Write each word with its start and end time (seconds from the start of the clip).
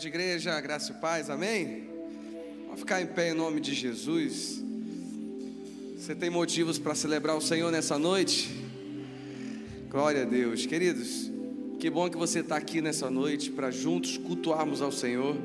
noite, 0.00 0.08
igreja. 0.08 0.58
Graça 0.62 0.92
e 0.92 0.94
paz, 0.94 1.28
amém? 1.28 1.84
Vamos 2.64 2.80
ficar 2.80 3.02
em 3.02 3.06
pé 3.06 3.32
em 3.32 3.34
nome 3.34 3.60
de 3.60 3.74
Jesus. 3.74 4.64
Você 5.98 6.14
tem 6.14 6.30
motivos 6.30 6.78
para 6.78 6.94
celebrar 6.94 7.36
o 7.36 7.40
Senhor 7.40 7.70
nessa 7.70 7.98
noite? 7.98 8.50
Glória 9.90 10.22
a 10.22 10.24
Deus, 10.24 10.64
queridos. 10.64 11.30
Que 11.78 11.90
bom 11.90 12.08
que 12.08 12.16
você 12.16 12.38
está 12.38 12.56
aqui 12.56 12.80
nessa 12.80 13.10
noite 13.10 13.50
para 13.50 13.70
juntos 13.70 14.16
cultuarmos 14.16 14.80
ao 14.80 14.90
Senhor. 14.90 15.36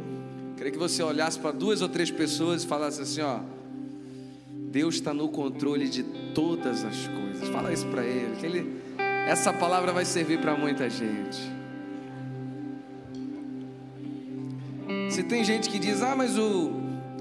Queria 0.55 0.71
que 0.71 0.77
você 0.77 1.03
olhasse 1.03 1.37
para 1.37 1.51
duas 1.51 1.81
ou 1.81 1.89
três 1.89 2.09
pessoas 2.09 2.63
e 2.63 2.67
falasse 2.67 3.01
assim: 3.01 3.21
ó, 3.21 3.41
Deus 4.71 4.95
está 4.95 5.13
no 5.13 5.27
controle 5.27 5.89
de 5.89 6.03
todas 6.33 6.85
as 6.85 7.07
coisas. 7.07 7.49
Fala 7.49 7.73
isso 7.73 7.87
para 7.87 8.05
ele, 8.05 8.37
que 8.37 8.45
ele, 8.45 8.81
essa 9.27 9.51
palavra 9.51 9.91
vai 9.91 10.05
servir 10.05 10.39
para 10.39 10.55
muita 10.55 10.89
gente. 10.89 11.54
Se 15.15 15.23
tem 15.23 15.45
gente 15.45 15.69
que 15.69 15.79
diz, 15.79 16.01
ah, 16.01 16.13
mas 16.13 16.37
o, 16.37 16.73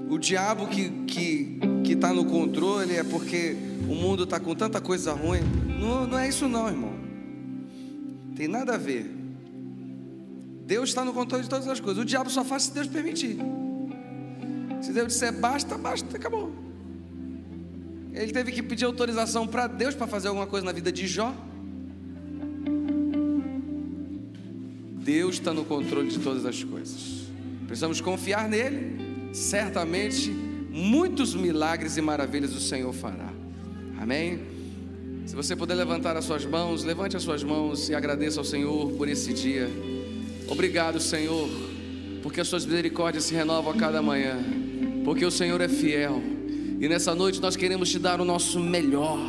o 0.09 0.17
diabo 0.19 0.67
que 0.67 0.89
que, 1.07 1.59
que 1.81 1.95
tá 1.95 2.11
no 2.11 2.25
controle 2.25 2.93
é 2.93 3.05
porque 3.05 3.55
o 3.89 3.95
mundo 3.95 4.25
está 4.25 4.37
com 4.37 4.53
tanta 4.53 4.81
coisa 4.81 5.13
ruim. 5.13 5.39
Não, 5.79 6.05
não 6.05 6.19
é 6.19 6.27
isso 6.27 6.45
não, 6.49 6.67
irmão. 6.67 6.93
Tem 8.35 8.49
nada 8.49 8.73
a 8.73 8.77
ver. 8.77 9.09
Deus 10.67 10.89
está 10.89 11.05
no 11.05 11.13
controle 11.13 11.43
de 11.43 11.49
todas 11.49 11.69
as 11.69 11.79
coisas. 11.79 12.03
O 12.03 12.05
diabo 12.05 12.29
só 12.29 12.43
faz 12.43 12.63
se 12.63 12.73
Deus 12.73 12.87
permitir. 12.87 13.37
Se 14.81 14.91
Deus 14.91 15.07
disser 15.07 15.31
basta, 15.31 15.77
basta, 15.77 16.17
acabou. 16.17 16.51
Ele 18.11 18.33
teve 18.33 18.51
que 18.51 18.61
pedir 18.61 18.83
autorização 18.83 19.47
para 19.47 19.67
Deus 19.67 19.95
para 19.95 20.05
fazer 20.05 20.27
alguma 20.27 20.47
coisa 20.47 20.65
na 20.65 20.73
vida 20.73 20.91
de 20.91 21.07
Jó. 21.07 21.33
Deus 25.01 25.35
está 25.35 25.53
no 25.53 25.63
controle 25.63 26.09
de 26.09 26.19
todas 26.19 26.45
as 26.45 26.61
coisas. 26.61 27.24
Precisamos 27.67 28.01
confiar 28.01 28.47
nele. 28.47 29.31
Certamente, 29.33 30.29
muitos 30.29 31.35
milagres 31.35 31.97
e 31.97 32.01
maravilhas 32.01 32.53
o 32.53 32.59
Senhor 32.59 32.93
fará. 32.93 33.29
Amém? 33.99 34.39
Se 35.25 35.35
você 35.35 35.55
puder 35.55 35.73
levantar 35.73 36.15
as 36.15 36.25
suas 36.25 36.45
mãos, 36.45 36.83
levante 36.83 37.17
as 37.17 37.23
suas 37.23 37.43
mãos 37.43 37.89
e 37.89 37.95
agradeça 37.95 38.39
ao 38.39 38.45
Senhor 38.45 38.91
por 38.91 39.09
esse 39.09 39.33
dia. 39.33 39.67
Obrigado, 40.47 40.99
Senhor, 40.99 41.49
porque 42.21 42.39
as 42.39 42.47
suas 42.47 42.65
misericórdias 42.65 43.23
se 43.23 43.33
renovam 43.33 43.73
a 43.73 43.75
cada 43.75 44.01
manhã, 44.01 44.37
porque 45.03 45.25
o 45.25 45.31
Senhor 45.31 45.59
é 45.61 45.67
fiel. 45.67 46.21
E 46.79 46.87
nessa 46.87 47.15
noite 47.15 47.41
nós 47.41 47.55
queremos 47.55 47.89
te 47.89 47.97
dar 47.97 48.21
o 48.21 48.25
nosso 48.25 48.59
melhor. 48.59 49.19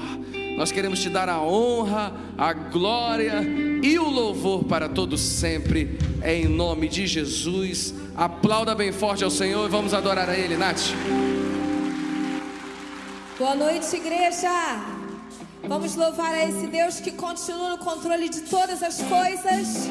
Nós 0.58 0.70
queremos 0.70 1.00
te 1.00 1.08
dar 1.08 1.28
a 1.28 1.40
honra, 1.40 2.12
a 2.36 2.52
glória 2.52 3.65
e 3.82 3.98
o 3.98 4.08
louvor 4.08 4.64
para 4.64 4.88
todos 4.88 5.20
sempre, 5.20 5.98
em 6.24 6.46
nome 6.46 6.88
de 6.88 7.06
Jesus. 7.06 7.94
Aplauda 8.14 8.74
bem 8.74 8.92
forte 8.92 9.24
ao 9.24 9.30
Senhor 9.30 9.66
e 9.66 9.70
vamos 9.70 9.94
adorar 9.94 10.28
a 10.28 10.36
Ele, 10.36 10.56
Nath. 10.56 10.92
Boa 13.38 13.54
noite, 13.54 13.94
igreja. 13.96 14.50
Vamos 15.68 15.94
louvar 15.96 16.32
a 16.32 16.48
esse 16.48 16.66
Deus 16.68 17.00
que 17.00 17.10
continua 17.10 17.70
no 17.70 17.78
controle 17.78 18.28
de 18.28 18.42
todas 18.42 18.82
as 18.82 19.02
coisas. 19.02 19.90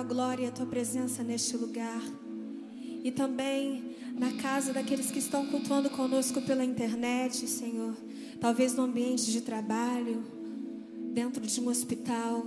Tua 0.00 0.02
glória 0.02 0.44
e 0.44 0.46
a 0.46 0.50
tua 0.50 0.64
presença 0.64 1.22
neste 1.22 1.56
lugar. 1.56 2.02
E 3.04 3.10
também 3.10 3.96
na 4.18 4.32
casa 4.32 4.72
daqueles 4.72 5.10
que 5.10 5.18
estão 5.18 5.46
cultuando 5.46 5.90
conosco 5.90 6.40
pela 6.40 6.64
internet, 6.64 7.46
Senhor. 7.46 7.94
Talvez 8.40 8.74
no 8.74 8.84
ambiente 8.84 9.30
de 9.30 9.42
trabalho, 9.42 10.24
dentro 11.12 11.46
de 11.46 11.60
um 11.60 11.68
hospital. 11.68 12.46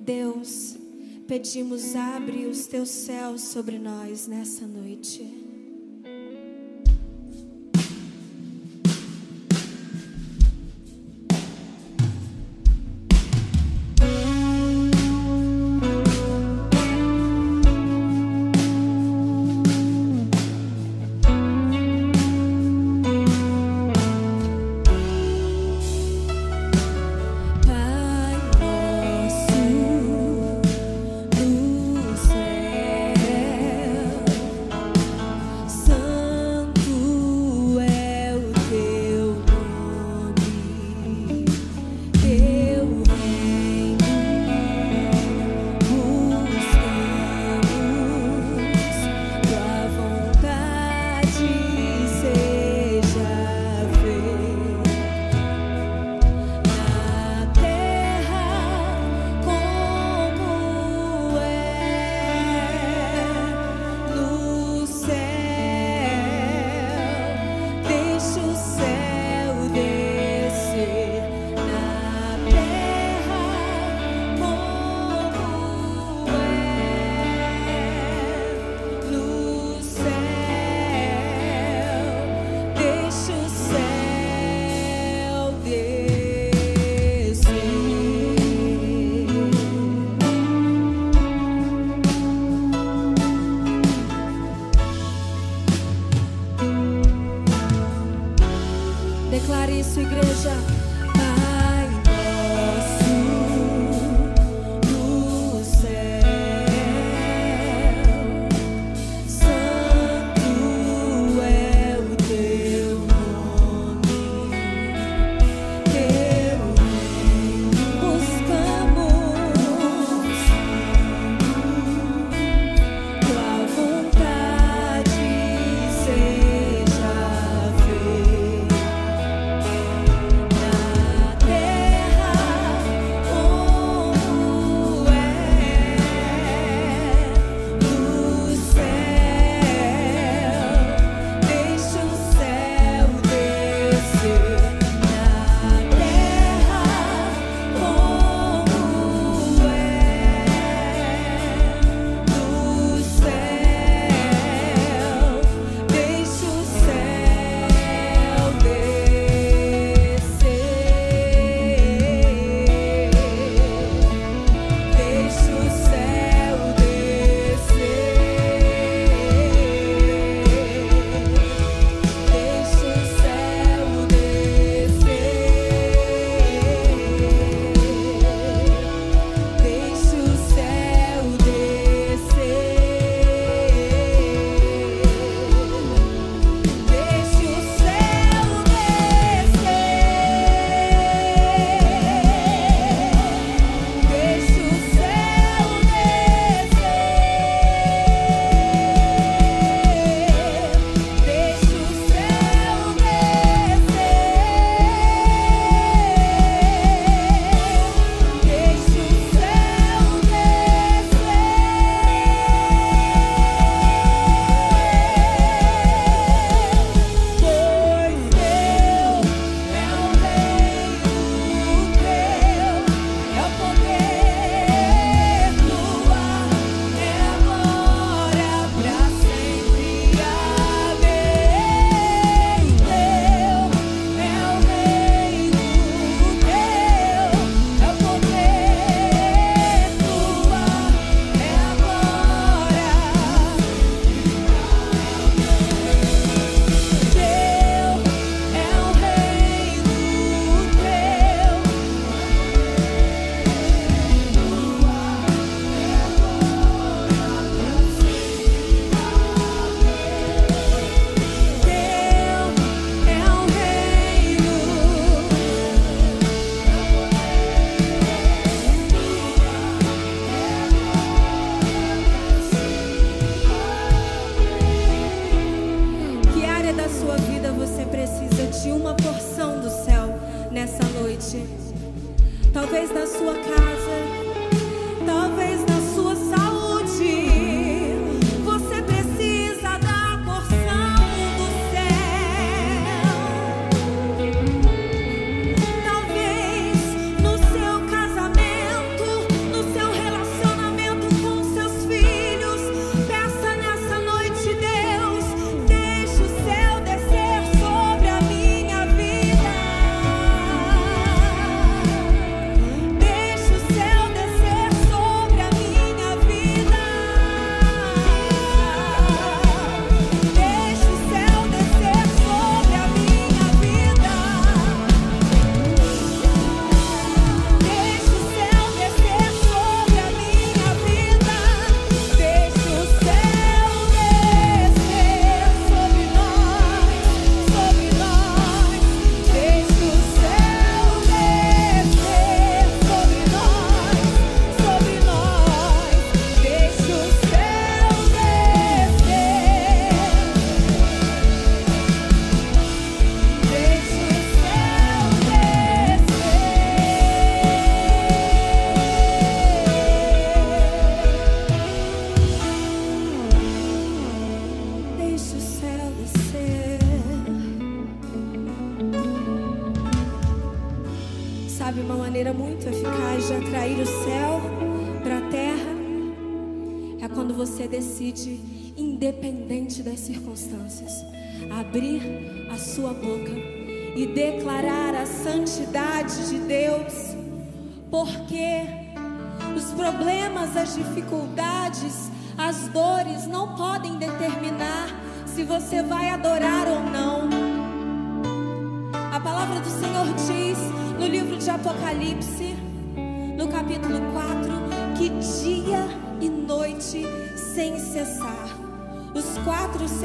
Deus, 0.00 0.76
pedimos, 1.26 1.96
abre 1.96 2.46
os 2.46 2.66
teus 2.66 2.90
céus 2.90 3.40
sobre 3.42 3.78
nós 3.78 4.26
nessa 4.26 4.66
noite. 4.66 5.39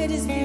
it 0.05 0.11
is 0.11 0.27
beautiful. 0.27 0.44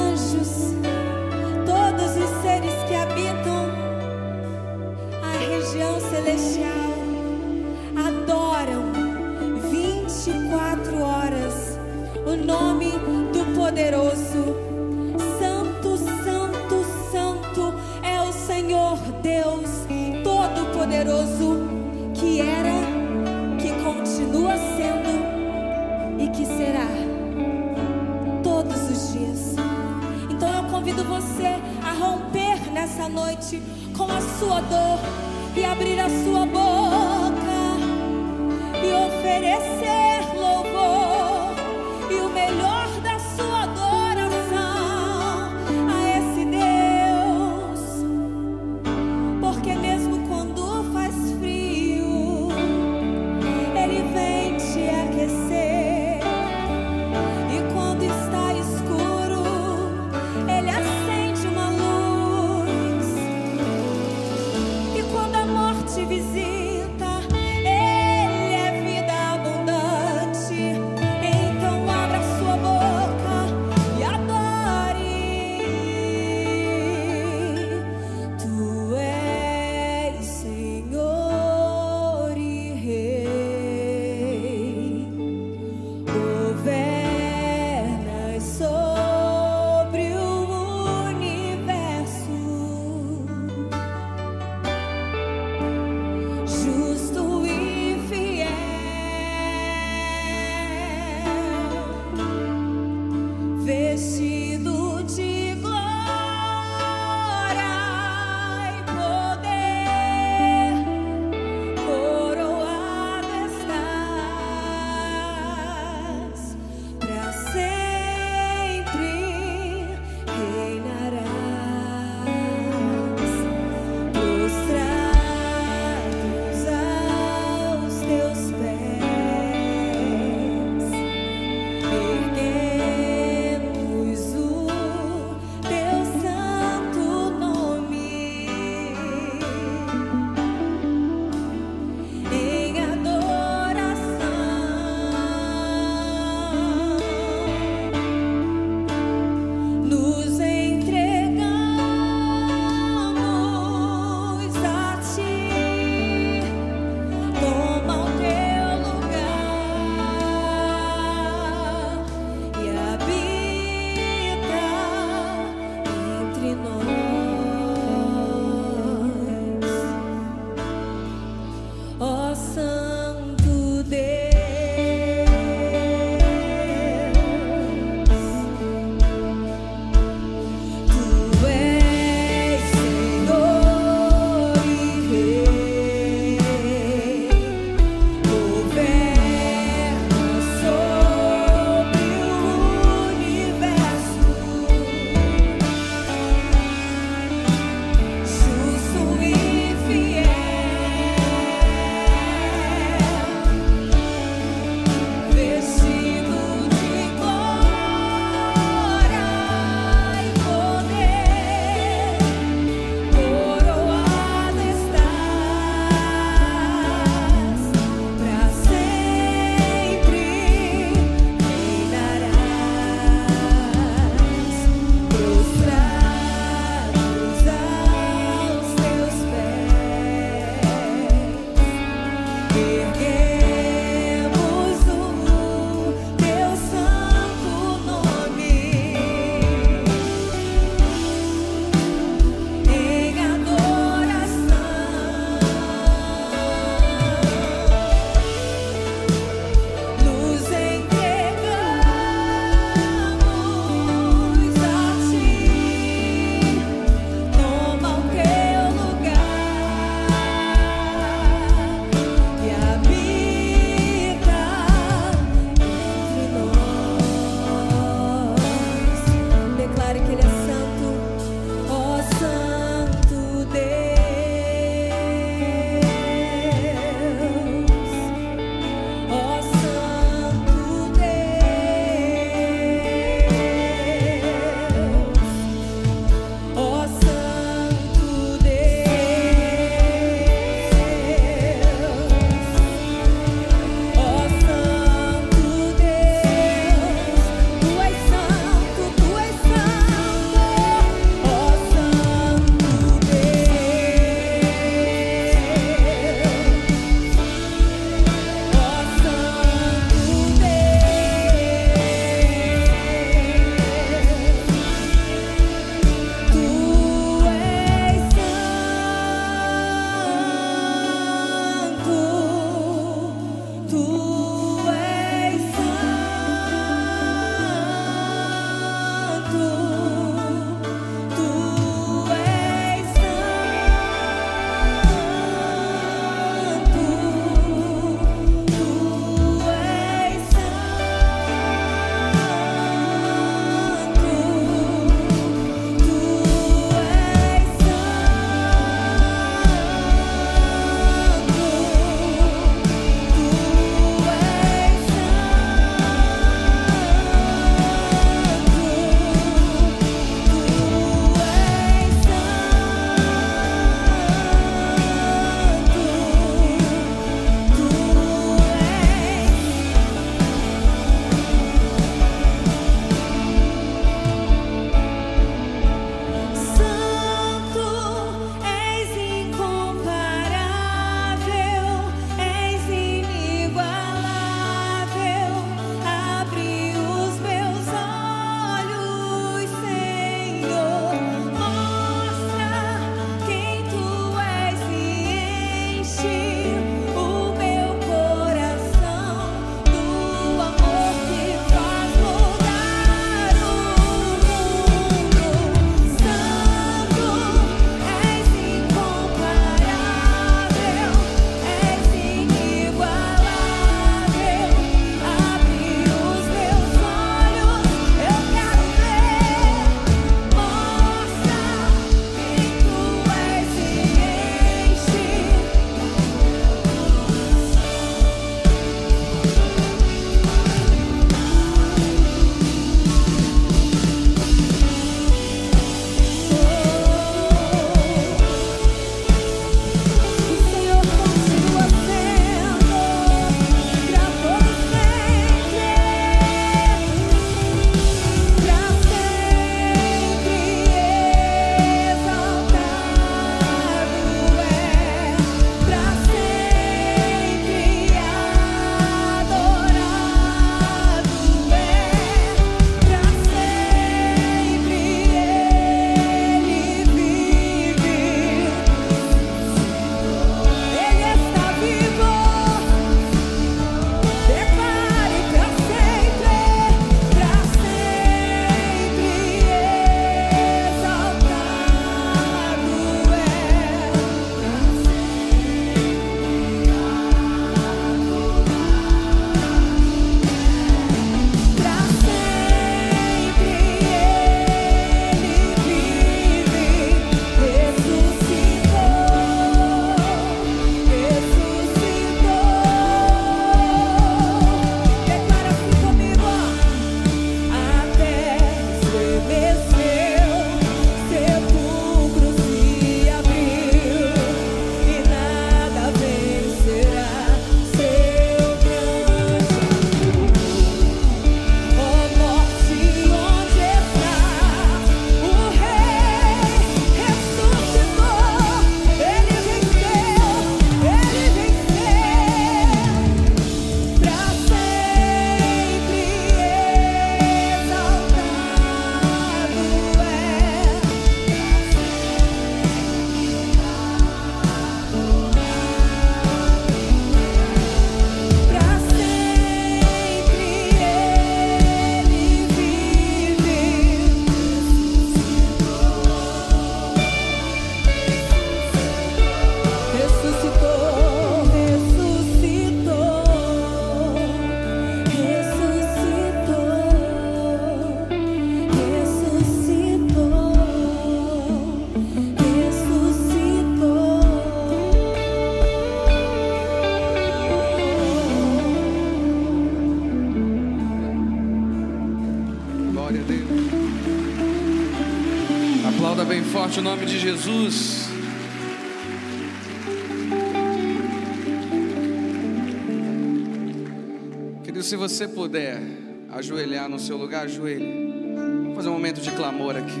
Se 594.86 594.94
você 594.94 595.26
puder 595.26 595.82
ajoelhar 596.30 596.88
no 596.88 596.96
seu 596.96 597.16
lugar, 597.16 597.46
ajoelhe. 597.46 598.36
Vamos 598.36 598.76
fazer 598.76 598.88
um 598.88 598.92
momento 598.92 599.20
de 599.20 599.32
clamor 599.32 599.74
aqui. 599.74 600.00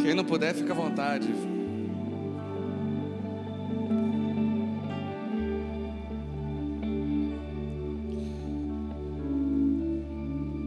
Quem 0.00 0.14
não 0.14 0.24
puder, 0.24 0.54
fica 0.54 0.72
à 0.72 0.76
vontade. 0.76 1.26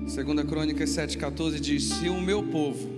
Segunda 0.09 0.43
Crônicas 0.43 0.89
7,14 0.89 1.61
diz: 1.61 1.85
Se 1.85 2.09
o 2.09 2.19
meu 2.19 2.43
povo, 2.43 2.89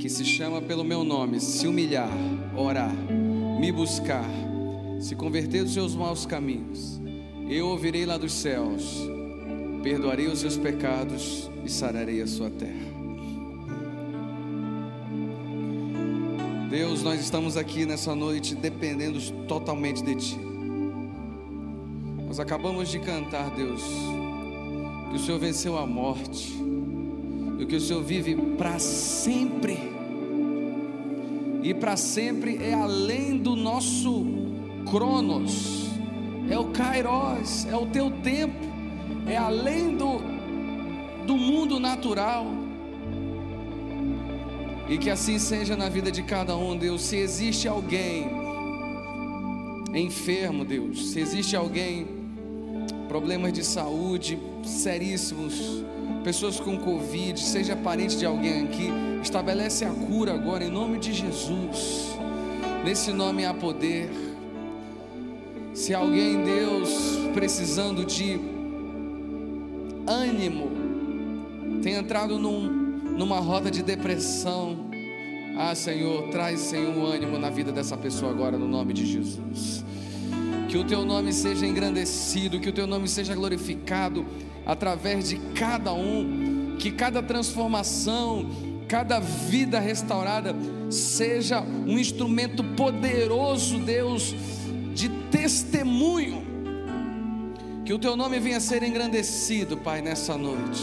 que 0.00 0.08
se 0.08 0.24
chama 0.24 0.60
pelo 0.60 0.82
meu 0.82 1.04
nome, 1.04 1.38
se 1.38 1.68
humilhar, 1.68 2.10
orar, 2.56 2.92
me 3.60 3.70
buscar, 3.70 4.28
se 5.00 5.14
converter 5.14 5.62
dos 5.62 5.72
seus 5.72 5.94
maus 5.94 6.26
caminhos, 6.26 7.00
eu 7.48 7.68
ouvirei 7.68 8.04
lá 8.04 8.16
dos 8.16 8.32
céus, 8.32 9.08
perdoarei 9.82 10.26
os 10.26 10.40
seus 10.40 10.56
pecados 10.56 11.50
e 11.64 11.70
sararei 11.70 12.20
a 12.20 12.26
sua 12.26 12.50
terra. 12.50 12.86
Deus, 16.70 17.02
nós 17.02 17.20
estamos 17.20 17.56
aqui 17.56 17.86
nessa 17.86 18.14
noite 18.14 18.54
dependendo 18.54 19.20
totalmente 19.46 20.02
de 20.02 20.14
Ti. 20.14 20.38
Nós 22.26 22.40
acabamos 22.40 22.90
de 22.90 22.98
cantar, 22.98 23.50
Deus 23.54 23.82
que 25.10 25.16
o 25.16 25.18
Senhor 25.18 25.38
venceu 25.38 25.78
a 25.78 25.86
morte, 25.86 26.52
e 27.58 27.64
que 27.64 27.76
o 27.76 27.80
Senhor 27.80 28.02
vive 28.02 28.34
para 28.58 28.78
sempre, 28.78 29.78
e 31.62 31.72
para 31.72 31.96
sempre 31.96 32.58
é 32.62 32.74
além 32.74 33.38
do 33.38 33.56
nosso 33.56 34.26
cronos, 34.90 35.85
é 36.50 36.58
o 36.58 36.66
kairos, 36.66 37.66
é 37.66 37.76
o 37.76 37.86
teu 37.86 38.10
tempo, 38.10 38.66
é 39.26 39.36
além 39.36 39.96
do, 39.96 40.20
do 41.26 41.36
mundo 41.36 41.80
natural. 41.80 42.46
E 44.88 44.98
que 44.98 45.10
assim 45.10 45.38
seja 45.38 45.76
na 45.76 45.88
vida 45.88 46.12
de 46.12 46.22
cada 46.22 46.56
um, 46.56 46.76
Deus. 46.76 47.02
Se 47.02 47.16
existe 47.16 47.66
alguém 47.66 48.30
enfermo, 49.92 50.64
Deus, 50.64 51.10
se 51.10 51.20
existe 51.20 51.56
alguém 51.56 52.06
problemas 53.08 53.52
de 53.52 53.64
saúde 53.64 54.38
seríssimos, 54.62 55.84
pessoas 56.22 56.60
com 56.60 56.76
Covid, 56.76 57.38
seja 57.40 57.74
parente 57.76 58.16
de 58.16 58.26
alguém 58.26 58.64
aqui, 58.64 58.90
estabelece 59.22 59.84
a 59.84 59.90
cura 59.90 60.34
agora 60.34 60.64
em 60.64 60.70
nome 60.70 60.98
de 60.98 61.12
Jesus. 61.12 62.16
Nesse 62.84 63.12
nome 63.12 63.44
há 63.44 63.54
poder. 63.54 64.35
Se 65.76 65.92
alguém, 65.92 66.42
Deus, 66.42 67.18
precisando 67.34 68.02
de 68.02 68.40
ânimo, 70.06 70.70
tem 71.82 71.96
entrado 71.96 72.38
num, 72.38 72.62
numa 73.14 73.40
roda 73.40 73.70
de 73.70 73.82
depressão, 73.82 74.88
ah, 75.58 75.74
Senhor, 75.74 76.30
traz, 76.30 76.60
Senhor, 76.60 76.96
ânimo 77.04 77.38
na 77.38 77.50
vida 77.50 77.72
dessa 77.72 77.94
pessoa 77.94 78.32
agora, 78.32 78.56
no 78.56 78.66
nome 78.66 78.94
de 78.94 79.04
Jesus. 79.04 79.84
Que 80.70 80.78
o 80.78 80.84
teu 80.84 81.04
nome 81.04 81.30
seja 81.30 81.66
engrandecido, 81.66 82.58
que 82.58 82.70
o 82.70 82.72
teu 82.72 82.86
nome 82.86 83.06
seja 83.06 83.34
glorificado 83.34 84.24
através 84.64 85.28
de 85.28 85.36
cada 85.54 85.92
um, 85.92 86.76
que 86.78 86.90
cada 86.90 87.22
transformação, 87.22 88.48
cada 88.88 89.20
vida 89.20 89.78
restaurada 89.78 90.56
seja 90.88 91.60
um 91.60 91.98
instrumento 91.98 92.64
poderoso, 92.64 93.78
Deus, 93.78 94.34
de 94.96 95.10
testemunho. 95.30 96.42
Que 97.84 97.92
o 97.92 97.98
teu 97.98 98.16
nome 98.16 98.40
venha 98.40 98.56
a 98.56 98.60
ser 98.60 98.82
engrandecido, 98.82 99.76
Pai, 99.76 100.00
nessa 100.00 100.36
noite. 100.36 100.82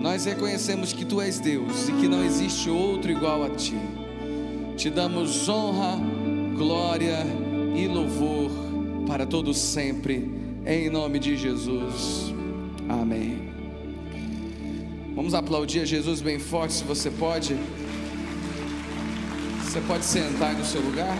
Nós 0.00 0.24
reconhecemos 0.24 0.92
que 0.92 1.04
tu 1.04 1.20
és 1.20 1.38
Deus 1.38 1.88
e 1.88 1.92
que 1.92 2.08
não 2.08 2.24
existe 2.24 2.70
outro 2.70 3.12
igual 3.12 3.44
a 3.44 3.50
ti. 3.50 3.76
Te 4.76 4.88
damos 4.88 5.48
honra, 5.48 6.00
glória 6.56 7.18
e 7.76 7.86
louvor 7.86 8.50
para 9.06 9.26
todos 9.26 9.58
sempre, 9.58 10.30
em 10.64 10.88
nome 10.88 11.18
de 11.18 11.36
Jesus. 11.36 12.32
Amém. 12.88 13.52
Vamos 15.14 15.34
aplaudir 15.34 15.80
a 15.80 15.84
Jesus 15.84 16.22
bem 16.22 16.38
forte, 16.38 16.74
se 16.74 16.84
você 16.84 17.10
pode. 17.10 17.54
Você 19.62 19.80
pode 19.82 20.04
sentar 20.04 20.54
no 20.54 20.64
seu 20.64 20.80
lugar. 20.80 21.18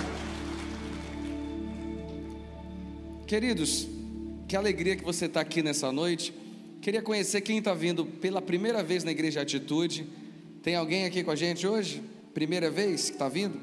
Queridos, 3.29 3.87
que 4.49 4.57
alegria 4.57 4.97
que 4.97 5.05
você 5.05 5.27
está 5.27 5.43
aqui 5.43 5.63
nessa 5.63 5.93
noite. 5.93 6.33
Queria 6.81 7.03
conhecer 7.03 7.43
quem 7.43 7.59
está 7.59 7.75
vindo 7.75 8.07
pela 8.07 8.41
primeira 8.41 8.83
vez 8.83 9.05
na 9.05 9.11
Igreja 9.11 9.43
Atitude. 9.43 10.07
Tem 10.63 10.75
alguém 10.75 11.05
aqui 11.05 11.23
com 11.23 11.31
a 11.31 11.37
gente 11.37 11.67
hoje? 11.67 12.03
Primeira 12.33 12.71
vez 12.71 13.11
que 13.11 13.17
está 13.17 13.29
vindo? 13.29 13.61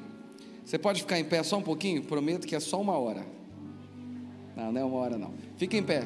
Você 0.63 0.77
pode 0.77 1.01
ficar 1.01 1.17
em 1.17 1.23
pé 1.23 1.41
só 1.41 1.57
um 1.57 1.63
pouquinho? 1.63 2.03
Prometo 2.03 2.45
que 2.45 2.55
é 2.55 2.59
só 2.59 2.79
uma 2.79 2.95
hora. 2.95 3.25
Não, 4.55 4.71
não 4.71 4.81
é 4.81 4.83
uma 4.85 4.97
hora 4.99 5.17
não. 5.17 5.33
Fica 5.57 5.75
em 5.75 5.81
pé. 5.81 6.03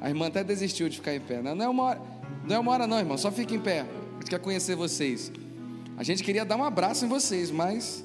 A 0.00 0.08
irmã 0.08 0.28
até 0.28 0.44
desistiu 0.44 0.88
de 0.88 0.94
ficar 0.94 1.12
em 1.12 1.20
pé. 1.20 1.42
Não, 1.42 1.56
não 1.56 1.64
é 1.64 1.68
uma 1.68 1.82
hora. 1.82 2.00
Não 2.46 2.54
é 2.54 2.58
uma 2.60 2.70
hora 2.70 2.86
não, 2.86 2.96
irmão. 2.96 3.18
Só 3.18 3.32
fica 3.32 3.52
em 3.52 3.60
pé. 3.60 3.80
A 3.80 4.20
gente 4.20 4.30
quer 4.30 4.38
conhecer 4.38 4.76
vocês. 4.76 5.32
A 5.96 6.04
gente 6.04 6.22
queria 6.22 6.44
dar 6.44 6.56
um 6.56 6.62
abraço 6.62 7.04
em 7.04 7.08
vocês, 7.08 7.50
mas 7.50 8.04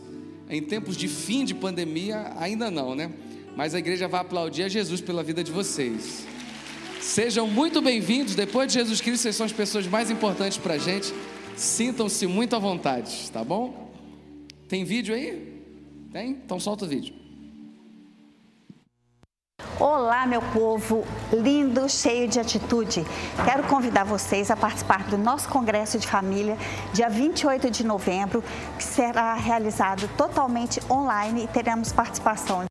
em 0.49 0.63
tempos 0.63 0.97
de 0.97 1.07
fim 1.07 1.45
de 1.45 1.53
pandemia 1.53 2.33
ainda 2.39 2.71
não, 2.71 2.95
né? 2.95 3.11
Mas 3.55 3.73
a 3.73 3.79
igreja 3.79 4.07
vai 4.07 4.19
aplaudir 4.19 4.63
a 4.63 4.67
Jesus 4.67 4.99
pela 4.99 5.23
vida 5.23 5.43
de 5.43 5.51
vocês. 5.51 6.27
Sejam 6.99 7.47
muito 7.47 7.81
bem-vindos. 7.81 8.35
Depois 8.35 8.67
de 8.67 8.79
Jesus 8.79 8.99
Cristo, 8.99 9.23
vocês 9.23 9.35
são 9.35 9.45
as 9.45 9.53
pessoas 9.53 9.87
mais 9.87 10.11
importantes 10.11 10.57
para 10.57 10.73
a 10.73 10.77
gente. 10.77 11.13
Sintam-se 11.55 12.27
muito 12.27 12.55
à 12.55 12.59
vontade, 12.59 13.31
tá 13.31 13.43
bom? 13.43 13.93
Tem 14.67 14.83
vídeo 14.83 15.15
aí? 15.15 15.63
Tem? 16.11 16.31
Então 16.31 16.59
solta 16.59 16.83
o 16.83 16.87
vídeo. 16.87 17.15
Olá, 19.79 20.25
meu 20.25 20.41
povo 20.41 21.05
lindo, 21.31 21.87
cheio 21.89 22.27
de 22.27 22.39
atitude. 22.39 23.03
Quero 23.45 23.63
convidar 23.63 24.03
vocês 24.03 24.51
a 24.51 24.55
participar 24.55 25.03
do 25.07 25.17
nosso 25.17 25.47
Congresso 25.47 25.97
de 25.97 26.07
Família, 26.07 26.57
dia 26.93 27.09
28 27.09 27.69
de 27.69 27.85
novembro, 27.85 28.43
que 28.77 28.83
será 28.83 29.33
realizado 29.33 30.09
totalmente 30.17 30.79
online 30.89 31.43
e 31.43 31.47
teremos 31.47 31.93
participação. 31.93 32.65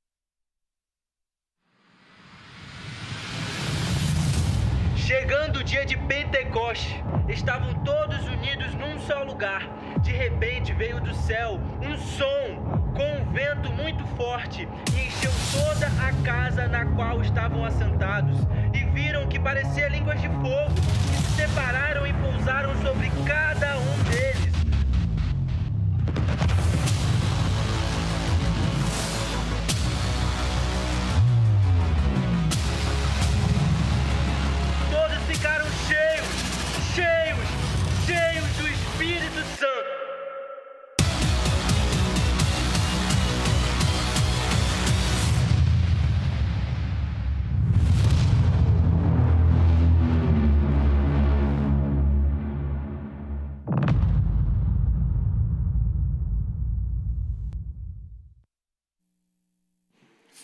Chegando 5.16 5.60
o 5.60 5.62
dia 5.62 5.86
de 5.86 5.96
Pentecoste, 5.96 7.00
estavam 7.28 7.72
todos 7.84 8.26
unidos 8.26 8.74
num 8.74 8.98
só 8.98 9.22
lugar. 9.22 9.62
De 10.00 10.10
repente 10.10 10.72
veio 10.72 11.00
do 11.00 11.14
céu 11.14 11.60
um 11.80 11.96
som 11.96 12.82
com 12.96 13.22
um 13.22 13.32
vento 13.32 13.72
muito 13.74 14.04
forte 14.16 14.68
e 14.92 15.06
encheu 15.06 15.30
toda 15.52 15.86
a 15.86 16.12
casa 16.24 16.66
na 16.66 16.84
qual 16.84 17.22
estavam 17.22 17.64
assentados. 17.64 18.36
E 18.74 18.82
viram 18.86 19.28
que 19.28 19.38
parecia 19.38 19.88
línguas 19.88 20.20
de 20.20 20.26
fogo, 20.28 20.74
que 20.74 21.16
se 21.16 21.42
separaram 21.42 22.04
e 22.04 22.12
pousaram 22.14 22.74
sobre 22.82 23.08
cada 23.24 23.78
um 23.78 24.02
deles. 24.10 24.23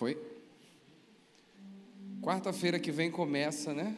Foi? 0.00 0.16
Quarta-feira 2.22 2.80
que 2.80 2.90
vem 2.90 3.10
começa, 3.10 3.74
né? 3.74 3.94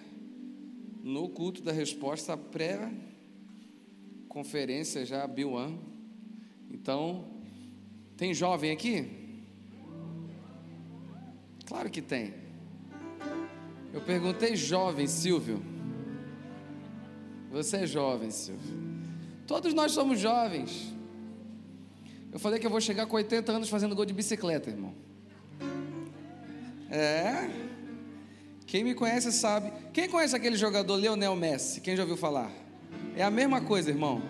No 1.00 1.28
culto 1.28 1.62
da 1.62 1.70
resposta, 1.70 2.36
pré-conferência 2.36 5.06
já, 5.06 5.24
Bill 5.28 5.52
Então, 6.68 7.24
tem 8.16 8.34
jovem 8.34 8.72
aqui? 8.72 9.44
Claro 11.66 11.88
que 11.88 12.02
tem. 12.02 12.34
Eu 13.92 14.00
perguntei 14.00 14.56
jovem, 14.56 15.06
Silvio. 15.06 15.62
Você 17.52 17.76
é 17.76 17.86
jovem, 17.86 18.32
Silvio. 18.32 18.76
Todos 19.46 19.72
nós 19.72 19.92
somos 19.92 20.18
jovens. 20.18 20.92
Eu 22.32 22.40
falei 22.40 22.58
que 22.58 22.66
eu 22.66 22.70
vou 22.72 22.80
chegar 22.80 23.06
com 23.06 23.14
80 23.14 23.52
anos 23.52 23.68
fazendo 23.68 23.94
gol 23.94 24.04
de 24.04 24.12
bicicleta, 24.12 24.68
irmão. 24.68 25.11
É. 26.92 27.48
Quem 28.66 28.84
me 28.84 28.94
conhece 28.94 29.32
sabe. 29.32 29.72
Quem 29.94 30.10
conhece 30.10 30.36
aquele 30.36 30.56
jogador 30.56 30.94
Leonel 30.96 31.34
Messi? 31.34 31.80
Quem 31.80 31.96
já 31.96 32.02
ouviu 32.02 32.18
falar? 32.18 32.52
É 33.16 33.22
a 33.22 33.30
mesma 33.30 33.62
coisa, 33.62 33.88
irmão. 33.88 34.20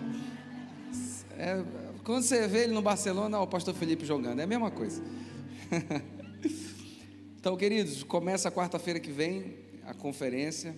É, 1.37 1.61
quando 2.05 2.23
você 2.23 2.47
vê 2.47 2.63
ele 2.63 2.73
no 2.73 2.81
Barcelona, 2.81 3.37
ó, 3.37 3.43
o 3.43 3.47
pastor 3.47 3.73
Felipe 3.73 4.05
jogando, 4.05 4.39
é 4.39 4.43
a 4.43 4.47
mesma 4.47 4.71
coisa. 4.71 5.03
então, 7.37 7.57
queridos, 7.57 8.01
começa 8.03 8.49
quarta-feira 8.49 8.97
que 8.97 9.11
vem 9.11 9.57
a 9.85 9.93
conferência. 9.93 10.73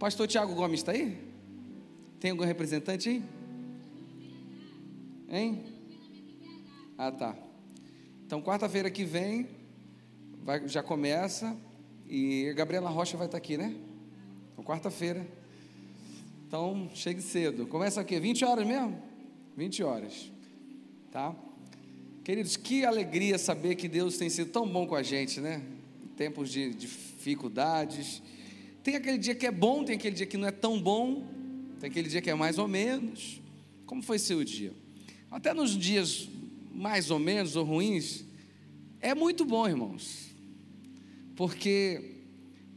Pastor 0.00 0.26
Tiago 0.26 0.52
Gomes 0.52 0.80
está 0.80 0.90
aí? 0.90 1.16
Tem 2.18 2.32
algum 2.32 2.44
representante 2.44 3.08
aí? 3.08 3.22
Hein? 5.28 5.64
Ah, 6.98 7.12
tá. 7.12 7.36
Então, 8.26 8.42
quarta-feira 8.42 8.90
que 8.90 9.04
vem, 9.04 9.48
vai, 10.42 10.66
já 10.68 10.82
começa. 10.82 11.56
E 12.08 12.48
a 12.48 12.52
Gabriela 12.52 12.90
Rocha 12.90 13.16
vai 13.16 13.26
estar 13.26 13.38
aqui, 13.38 13.56
né? 13.56 13.74
Então, 14.52 14.64
quarta-feira. 14.64 15.26
Então, 16.46 16.90
chegue 16.94 17.22
cedo. 17.22 17.66
Começa 17.66 18.00
aqui, 18.00 18.18
20 18.18 18.44
horas 18.44 18.66
mesmo? 18.66 19.00
20 19.56 19.82
horas. 19.82 20.32
Tá? 21.10 21.34
Queridos, 22.24 22.56
que 22.56 22.84
alegria 22.84 23.38
saber 23.38 23.76
que 23.76 23.88
Deus 23.88 24.18
tem 24.18 24.28
sido 24.28 24.50
tão 24.50 24.68
bom 24.68 24.86
com 24.86 24.94
a 24.94 25.02
gente, 25.02 25.40
né? 25.40 25.62
Em 26.02 26.08
tempos 26.08 26.50
de 26.50 26.74
dificuldades. 26.74 28.22
Tem 28.82 28.96
aquele 28.96 29.18
dia 29.18 29.34
que 29.34 29.46
é 29.46 29.50
bom, 29.50 29.84
tem 29.84 29.96
aquele 29.96 30.16
dia 30.16 30.26
que 30.26 30.36
não 30.36 30.48
é 30.48 30.50
tão 30.50 30.80
bom, 30.80 31.26
tem 31.78 31.88
aquele 31.88 32.08
dia 32.08 32.20
que 32.20 32.30
é 32.30 32.34
mais 32.34 32.58
ou 32.58 32.66
menos. 32.66 33.40
Como 33.86 34.02
foi 34.02 34.18
seu 34.18 34.42
dia? 34.42 34.72
Até 35.30 35.54
nos 35.54 35.76
dias 35.76 36.28
mais 36.72 37.10
ou 37.10 37.18
menos 37.18 37.56
ou 37.56 37.64
ruins, 37.64 38.24
é 39.00 39.14
muito 39.14 39.44
bom, 39.44 39.68
irmãos, 39.68 40.29
porque 41.40 42.16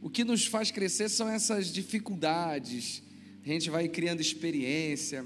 o 0.00 0.08
que 0.08 0.24
nos 0.24 0.46
faz 0.46 0.70
crescer 0.70 1.10
são 1.10 1.28
essas 1.28 1.70
dificuldades, 1.70 3.02
a 3.44 3.46
gente 3.46 3.68
vai 3.68 3.86
criando 3.88 4.22
experiência, 4.22 5.22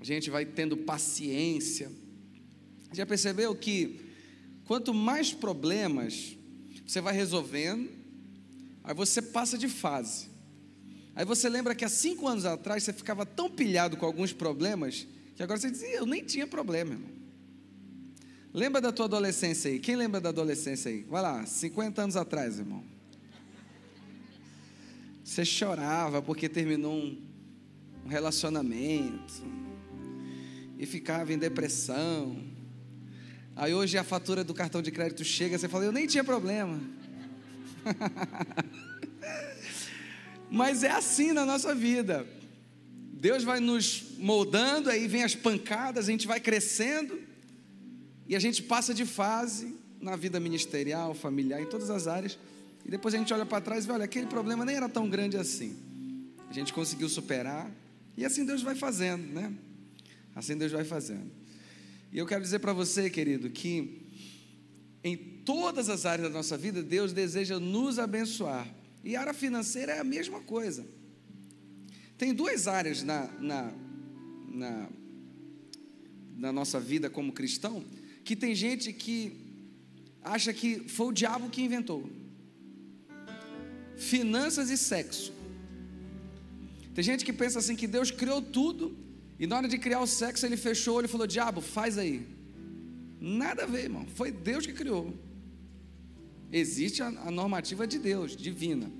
a 0.00 0.04
gente 0.04 0.30
vai 0.30 0.46
tendo 0.46 0.74
paciência. 0.74 1.92
Já 2.90 3.04
percebeu 3.04 3.54
que 3.54 4.00
quanto 4.64 4.94
mais 4.94 5.30
problemas 5.30 6.38
você 6.86 7.02
vai 7.02 7.12
resolvendo, 7.12 7.90
aí 8.82 8.94
você 8.94 9.20
passa 9.20 9.58
de 9.58 9.68
fase. 9.68 10.30
Aí 11.14 11.26
você 11.26 11.50
lembra 11.50 11.74
que 11.74 11.84
há 11.84 11.88
cinco 11.90 12.26
anos 12.26 12.46
atrás 12.46 12.82
você 12.82 12.94
ficava 12.94 13.26
tão 13.26 13.50
pilhado 13.50 13.98
com 13.98 14.06
alguns 14.06 14.32
problemas 14.32 15.06
que 15.36 15.42
agora 15.42 15.60
você 15.60 15.70
dizia, 15.70 15.96
eu 15.96 16.06
nem 16.06 16.24
tinha 16.24 16.46
problema, 16.46 16.94
irmão. 16.94 17.23
Lembra 18.54 18.80
da 18.80 18.92
tua 18.92 19.06
adolescência 19.06 19.68
aí? 19.68 19.80
Quem 19.80 19.96
lembra 19.96 20.20
da 20.20 20.28
adolescência 20.28 20.88
aí? 20.88 21.02
Vai 21.10 21.20
lá, 21.20 21.44
50 21.44 22.02
anos 22.02 22.16
atrás, 22.16 22.60
irmão. 22.60 22.84
Você 25.24 25.44
chorava 25.44 26.22
porque 26.22 26.48
terminou 26.48 26.94
um, 26.94 27.18
relacionamento 28.06 29.42
e 30.78 30.86
ficava 30.86 31.32
em 31.32 31.38
depressão. 31.38 32.38
Aí 33.56 33.74
hoje 33.74 33.98
a 33.98 34.04
fatura 34.04 34.44
do 34.44 34.54
cartão 34.54 34.80
de 34.80 34.92
crédito 34.92 35.24
chega, 35.24 35.58
você 35.58 35.68
fala, 35.68 35.86
eu 35.86 35.92
nem 35.92 36.06
tinha 36.06 36.22
problema. 36.22 36.80
Mas 40.48 40.84
é 40.84 40.92
assim 40.92 41.32
na 41.32 41.44
nossa 41.44 41.74
vida. 41.74 42.24
Deus 43.14 43.42
vai 43.42 43.58
nos 43.58 44.16
moldando, 44.16 44.90
aí 44.90 45.08
vem 45.08 45.24
as 45.24 45.34
pancadas, 45.34 46.06
a 46.06 46.10
gente 46.12 46.28
vai 46.28 46.38
crescendo 46.38 47.33
e 48.28 48.34
a 48.34 48.38
gente 48.38 48.62
passa 48.62 48.94
de 48.94 49.04
fase 49.04 49.74
na 50.00 50.16
vida 50.16 50.40
ministerial, 50.40 51.14
familiar, 51.14 51.60
em 51.60 51.66
todas 51.66 51.90
as 51.90 52.06
áreas. 52.06 52.38
E 52.84 52.90
depois 52.90 53.14
a 53.14 53.18
gente 53.18 53.32
olha 53.32 53.46
para 53.46 53.60
trás 53.60 53.84
e 53.84 53.86
vê, 53.86 53.92
olha, 53.92 54.04
aquele 54.04 54.26
problema 54.26 54.64
nem 54.64 54.76
era 54.76 54.88
tão 54.88 55.08
grande 55.08 55.36
assim. 55.36 55.76
A 56.48 56.52
gente 56.52 56.72
conseguiu 56.72 57.08
superar. 57.08 57.70
E 58.16 58.24
assim 58.24 58.44
Deus 58.44 58.62
vai 58.62 58.74
fazendo, 58.74 59.26
né? 59.32 59.52
Assim 60.34 60.56
Deus 60.56 60.72
vai 60.72 60.84
fazendo. 60.84 61.30
E 62.12 62.18
eu 62.18 62.26
quero 62.26 62.42
dizer 62.42 62.60
para 62.60 62.72
você, 62.72 63.10
querido, 63.10 63.50
que 63.50 64.02
em 65.02 65.16
todas 65.16 65.88
as 65.88 66.06
áreas 66.06 66.28
da 66.28 66.34
nossa 66.34 66.56
vida, 66.56 66.82
Deus 66.82 67.12
deseja 67.12 67.58
nos 67.58 67.98
abençoar. 67.98 68.66
E 69.02 69.16
a 69.16 69.20
área 69.20 69.34
financeira 69.34 69.92
é 69.92 70.00
a 70.00 70.04
mesma 70.04 70.40
coisa. 70.40 70.86
Tem 72.16 72.32
duas 72.32 72.66
áreas 72.66 73.02
na, 73.02 73.26
na, 73.38 73.72
na, 74.48 74.88
na 76.36 76.52
nossa 76.52 76.80
vida 76.80 77.10
como 77.10 77.32
cristão 77.32 77.84
que 78.24 78.34
tem 78.34 78.54
gente 78.54 78.92
que 78.92 79.16
acha 80.22 80.52
que 80.52 80.88
foi 80.88 81.06
o 81.08 81.12
diabo 81.12 81.50
que 81.50 81.62
inventou. 81.62 82.08
Finanças 83.96 84.70
e 84.70 84.76
sexo. 84.76 85.32
Tem 86.94 87.04
gente 87.04 87.24
que 87.24 87.32
pensa 87.32 87.58
assim 87.58 87.76
que 87.76 87.86
Deus 87.86 88.10
criou 88.10 88.40
tudo 88.40 88.96
e 89.38 89.46
na 89.46 89.56
hora 89.56 89.68
de 89.68 89.78
criar 89.78 90.00
o 90.00 90.06
sexo 90.06 90.46
ele 90.46 90.56
fechou 90.56 90.94
o 90.94 90.96
olho 90.98 91.06
e 91.06 91.08
falou: 91.08 91.26
"Diabo, 91.26 91.60
faz 91.60 91.98
aí". 91.98 92.26
Nada 93.20 93.64
a 93.64 93.66
ver, 93.66 93.84
irmão. 93.84 94.06
Foi 94.14 94.30
Deus 94.30 94.66
que 94.66 94.72
criou. 94.72 95.14
Existe 96.52 97.02
a, 97.02 97.08
a 97.08 97.30
normativa 97.30 97.86
de 97.86 97.98
Deus, 97.98 98.36
divina. 98.36 98.90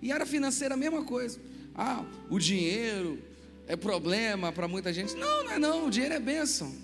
E 0.00 0.10
era 0.10 0.24
financeira 0.26 0.74
a 0.74 0.76
mesma 0.76 1.04
coisa 1.04 1.38
ah, 1.74 2.04
o 2.28 2.38
dinheiro 2.38 3.18
é 3.66 3.76
problema 3.76 4.52
para 4.52 4.68
muita 4.68 4.92
gente. 4.92 5.14
Não, 5.14 5.44
não 5.44 5.52
é 5.52 5.58
não, 5.58 5.86
o 5.86 5.90
dinheiro 5.90 6.14
é 6.14 6.20
bênção. 6.20 6.74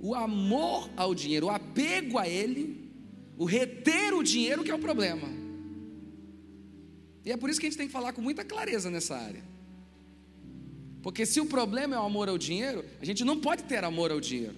O 0.00 0.14
amor 0.14 0.90
ao 0.96 1.14
dinheiro, 1.14 1.46
o 1.46 1.50
apego 1.50 2.18
a 2.18 2.26
ele, 2.26 2.90
o 3.36 3.44
reter 3.44 4.14
o 4.14 4.22
dinheiro 4.22 4.64
que 4.64 4.70
é 4.70 4.74
o 4.74 4.78
problema. 4.78 5.28
E 7.24 7.30
é 7.30 7.36
por 7.36 7.50
isso 7.50 7.60
que 7.60 7.66
a 7.66 7.70
gente 7.70 7.76
tem 7.78 7.86
que 7.86 7.92
falar 7.92 8.12
com 8.14 8.22
muita 8.22 8.44
clareza 8.44 8.90
nessa 8.90 9.16
área. 9.16 9.42
Porque 11.02 11.24
se 11.26 11.40
o 11.40 11.46
problema 11.46 11.94
é 11.94 11.98
o 11.98 12.02
amor 12.02 12.28
ao 12.28 12.38
dinheiro, 12.38 12.84
a 13.00 13.04
gente 13.04 13.24
não 13.24 13.38
pode 13.38 13.64
ter 13.64 13.84
amor 13.84 14.10
ao 14.10 14.20
dinheiro. 14.20 14.56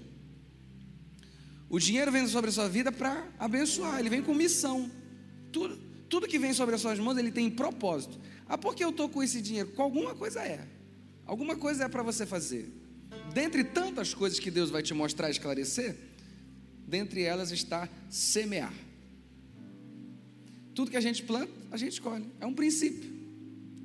O 1.69 1.79
dinheiro 1.79 2.13
vem 2.13 2.27
sobre 2.27 2.51
a 2.51 2.53
sua 2.53 2.69
vida 2.69 2.93
para 2.93 3.27
abençoar, 3.39 3.99
ele 3.99 4.11
vem 4.11 4.23
com 4.23 4.35
missão. 4.35 4.91
Tudo, 5.51 5.77
tudo 6.09 6.29
que 6.29 6.39
vem 6.39 6.53
sobre 6.53 6.75
as 6.75 6.81
suas 6.81 6.99
mãos, 6.99 7.17
ele 7.17 7.33
tem 7.33 7.51
propósito. 7.51 8.21
Ah, 8.49 8.59
por 8.59 8.75
que 8.75 8.85
eu 8.85 8.91
estou 8.91 9.09
com 9.09 9.23
esse 9.23 9.41
dinheiro? 9.41 9.71
Com 9.73 9.83
alguma 9.83 10.15
coisa 10.15 10.41
é. 10.43 10.69
Alguma 11.25 11.57
coisa 11.57 11.85
é 11.85 11.89
para 11.89 12.03
você 12.03 12.27
fazer. 12.27 12.82
Dentre 13.33 13.65
tantas 13.65 14.13
coisas 14.13 14.39
que 14.39 14.51
Deus 14.51 14.71
vai 14.71 14.83
te 14.83 14.93
mostrar 14.93 15.29
e 15.29 15.33
esclarecer, 15.33 15.97
dentre 16.87 17.23
elas 17.23 17.51
está 17.51 17.89
semear. 18.11 18.75
Tudo 20.75 20.91
que 20.91 20.97
a 20.97 21.01
gente 21.01 21.23
planta, 21.23 21.53
a 21.71 21.77
gente 21.77 21.93
escolhe. 21.93 22.27
É 22.41 22.47
um 22.47 22.55
princípio. 22.55 23.11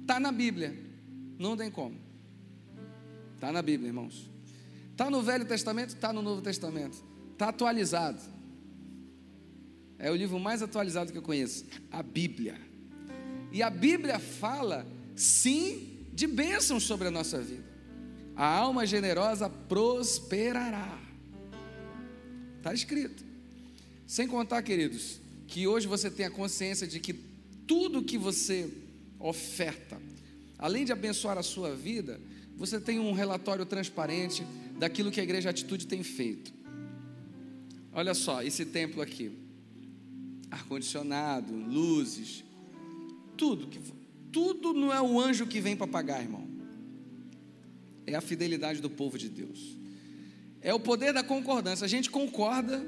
Está 0.01 0.19
na 0.19 0.31
Bíblia. 0.31 0.77
Não 1.38 1.55
tem 1.55 1.69
como. 1.69 1.97
Está 3.36 3.51
na 3.51 3.62
Bíblia, 3.62 3.88
irmãos. 3.88 4.29
Está 4.91 5.10
no 5.10 5.21
Velho 5.21 5.45
Testamento, 5.45 5.89
está 5.89 6.12
no 6.12 6.21
Novo 6.21 6.41
Testamento. 6.41 7.03
Está 7.33 7.49
atualizado. 7.49 8.21
É 9.99 10.10
o 10.12 10.15
livro 10.15 10.39
mais 10.39 10.62
atualizado 10.62 11.12
que 11.12 11.17
eu 11.17 11.21
conheço. 11.21 11.65
A 11.91 12.01
Bíblia. 12.01 12.60
E 13.51 13.62
a 13.62 13.69
Bíblia 13.69 14.19
fala, 14.19 14.88
sim, 15.15 16.05
de 16.13 16.25
bênçãos 16.25 16.83
sobre 16.83 17.07
a 17.07 17.12
nossa 17.12 17.41
vida. 17.41 17.66
A 18.38 18.45
alma 18.45 18.86
generosa 18.86 19.50
prosperará. 19.50 21.02
Está 22.58 22.71
escrito. 22.71 23.26
Sem 24.06 24.28
contar, 24.28 24.62
queridos, 24.62 25.19
que 25.47 25.65
hoje 25.65 25.88
você 25.88 26.12
tem 26.12 26.28
a 26.28 26.30
consciência 26.30 26.86
de 26.86 27.00
que 27.00 27.13
tudo 27.65 28.04
que 28.04 28.15
você 28.15 28.71
oferta, 29.19 30.00
além 30.60 30.86
de 30.86 30.91
abençoar 30.91 31.36
a 31.36 31.43
sua 31.43 31.76
vida, 31.76 32.21
você 32.56 32.80
tem 32.80 33.00
um 33.00 33.12
relatório 33.12 33.65
transparente 33.65 34.45
daquilo 34.78 35.12
que 35.12 35.19
a 35.19 35.23
igreja 35.23 35.50
Atitude 35.50 35.88
tem 35.88 36.04
feito. 36.04 36.54
Olha 37.91 38.13
só, 38.13 38.43
esse 38.43 38.65
templo 38.65 39.02
aqui: 39.02 39.32
ar-condicionado, 40.52 41.52
luzes, 41.56 42.43
tudo, 43.36 43.67
tudo 44.32 44.73
não 44.73 44.93
é 44.93 45.02
o 45.02 45.19
anjo 45.19 45.47
que 45.47 45.60
vem 45.60 45.76
para 45.76 45.88
pagar, 45.88 46.21
irmão. 46.21 46.56
É 48.07 48.15
a 48.15 48.21
fidelidade 48.21 48.81
do 48.81 48.89
povo 48.89 49.17
de 49.17 49.29
Deus. 49.29 49.77
É 50.61 50.73
o 50.73 50.79
poder 50.79 51.13
da 51.13 51.23
concordância. 51.23 51.85
A 51.85 51.87
gente 51.87 52.09
concorda 52.09 52.83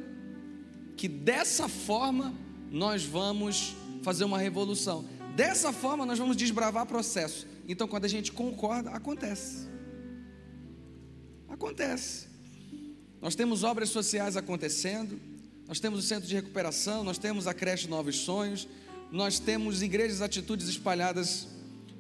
que 0.98 1.08
dessa 1.08 1.68
forma 1.68 2.34
nós 2.72 3.04
vamos 3.04 3.76
fazer 4.02 4.24
uma 4.24 4.40
revolução. 4.40 5.06
Dessa 5.36 5.72
forma 5.72 6.06
nós 6.06 6.18
vamos 6.18 6.36
desbravar 6.36 6.86
processo. 6.86 7.46
Então 7.68 7.88
quando 7.88 8.06
a 8.06 8.10
gente 8.10 8.32
concorda, 8.32 8.90
acontece. 8.92 9.68
Acontece. 11.48 12.28
Nós 13.22 13.36
temos 13.36 13.64
obras 13.64 13.90
sociais 13.90 14.38
acontecendo, 14.38 15.20
nós 15.68 15.80
temos 15.80 16.00
o 16.00 16.02
centro 16.02 16.28
de 16.28 16.34
recuperação, 16.34 17.04
nós 17.04 17.18
temos 17.18 17.48
a 17.48 17.54
creche 17.54 17.88
Novos 17.88 18.16
Sonhos, 18.16 18.68
nós 19.12 19.40
temos 19.40 19.82
igrejas 19.82 20.22
atitudes 20.22 20.68
espalhadas 20.68 21.48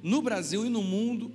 no 0.01 0.21
Brasil 0.21 0.65
e 0.65 0.69
no 0.69 0.81
mundo. 0.81 1.31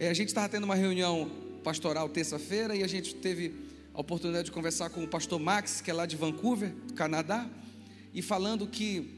É, 0.00 0.08
a 0.08 0.14
gente 0.14 0.28
estava 0.28 0.48
tendo 0.48 0.62
uma 0.62 0.76
reunião 0.76 1.28
pastoral 1.64 2.08
terça-feira 2.08 2.76
e 2.76 2.84
a 2.84 2.86
gente 2.86 3.16
teve 3.16 3.52
a 3.92 4.00
oportunidade 4.00 4.44
de 4.44 4.52
conversar 4.52 4.90
com 4.90 5.02
o 5.02 5.08
pastor 5.08 5.40
Max, 5.40 5.80
que 5.80 5.90
é 5.90 5.94
lá 5.94 6.06
de 6.06 6.14
Vancouver, 6.14 6.72
Canadá, 6.94 7.50
e 8.14 8.22
falando 8.22 8.64
que, 8.68 9.10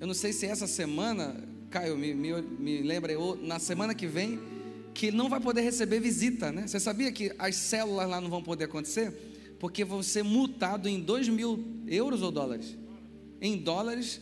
eu 0.00 0.06
não 0.06 0.14
sei 0.14 0.32
se 0.32 0.46
essa 0.46 0.66
semana, 0.66 1.36
Caio, 1.70 1.98
me, 1.98 2.14
me, 2.14 2.40
me 2.40 2.80
lembra, 2.80 3.12
eu, 3.12 3.38
na 3.42 3.58
semana 3.58 3.94
que 3.94 4.06
vem, 4.06 4.40
que 4.94 5.10
não 5.10 5.28
vai 5.28 5.38
poder 5.38 5.60
receber 5.60 6.00
visita, 6.00 6.50
né? 6.50 6.66
Você 6.66 6.80
sabia 6.80 7.12
que 7.12 7.34
as 7.38 7.54
células 7.54 8.08
lá 8.08 8.22
não 8.22 8.30
vão 8.30 8.42
poder 8.42 8.64
acontecer? 8.64 9.12
Porque 9.60 9.84
vão 9.84 10.02
ser 10.02 10.22
multado 10.22 10.88
em 10.88 10.98
2 10.98 11.28
mil 11.28 11.62
euros 11.86 12.22
ou 12.22 12.30
dólares? 12.30 12.74
Em 13.38 13.58
dólares, 13.58 14.18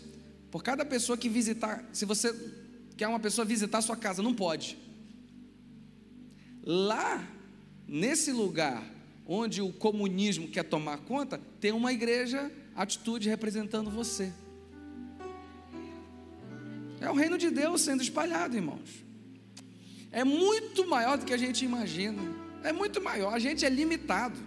por 0.50 0.64
cada 0.64 0.84
pessoa 0.84 1.16
que 1.16 1.28
visitar. 1.28 1.88
Se 1.92 2.04
você 2.04 2.34
quer 2.96 3.06
uma 3.06 3.20
pessoa 3.20 3.44
visitar 3.44 3.78
a 3.78 3.82
sua 3.82 3.96
casa, 3.96 4.24
não 4.24 4.34
pode. 4.34 4.81
Lá, 6.64 7.26
nesse 7.88 8.32
lugar 8.32 8.84
onde 9.26 9.60
o 9.60 9.72
comunismo 9.72 10.48
quer 10.48 10.64
tomar 10.64 10.98
conta, 10.98 11.40
tem 11.60 11.72
uma 11.72 11.92
igreja 11.92 12.50
atitude 12.74 13.28
representando 13.28 13.90
você. 13.90 14.32
É 17.00 17.10
o 17.10 17.14
reino 17.14 17.36
de 17.36 17.50
Deus 17.50 17.80
sendo 17.80 18.02
espalhado, 18.02 18.56
irmãos. 18.56 19.04
É 20.12 20.22
muito 20.24 20.86
maior 20.86 21.18
do 21.18 21.24
que 21.24 21.32
a 21.32 21.36
gente 21.36 21.64
imagina. 21.64 22.22
É 22.62 22.72
muito 22.72 23.00
maior. 23.00 23.34
A 23.34 23.38
gente 23.38 23.64
é 23.64 23.68
limitado. 23.68 24.38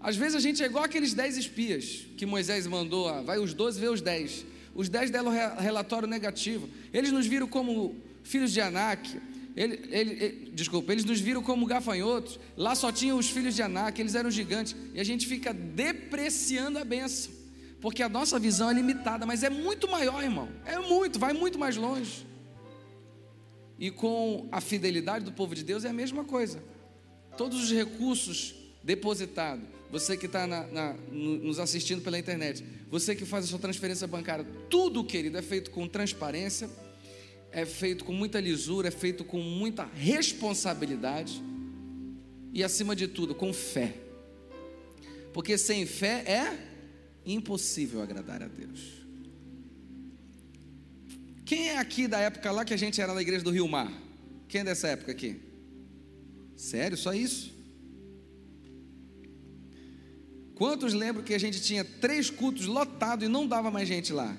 Às 0.00 0.16
vezes 0.16 0.36
a 0.36 0.40
gente 0.40 0.62
é 0.62 0.66
igual 0.66 0.84
aqueles 0.84 1.12
dez 1.12 1.36
espias 1.36 2.06
que 2.16 2.24
Moisés 2.24 2.66
mandou, 2.66 3.08
ah, 3.08 3.20
vai 3.20 3.38
os 3.38 3.52
doze 3.52 3.78
ver 3.78 3.90
os 3.90 4.00
dez. 4.00 4.46
Os 4.74 4.88
dez 4.88 5.10
deram 5.10 5.30
relatório 5.58 6.08
negativo. 6.08 6.68
Eles 6.92 7.10
nos 7.10 7.26
viram 7.26 7.48
como 7.48 7.96
filhos 8.22 8.52
de 8.52 8.60
Anak. 8.60 9.20
Ele, 9.58 9.80
ele, 9.90 10.24
ele, 10.24 10.50
desculpa, 10.54 10.92
eles 10.92 11.04
nos 11.04 11.18
viram 11.18 11.42
como 11.42 11.66
gafanhotos. 11.66 12.38
Lá 12.56 12.76
só 12.76 12.92
tinham 12.92 13.18
os 13.18 13.28
filhos 13.28 13.56
de 13.56 13.62
Anak, 13.62 14.00
eles 14.00 14.14
eram 14.14 14.30
gigantes. 14.30 14.76
E 14.94 15.00
a 15.00 15.04
gente 15.04 15.26
fica 15.26 15.52
depreciando 15.52 16.78
a 16.78 16.84
benção. 16.84 17.32
Porque 17.80 18.00
a 18.00 18.08
nossa 18.08 18.38
visão 18.38 18.70
é 18.70 18.72
limitada, 18.72 19.26
mas 19.26 19.42
é 19.42 19.50
muito 19.50 19.90
maior, 19.90 20.22
irmão. 20.22 20.48
É 20.64 20.78
muito, 20.78 21.18
vai 21.18 21.32
muito 21.32 21.58
mais 21.58 21.76
longe. 21.76 22.24
E 23.80 23.90
com 23.90 24.48
a 24.52 24.60
fidelidade 24.60 25.24
do 25.24 25.32
povo 25.32 25.56
de 25.56 25.64
Deus 25.64 25.84
é 25.84 25.88
a 25.88 25.92
mesma 25.92 26.22
coisa. 26.22 26.62
Todos 27.36 27.60
os 27.60 27.72
recursos 27.72 28.54
depositados, 28.84 29.64
você 29.90 30.16
que 30.16 30.26
está 30.26 30.46
nos 31.10 31.58
assistindo 31.58 32.00
pela 32.00 32.16
internet, 32.16 32.64
você 32.88 33.12
que 33.12 33.24
faz 33.24 33.46
a 33.46 33.48
sua 33.48 33.58
transferência 33.58 34.06
bancária, 34.06 34.46
tudo, 34.70 35.02
querido, 35.02 35.36
é 35.36 35.42
feito 35.42 35.72
com 35.72 35.88
transparência, 35.88 36.70
é 37.50 37.64
feito 37.64 38.04
com 38.04 38.12
muita 38.12 38.40
lisura, 38.40 38.88
é 38.88 38.90
feito 38.90 39.24
com 39.24 39.40
muita 39.40 39.84
responsabilidade 39.84 41.42
e, 42.52 42.62
acima 42.62 42.94
de 42.94 43.08
tudo, 43.08 43.34
com 43.34 43.52
fé. 43.52 43.94
Porque 45.32 45.56
sem 45.56 45.86
fé 45.86 46.24
é 46.26 46.68
impossível 47.24 48.02
agradar 48.02 48.42
a 48.42 48.48
Deus. 48.48 48.98
Quem 51.44 51.68
é 51.68 51.78
aqui 51.78 52.06
da 52.06 52.18
época 52.18 52.50
lá 52.50 52.64
que 52.64 52.74
a 52.74 52.76
gente 52.76 53.00
era 53.00 53.14
na 53.14 53.22
igreja 53.22 53.44
do 53.44 53.50
Rio 53.50 53.66
Mar? 53.66 53.90
Quem 54.48 54.60
é 54.60 54.64
dessa 54.64 54.88
época 54.88 55.12
aqui? 55.12 55.40
Sério, 56.56 56.96
só 56.96 57.14
isso? 57.14 57.56
Quantos 60.54 60.92
lembram 60.92 61.24
que 61.24 61.32
a 61.32 61.38
gente 61.38 61.62
tinha 61.62 61.84
três 61.84 62.28
cultos 62.28 62.66
lotados 62.66 63.24
e 63.24 63.28
não 63.28 63.46
dava 63.46 63.70
mais 63.70 63.86
gente 63.86 64.12
lá? 64.12 64.36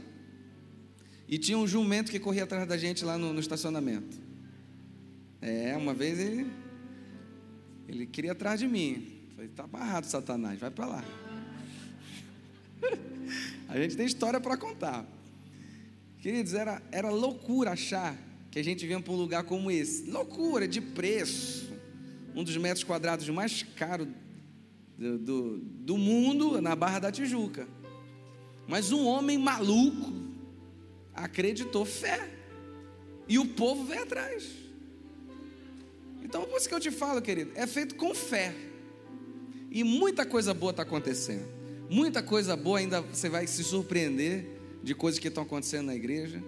E 1.29 1.37
tinha 1.37 1.59
um 1.59 1.67
jumento 1.67 2.09
que 2.09 2.19
corria 2.19 2.43
atrás 2.43 2.67
da 2.67 2.75
gente 2.75 3.05
lá 3.05 3.15
no, 3.15 3.31
no 3.31 3.39
estacionamento. 3.39 4.17
É, 5.39 5.77
uma 5.77 5.93
vez 5.93 6.17
ele, 6.17 6.51
ele 7.87 8.07
queria 8.07 8.31
atrás 8.31 8.59
de 8.59 8.67
mim. 8.67 9.19
Falei, 9.35 9.47
tá 9.49 9.67
barrado, 9.67 10.07
Satanás, 10.07 10.59
vai 10.59 10.71
para 10.71 10.87
lá. 10.87 11.05
a 13.69 13.79
gente 13.79 13.95
tem 13.95 14.07
história 14.07 14.39
para 14.39 14.57
contar. 14.57 15.05
Queridos, 16.17 16.55
era, 16.55 16.81
era 16.91 17.11
loucura 17.11 17.73
achar 17.73 18.17
que 18.49 18.57
a 18.57 18.63
gente 18.63 18.87
vinha 18.87 18.99
para 18.99 19.13
um 19.13 19.17
lugar 19.17 19.43
como 19.43 19.69
esse. 19.69 20.09
Loucura 20.09 20.67
de 20.67 20.81
preço. 20.81 21.71
Um 22.33 22.43
dos 22.43 22.57
metros 22.57 22.83
quadrados 22.83 23.29
mais 23.29 23.61
caros 23.61 24.07
do, 24.97 25.19
do, 25.19 25.57
do 25.59 25.95
mundo 25.95 26.59
na 26.59 26.75
Barra 26.75 26.97
da 26.97 27.11
Tijuca. 27.11 27.67
Mas 28.67 28.91
um 28.91 29.05
homem 29.05 29.37
maluco 29.37 30.28
acreditou 31.23 31.85
fé. 31.85 32.29
E 33.27 33.37
o 33.37 33.45
povo 33.45 33.83
veio 33.85 34.03
atrás. 34.03 34.45
Então, 36.23 36.45
por 36.45 36.57
isso 36.57 36.67
que 36.67 36.75
eu 36.75 36.79
te 36.79 36.91
falo, 36.91 37.21
querido, 37.21 37.51
é 37.55 37.67
feito 37.67 37.95
com 37.95 38.13
fé. 38.13 38.53
E 39.71 39.83
muita 39.83 40.25
coisa 40.25 40.53
boa 40.53 40.71
está 40.71 40.83
acontecendo. 40.83 41.47
Muita 41.89 42.21
coisa 42.21 42.55
boa 42.55 42.79
ainda 42.79 43.01
você 43.01 43.29
vai 43.29 43.47
se 43.47 43.63
surpreender 43.63 44.45
de 44.83 44.95
coisas 44.95 45.19
que 45.19 45.27
estão 45.27 45.43
acontecendo 45.43 45.87
na 45.87 45.95
igreja. 45.95 46.43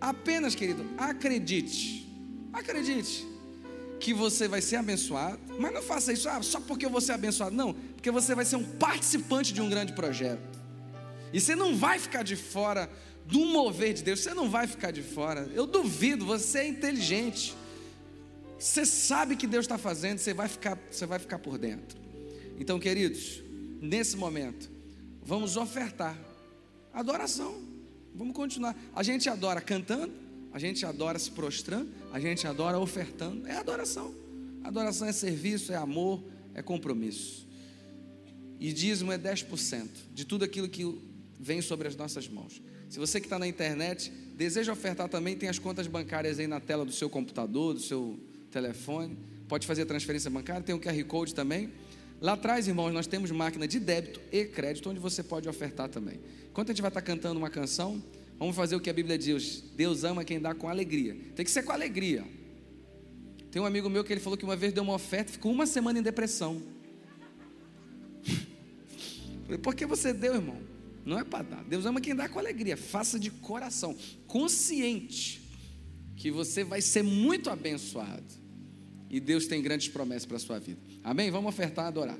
Apenas, 0.00 0.54
querido, 0.54 0.84
acredite. 0.96 2.08
Acredite 2.52 3.26
que 3.98 4.14
você 4.14 4.46
vai 4.46 4.60
ser 4.60 4.76
abençoado, 4.76 5.38
mas 5.58 5.72
não 5.72 5.82
faça 5.82 6.12
isso 6.12 6.28
ah, 6.28 6.40
só 6.40 6.60
porque 6.60 6.86
eu 6.86 6.90
vou 6.90 7.00
ser 7.00 7.12
abençoado, 7.12 7.54
não, 7.54 7.74
porque 7.74 8.10
você 8.12 8.32
vai 8.32 8.44
ser 8.44 8.54
um 8.54 8.64
participante 8.64 9.52
de 9.52 9.60
um 9.60 9.68
grande 9.68 9.92
projeto. 9.92 10.58
E 11.32 11.40
você 11.40 11.54
não 11.54 11.76
vai 11.76 11.98
ficar 11.98 12.22
de 12.22 12.36
fora 12.36 12.88
do 13.28 13.44
mover 13.46 13.92
de 13.92 14.02
Deus, 14.02 14.20
você 14.20 14.32
não 14.32 14.48
vai 14.48 14.66
ficar 14.66 14.90
de 14.90 15.02
fora. 15.02 15.48
Eu 15.54 15.66
duvido, 15.66 16.24
você 16.24 16.60
é 16.60 16.66
inteligente. 16.66 17.54
Você 18.58 18.84
sabe 18.84 19.36
que 19.36 19.46
Deus 19.46 19.64
está 19.64 19.78
fazendo, 19.78 20.18
você 20.18 20.34
vai 20.34 20.48
ficar, 20.48 20.78
você 20.90 21.06
vai 21.06 21.18
ficar 21.18 21.38
por 21.38 21.58
dentro. 21.58 21.98
Então, 22.58 22.80
queridos, 22.80 23.42
nesse 23.80 24.16
momento, 24.16 24.68
vamos 25.22 25.56
ofertar 25.56 26.18
Adoração. 26.98 27.62
Vamos 28.12 28.34
continuar. 28.34 28.76
A 28.92 29.04
gente 29.04 29.28
adora 29.28 29.60
cantando, 29.60 30.12
a 30.52 30.58
gente 30.58 30.84
adora 30.84 31.16
se 31.16 31.30
prostrando, 31.30 31.88
a 32.12 32.18
gente 32.18 32.44
adora 32.44 32.76
ofertando. 32.76 33.46
É 33.46 33.56
adoração. 33.56 34.12
Adoração 34.64 35.06
é 35.06 35.12
serviço, 35.12 35.72
é 35.72 35.76
amor, 35.76 36.20
é 36.54 36.60
compromisso. 36.60 37.46
E 38.58 38.72
dízimo 38.72 39.12
é 39.12 39.18
10% 39.18 39.86
de 40.12 40.24
tudo 40.24 40.44
aquilo 40.44 40.68
que 40.68 40.84
vem 41.38 41.62
sobre 41.62 41.86
as 41.86 41.94
nossas 41.94 42.26
mãos. 42.26 42.60
Se 42.88 42.98
você 42.98 43.20
que 43.20 43.26
está 43.26 43.38
na 43.38 43.46
internet 43.46 44.10
deseja 44.34 44.72
ofertar 44.72 45.08
também, 45.08 45.36
tem 45.36 45.48
as 45.48 45.58
contas 45.58 45.86
bancárias 45.86 46.38
aí 46.38 46.46
na 46.46 46.60
tela 46.60 46.84
do 46.84 46.92
seu 46.92 47.10
computador, 47.10 47.74
do 47.74 47.80
seu 47.80 48.18
telefone. 48.50 49.16
Pode 49.46 49.66
fazer 49.66 49.84
transferência 49.84 50.30
bancária, 50.30 50.62
tem 50.62 50.74
o 50.74 50.80
QR 50.80 51.04
Code 51.04 51.34
também. 51.34 51.70
Lá 52.20 52.32
atrás, 52.32 52.66
irmãos, 52.66 52.92
nós 52.92 53.06
temos 53.06 53.30
máquina 53.30 53.68
de 53.68 53.78
débito 53.78 54.20
e 54.32 54.44
crédito, 54.44 54.90
onde 54.90 54.98
você 54.98 55.22
pode 55.22 55.48
ofertar 55.48 55.88
também. 55.88 56.18
Enquanto 56.50 56.70
a 56.70 56.72
gente 56.72 56.82
vai 56.82 56.88
estar 56.88 57.02
cantando 57.02 57.38
uma 57.38 57.50
canção, 57.50 58.02
vamos 58.38 58.56
fazer 58.56 58.74
o 58.74 58.80
que 58.80 58.90
a 58.90 58.92
Bíblia 58.92 59.18
diz: 59.18 59.62
Deus 59.76 60.02
ama 60.02 60.24
quem 60.24 60.40
dá 60.40 60.54
com 60.54 60.68
alegria. 60.68 61.16
Tem 61.36 61.44
que 61.44 61.50
ser 61.50 61.62
com 61.62 61.72
alegria. 61.72 62.24
Tem 63.50 63.62
um 63.62 63.66
amigo 63.66 63.88
meu 63.88 64.02
que 64.02 64.12
ele 64.12 64.20
falou 64.20 64.36
que 64.36 64.44
uma 64.44 64.56
vez 64.56 64.72
deu 64.72 64.82
uma 64.82 64.94
oferta 64.94 65.30
e 65.30 65.32
ficou 65.32 65.52
uma 65.52 65.66
semana 65.66 65.98
em 65.98 66.02
depressão. 66.02 66.62
Falei, 69.44 69.58
por 69.58 69.74
que 69.74 69.86
você 69.86 70.12
deu, 70.12 70.34
irmão? 70.34 70.77
Não 71.08 71.18
é 71.18 71.24
para 71.24 71.42
dar. 71.42 71.64
Deus 71.64 71.86
ama 71.86 72.02
quem 72.02 72.14
dá 72.14 72.28
com 72.28 72.38
alegria. 72.38 72.76
Faça 72.76 73.18
de 73.18 73.30
coração, 73.30 73.96
consciente, 74.26 75.40
que 76.14 76.30
você 76.30 76.62
vai 76.62 76.82
ser 76.82 77.02
muito 77.02 77.48
abençoado. 77.48 78.26
E 79.08 79.18
Deus 79.18 79.46
tem 79.46 79.62
grandes 79.62 79.88
promessas 79.88 80.26
para 80.26 80.36
a 80.36 80.40
sua 80.40 80.58
vida. 80.58 80.78
Amém? 81.02 81.30
Vamos 81.30 81.48
ofertar 81.48 81.86
e 81.86 81.88
adorar. 81.88 82.18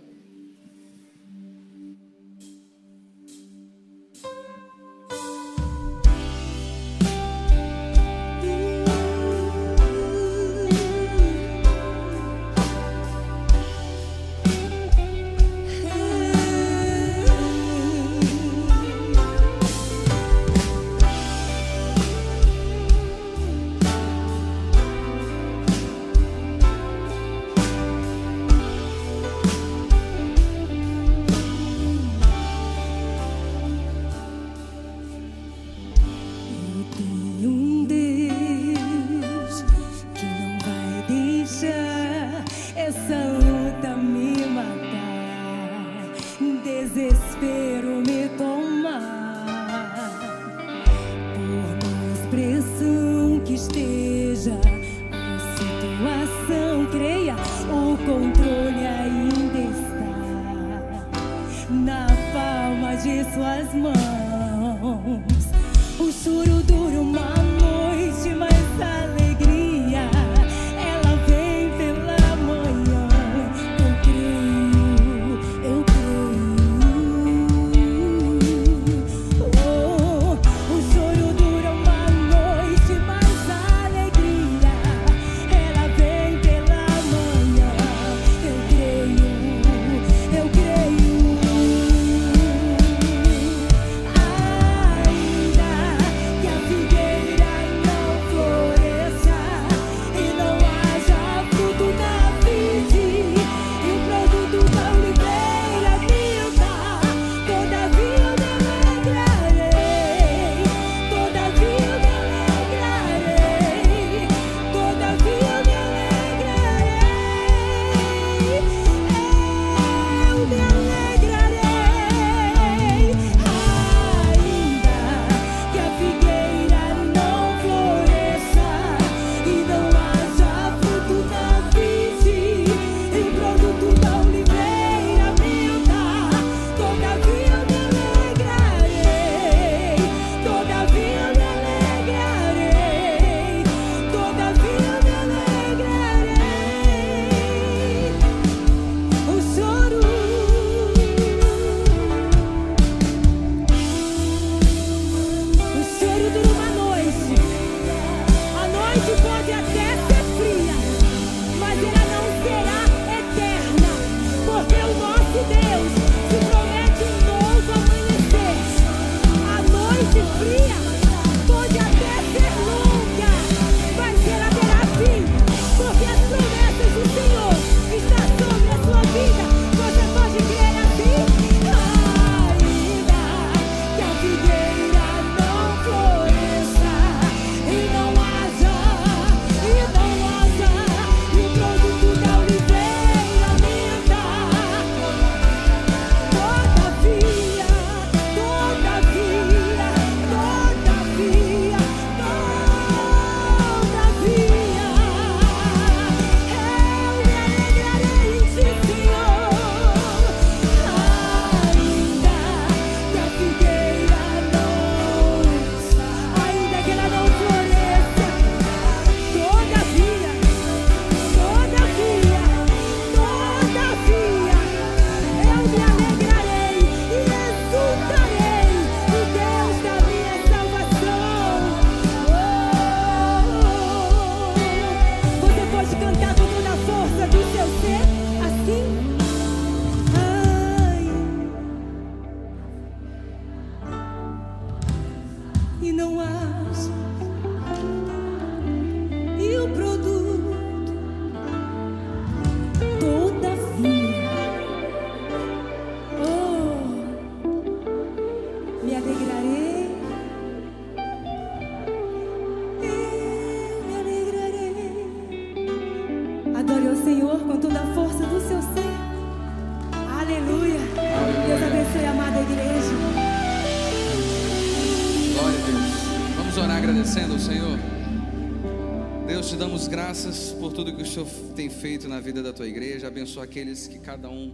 Feito 281.78 282.08
na 282.08 282.18
vida 282.18 282.42
da 282.42 282.52
tua 282.52 282.66
igreja. 282.66 283.06
Abençoa 283.06 283.44
aqueles 283.44 283.86
que 283.86 284.00
cada 284.00 284.28
um 284.28 284.52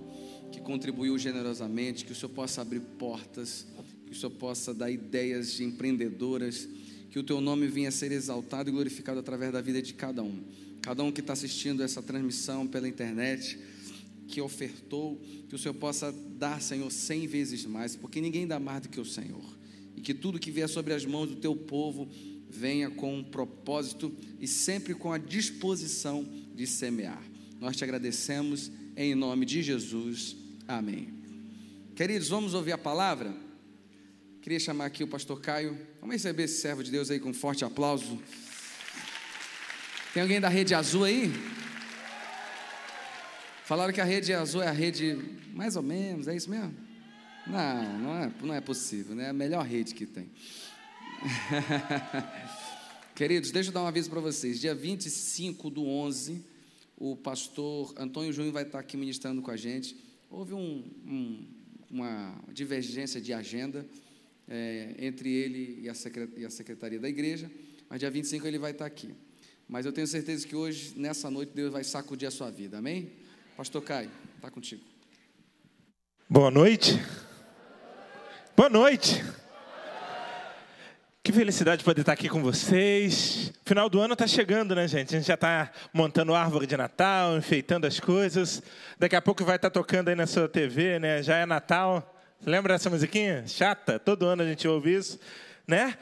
que 0.53 0.61
contribuiu 0.61 1.17
generosamente, 1.17 2.05
que 2.05 2.13
o 2.13 2.15
Senhor 2.15 2.29
possa 2.29 2.61
abrir 2.61 2.81
portas, 2.81 3.67
que 4.07 4.13
o 4.13 4.15
Senhor 4.15 4.33
possa 4.33 4.75
dar 4.75 4.91
ideias 4.91 5.55
de 5.55 5.65
empreendedoras, 5.65 6.69
que 7.11 7.19
o 7.19 7.23
teu 7.23 7.41
nome 7.41 7.67
venha 7.67 7.89
a 7.89 7.93
ser 7.93 8.13
exaltado 8.13 8.69
e 8.69 8.73
glorificado 8.73 9.19
através 9.21 9.51
da 9.51 9.63
vida 9.63 9.81
de 9.81 9.95
cada 9.95 10.23
um. 10.23 10.39
Cada 10.83 11.03
um 11.03 11.11
que 11.11 11.21
está 11.21 11.33
assistindo 11.33 11.83
essa 11.83 12.03
transmissão 12.03 12.67
pela 12.67 12.87
internet, 12.87 13.59
que 14.29 14.43
ofertou, 14.43 15.19
que 15.49 15.55
o 15.55 15.59
Senhor 15.59 15.75
possa 15.75 16.13
dar, 16.13 16.61
Senhor, 16.61 16.91
cem 16.93 17.27
vezes 17.27 17.65
mais, 17.65 17.97
porque 17.97 18.21
ninguém 18.21 18.47
dá 18.47 18.61
mais 18.61 18.83
do 18.83 18.91
que 18.91 19.01
o 19.01 19.05
Senhor. 19.05 19.45
E 19.97 20.03
que 20.03 20.13
tudo 20.13 20.39
que 20.39 20.51
vier 20.51 20.69
sobre 20.69 20.93
as 20.93 21.07
mãos 21.07 21.31
do 21.31 21.37
teu 21.37 21.57
povo 21.57 22.07
venha 22.51 22.91
com 22.91 23.17
um 23.17 23.25
propósito 23.25 24.15
e 24.39 24.47
sempre 24.47 24.95
com 24.95 25.11
a 25.11 25.17
disposição 25.17 26.44
de 26.55 26.67
semear. 26.67 27.23
Nós 27.61 27.77
te 27.77 27.85
agradecemos 27.85 28.71
em 28.97 29.15
nome 29.15 29.45
de 29.45 29.63
Jesus. 29.63 30.37
Amém. 30.69 31.13
Queridos, 31.95 32.29
vamos 32.29 32.55
ouvir 32.55 32.73
a 32.73 32.79
palavra? 32.79 33.35
Queria 34.41 34.61
chamar 34.61 34.87
aqui 34.87 35.03
o 35.03 35.09
pastor 35.09 35.41
Caio. 35.41 35.79
Vamos 36.01 36.15
receber 36.15 36.45
esse 36.45 36.61
servo 36.61 36.85
de 36.85 36.91
Deus 36.91 37.11
aí 37.11 37.19
com 37.19 37.31
um 37.31 37.35
forte 37.35 37.65
aplauso. 37.65 38.21
Tem 40.13 40.23
alguém 40.23 40.41
da 40.41 40.49
rede 40.49 40.75
azul 40.75 41.05
aí? 41.05 41.33
Falaram 43.65 43.93
que 43.93 44.01
a 44.01 44.05
rede 44.05 44.33
azul 44.33 44.63
é 44.63 44.69
a 44.69 44.73
rede 44.73 45.19
mais 45.55 45.77
ou 45.77 45.83
menos, 45.83 46.29
é 46.29 46.37
isso 46.37 46.51
mesmo? 46.51 46.75
Não, 47.47 47.99
não 47.99 48.17
é, 48.17 48.33
não 48.43 48.55
é 48.55 48.61
possível, 48.61 49.15
né? 49.15 49.25
É 49.25 49.29
a 49.31 49.33
melhor 49.33 49.65
rede 49.65 49.95
que 49.95 50.05
tem. 50.07 50.31
Queridos, 53.15 53.53
deixa 53.53 53.69
eu 53.69 53.73
dar 53.73 53.85
um 53.85 53.87
aviso 53.87 54.11
para 54.11 54.19
vocês. 54.19 54.59
Dia 54.59 54.75
25 54.75 55.71
do 55.71 55.87
11, 55.87 56.45
o 56.97 57.15
pastor 57.15 57.95
Antônio 57.97 58.33
Júnior 58.33 58.53
vai 58.53 58.65
estar 58.65 58.81
aqui 58.81 58.97
ministrando 58.97 59.41
com 59.41 59.53
a 59.53 59.57
gente. 59.57 59.97
Houve 60.29 60.53
um, 60.53 60.85
um, 61.07 61.47
uma 61.89 62.35
divergência 62.53 63.21
de 63.21 63.33
agenda 63.33 63.87
é, 64.49 64.97
entre 64.99 65.33
ele 65.33 65.79
e 65.83 65.89
a, 65.89 65.93
e 66.37 66.45
a 66.45 66.51
secretaria 66.51 66.99
da 66.99 67.09
igreja, 67.09 67.49
mas 67.89 68.01
dia 68.01 68.11
25 68.11 68.49
ele 68.49 68.59
vai 68.59 68.73
estar 68.73 68.87
aqui. 68.87 69.15
Mas 69.69 69.87
eu 69.87 69.93
tenho 69.93 70.09
certeza 70.09 70.45
que 70.45 70.57
hoje, 70.57 70.93
nessa 70.97 71.31
noite, 71.31 71.53
Deus 71.55 71.73
vai 71.73 71.85
sacudir 71.85 72.27
a 72.27 72.33
sua 72.33 72.51
vida. 72.51 72.79
Amém? 72.79 73.13
Pastor 73.57 73.81
Caio, 73.81 74.11
está 74.35 74.51
contigo. 74.51 74.83
Boa 76.29 76.51
noite. 76.51 77.01
Boa 78.57 78.69
noite. 78.69 79.23
Que 81.25 81.33
felicidade 81.33 81.83
poder 81.83 82.03
estar 82.03 82.13
aqui 82.13 82.29
com 82.29 82.43
vocês. 82.43 83.51
Final 83.65 83.89
do 83.89 83.99
ano 83.99 84.13
está 84.13 84.27
chegando, 84.27 84.75
né, 84.75 84.87
gente? 84.87 85.15
A 85.15 85.19
gente 85.19 85.27
já 85.27 85.33
está 85.33 85.73
montando 85.91 86.35
árvore 86.35 86.67
de 86.67 86.77
Natal, 86.77 87.39
enfeitando 87.39 87.87
as 87.87 87.99
coisas. 87.99 88.63
Daqui 88.99 89.17
a 89.17 89.23
pouco 89.23 89.43
vai 89.43 89.57
estar 89.57 89.71
tocando 89.71 90.11
aí 90.11 90.15
na 90.15 90.27
sua 90.27 90.47
TV, 90.47 90.99
né? 90.99 91.23
Já 91.23 91.39
é 91.39 91.47
Natal. 91.47 92.15
Lembra 92.45 92.75
dessa 92.75 92.91
musiquinha? 92.91 93.43
Chata. 93.47 93.99
Todo 93.99 94.27
ano 94.27 94.43
a 94.43 94.45
gente 94.45 94.69
ouve 94.69 94.95
isso, 94.95 95.19
né? 95.67 95.97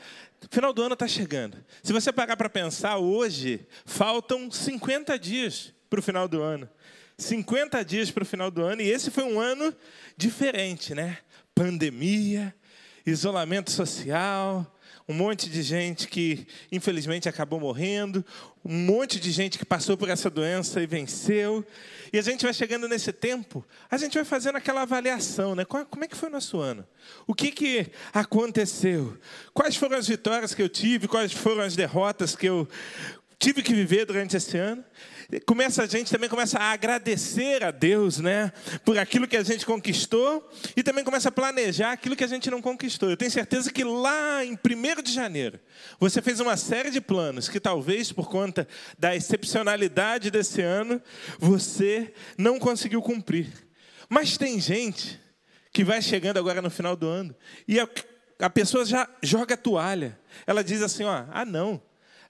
Final 0.50 0.72
do 0.72 0.82
ano 0.82 0.94
está 0.94 1.06
chegando. 1.06 1.56
Se 1.84 1.92
você 1.92 2.12
parar 2.12 2.36
para 2.36 2.50
pensar, 2.50 2.98
hoje 2.98 3.64
faltam 3.86 4.50
50 4.50 5.16
dias 5.20 5.72
para 5.88 6.00
o 6.00 6.02
final 6.02 6.26
do 6.26 6.42
ano. 6.42 6.68
50 7.16 7.84
dias 7.84 8.10
para 8.10 8.24
o 8.24 8.26
final 8.26 8.50
do 8.50 8.60
ano, 8.60 8.82
e 8.82 8.90
esse 8.90 9.08
foi 9.08 9.22
um 9.22 9.38
ano 9.38 9.72
diferente, 10.16 10.96
né? 10.96 11.18
Pandemia, 11.54 12.52
isolamento 13.06 13.70
social, 13.70 14.66
um 15.08 15.14
monte 15.14 15.48
de 15.48 15.62
gente 15.62 16.08
que 16.08 16.46
infelizmente 16.70 17.28
acabou 17.28 17.58
morrendo, 17.60 18.24
um 18.64 18.76
monte 18.76 19.18
de 19.18 19.30
gente 19.30 19.58
que 19.58 19.64
passou 19.64 19.96
por 19.96 20.08
essa 20.08 20.30
doença 20.30 20.80
e 20.80 20.86
venceu. 20.86 21.64
E 22.12 22.18
a 22.18 22.22
gente 22.22 22.44
vai 22.44 22.52
chegando 22.52 22.88
nesse 22.88 23.12
tempo, 23.12 23.64
a 23.90 23.96
gente 23.96 24.14
vai 24.14 24.24
fazendo 24.24 24.56
aquela 24.56 24.82
avaliação, 24.82 25.54
né? 25.54 25.64
Como 25.64 26.04
é 26.04 26.08
que 26.08 26.16
foi 26.16 26.28
o 26.28 26.32
nosso 26.32 26.58
ano? 26.60 26.86
O 27.26 27.34
que, 27.34 27.50
que 27.50 27.86
aconteceu? 28.12 29.18
Quais 29.52 29.76
foram 29.76 29.96
as 29.96 30.06
vitórias 30.06 30.54
que 30.54 30.62
eu 30.62 30.68
tive? 30.68 31.08
Quais 31.08 31.32
foram 31.32 31.62
as 31.62 31.74
derrotas 31.74 32.36
que 32.36 32.46
eu 32.46 32.68
tive 33.42 33.60
que 33.60 33.74
viver 33.74 34.06
durante 34.06 34.36
esse 34.36 34.56
ano? 34.56 34.84
começa 35.46 35.82
a 35.82 35.86
gente 35.86 36.10
também 36.10 36.28
começa 36.28 36.58
a 36.58 36.72
agradecer 36.72 37.64
a 37.64 37.70
Deus, 37.70 38.18
né, 38.18 38.52
por 38.84 38.98
aquilo 38.98 39.26
que 39.26 39.36
a 39.36 39.42
gente 39.42 39.64
conquistou 39.64 40.46
e 40.76 40.82
também 40.82 41.02
começa 41.02 41.30
a 41.30 41.32
planejar 41.32 41.92
aquilo 41.92 42.14
que 42.14 42.22
a 42.22 42.28
gente 42.28 42.50
não 42.50 42.60
conquistou. 42.60 43.08
Eu 43.08 43.16
tenho 43.16 43.30
certeza 43.30 43.72
que 43.72 43.82
lá 43.82 44.44
em 44.44 44.52
1 44.52 45.02
de 45.02 45.10
janeiro, 45.10 45.58
você 45.98 46.20
fez 46.20 46.38
uma 46.38 46.56
série 46.56 46.90
de 46.90 47.00
planos 47.00 47.48
que 47.48 47.58
talvez 47.58 48.12
por 48.12 48.28
conta 48.28 48.68
da 48.98 49.16
excepcionalidade 49.16 50.30
desse 50.30 50.60
ano, 50.60 51.00
você 51.38 52.12
não 52.36 52.58
conseguiu 52.58 53.00
cumprir. 53.00 53.48
Mas 54.10 54.36
tem 54.36 54.60
gente 54.60 55.18
que 55.72 55.82
vai 55.82 56.02
chegando 56.02 56.38
agora 56.38 56.60
no 56.60 56.70
final 56.70 56.94
do 56.94 57.08
ano 57.08 57.34
e 57.66 57.80
a, 57.80 57.88
a 58.38 58.50
pessoa 58.50 58.84
já 58.84 59.08
joga 59.22 59.54
a 59.54 59.56
toalha. 59.56 60.20
Ela 60.46 60.62
diz 60.62 60.82
assim, 60.82 61.04
ó, 61.04 61.24
ah 61.32 61.44
não, 61.46 61.80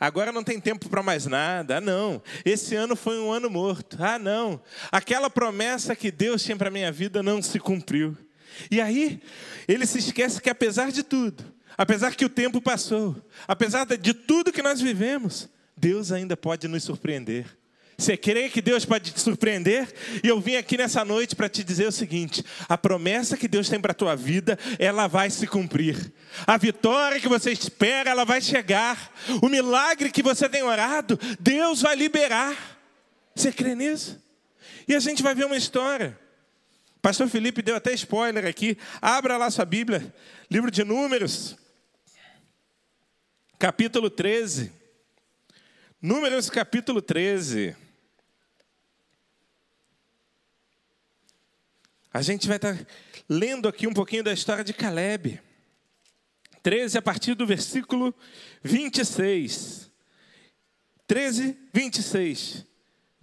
Agora 0.03 0.33
não 0.33 0.43
tem 0.43 0.59
tempo 0.59 0.89
para 0.89 1.01
mais 1.01 1.27
nada. 1.27 1.77
Ah, 1.77 1.81
não. 1.81 2.21
Esse 2.45 2.75
ano 2.75 2.97
foi 2.97 3.21
um 3.21 3.31
ano 3.31 3.49
morto. 3.49 3.97
Ah, 4.01 4.19
não. 4.19 4.61
Aquela 4.91 5.31
promessa 5.31 5.95
que 5.95 6.11
Deus 6.11 6.43
tinha 6.43 6.57
para 6.57 6.73
minha 6.73 6.91
vida 6.91 7.23
não 7.23 7.41
se 7.41 7.61
cumpriu. 7.61 8.19
E 8.69 8.81
aí, 8.81 9.23
ele 9.69 9.87
se 9.87 10.01
esquece 10.01 10.43
que 10.43 10.51
apesar 10.51 10.91
de 10.91 11.05
tudo, 11.05 11.45
apesar 11.79 12.17
que 12.17 12.25
o 12.25 12.29
tempo 12.29 12.61
passou, 12.61 13.15
apesar 13.47 13.87
de 13.87 14.13
tudo 14.13 14.51
que 14.51 14.61
nós 14.61 14.81
vivemos, 14.81 15.49
Deus 15.77 16.11
ainda 16.11 16.37
pode 16.37 16.67
nos 16.67 16.83
surpreender. 16.83 17.47
Você 18.03 18.17
crê 18.17 18.49
que 18.49 18.61
Deus 18.61 18.85
pode 18.85 19.13
te 19.13 19.21
surpreender? 19.21 19.89
E 20.25 20.27
eu 20.27 20.41
vim 20.41 20.57
aqui 20.57 20.77
nessa 20.77 21.05
noite 21.05 21.37
para 21.37 21.49
te 21.49 21.63
dizer 21.63 21.87
o 21.87 21.93
seguinte: 21.93 22.45
a 22.69 22.77
promessa 22.77 23.37
que 23.37 23.47
Deus 23.47 23.69
tem 23.69 23.81
para 23.81 23.93
a 23.93 23.95
tua 23.95 24.17
vida, 24.17 24.59
ela 24.77 25.07
vai 25.07 25.31
se 25.31 25.47
cumprir. 25.47 26.13
A 26.45 26.57
vitória 26.57 27.21
que 27.21 27.29
você 27.29 27.53
espera, 27.53 28.11
ela 28.11 28.25
vai 28.25 28.41
chegar. 28.41 29.15
O 29.41 29.49
milagre 29.49 30.11
que 30.11 30.21
você 30.21 30.49
tem 30.49 30.65
orado, 30.65 31.17
Deus 31.39 31.83
vai 31.83 31.95
liberar. 31.95 32.77
Você 33.37 33.53
crê 33.53 33.77
nisso? 33.77 34.21
E 34.89 34.97
a 34.97 35.01
gente 35.01 35.23
vai 35.23 35.33
ver 35.33 35.47
uma 35.47 35.57
história. 35.57 36.19
Pastor 37.01 37.29
Felipe 37.29 37.63
deu 37.63 37.77
até 37.77 37.93
spoiler 37.93 38.45
aqui. 38.47 38.77
Abra 39.01 39.37
lá 39.37 39.49
sua 39.49 39.65
Bíblia, 39.65 40.13
livro 40.51 40.73
de 40.73 40.83
Números, 40.83 41.57
capítulo 43.61 44.11
13. 44.11 44.73
Números 46.03 46.51
capítulo 46.51 47.01
13. 47.01 47.77
A 52.13 52.21
gente 52.21 52.47
vai 52.47 52.57
estar 52.57 52.79
lendo 53.29 53.69
aqui 53.69 53.87
um 53.87 53.95
pouquinho 53.95 54.23
da 54.23 54.33
história 54.33 54.63
de 54.63 54.75
Caleb. 54.75 55.41
13, 56.63 56.99
a 56.99 57.03
partir 57.03 57.35
do 57.35 57.47
versículo 57.47 58.15
26. 58.63 59.91
13, 61.07 61.57
26. 61.73 62.67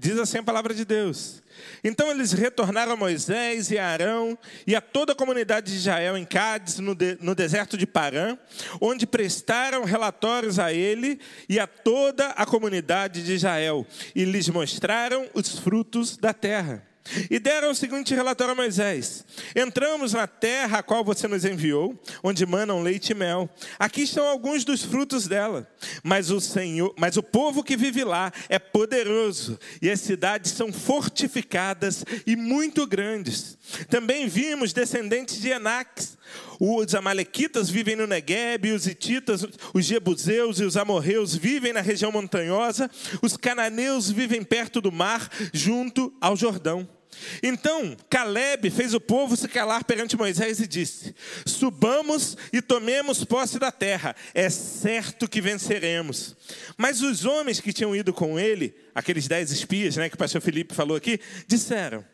Diz 0.02 0.18
assim 0.18 0.38
a 0.38 0.44
palavra 0.44 0.74
de 0.74 0.86
Deus. 0.86 1.44
Então 1.84 2.10
eles 2.10 2.32
retornaram 2.32 2.94
a 2.94 2.96
Moisés 2.96 3.70
e 3.70 3.78
a 3.78 3.86
Arão 3.86 4.38
e 4.66 4.76
a 4.76 4.82
toda 4.82 5.12
a 5.12 5.16
comunidade 5.16 5.72
de 5.72 5.78
Israel 5.78 6.18
em 6.18 6.26
Cádiz, 6.26 6.80
no, 6.80 6.96
de, 6.96 7.18
no 7.22 7.36
deserto 7.36 7.78
de 7.78 7.86
Parã, 7.86 8.38
onde 8.80 9.06
prestaram 9.06 9.84
relatórios 9.84 10.58
a 10.58 10.74
ele 10.74 11.20
e 11.50 11.60
a 11.60 11.68
toda 11.68 12.30
a 12.30 12.46
comunidade 12.46 13.24
de 13.24 13.34
Israel, 13.34 13.86
e 14.16 14.24
lhes 14.24 14.48
mostraram 14.48 15.28
os 15.34 15.60
frutos 15.60 16.16
da 16.16 16.34
terra. 16.34 16.89
E 17.30 17.40
deram 17.40 17.72
o 17.72 17.76
seguinte 17.76 18.14
relatório 18.14 18.54
a 18.54 18.56
Moisés: 18.56 19.26
Entramos 19.56 20.14
na 20.14 20.28
terra 20.28 20.80
a 20.80 20.84
qual 20.84 21.04
você 21.04 21.28
nos 21.28 21.46
enviou, 21.46 21.98
onde 22.24 22.46
manam 22.46 22.82
leite 22.82 23.12
e 23.12 23.16
mel. 23.16 23.50
Aqui 23.78 24.04
estão 24.04 24.28
alguns 24.28 24.64
dos 24.64 24.84
frutos 24.84 25.28
dela. 25.28 25.68
Mas 26.04 26.30
o 26.30 26.40
Senhor, 26.40 26.94
mas 26.98 27.18
o 27.18 27.24
povo 27.24 27.64
que 27.64 27.78
vive 27.78 28.04
lá 28.04 28.32
é 28.48 28.60
poderoso, 28.60 29.60
e 29.82 29.90
as 29.90 30.02
cidades 30.02 30.52
são 30.52 30.72
fortificadas 30.72 32.04
e 32.26 32.36
muito 32.36 32.86
grandes. 32.86 33.58
Também 33.90 34.28
vimos 34.28 34.74
descendentes 34.74 35.42
de 35.42 35.50
Enaques. 35.50 36.18
Os 36.60 36.94
amalequitas 36.94 37.70
vivem 37.70 37.96
no 37.96 38.06
Negueb, 38.06 38.72
os 38.72 38.86
hititas, 38.86 39.46
os 39.74 39.86
jebuseus 39.86 40.60
e 40.60 40.64
os 40.64 40.78
amorreus 40.78 41.34
vivem 41.34 41.74
na 41.74 41.82
região 41.82 42.12
montanhosa, 42.12 42.92
os 43.22 43.38
cananeus 43.38 44.12
vivem 44.12 44.44
perto 44.44 44.82
do 44.82 44.92
mar, 44.92 45.30
junto 45.54 46.14
ao 46.20 46.36
Jordão. 46.36 46.99
Então 47.42 47.96
Caleb 48.10 48.70
fez 48.70 48.94
o 48.94 49.00
povo 49.00 49.36
se 49.36 49.48
calar 49.48 49.84
perante 49.84 50.18
Moisés 50.18 50.60
e 50.60 50.68
disse: 50.68 51.16
Subamos 51.46 52.38
e 52.54 52.62
tomemos 52.62 53.24
posse 53.24 53.60
da 53.60 53.72
terra, 53.72 54.16
é 54.34 54.50
certo 54.50 55.28
que 55.28 55.42
venceremos. 55.42 56.36
Mas 56.78 57.02
os 57.02 57.26
homens 57.26 57.60
que 57.60 57.74
tinham 57.74 57.96
ido 57.96 58.14
com 58.14 58.40
ele, 58.40 58.76
aqueles 58.94 59.28
dez 59.28 59.52
espias 59.52 59.96
né, 59.98 60.10
que 60.10 60.16
o 60.16 60.20
pastor 60.20 60.42
Felipe 60.42 60.74
falou 60.74 60.96
aqui, 60.96 61.20
disseram: 61.48 62.06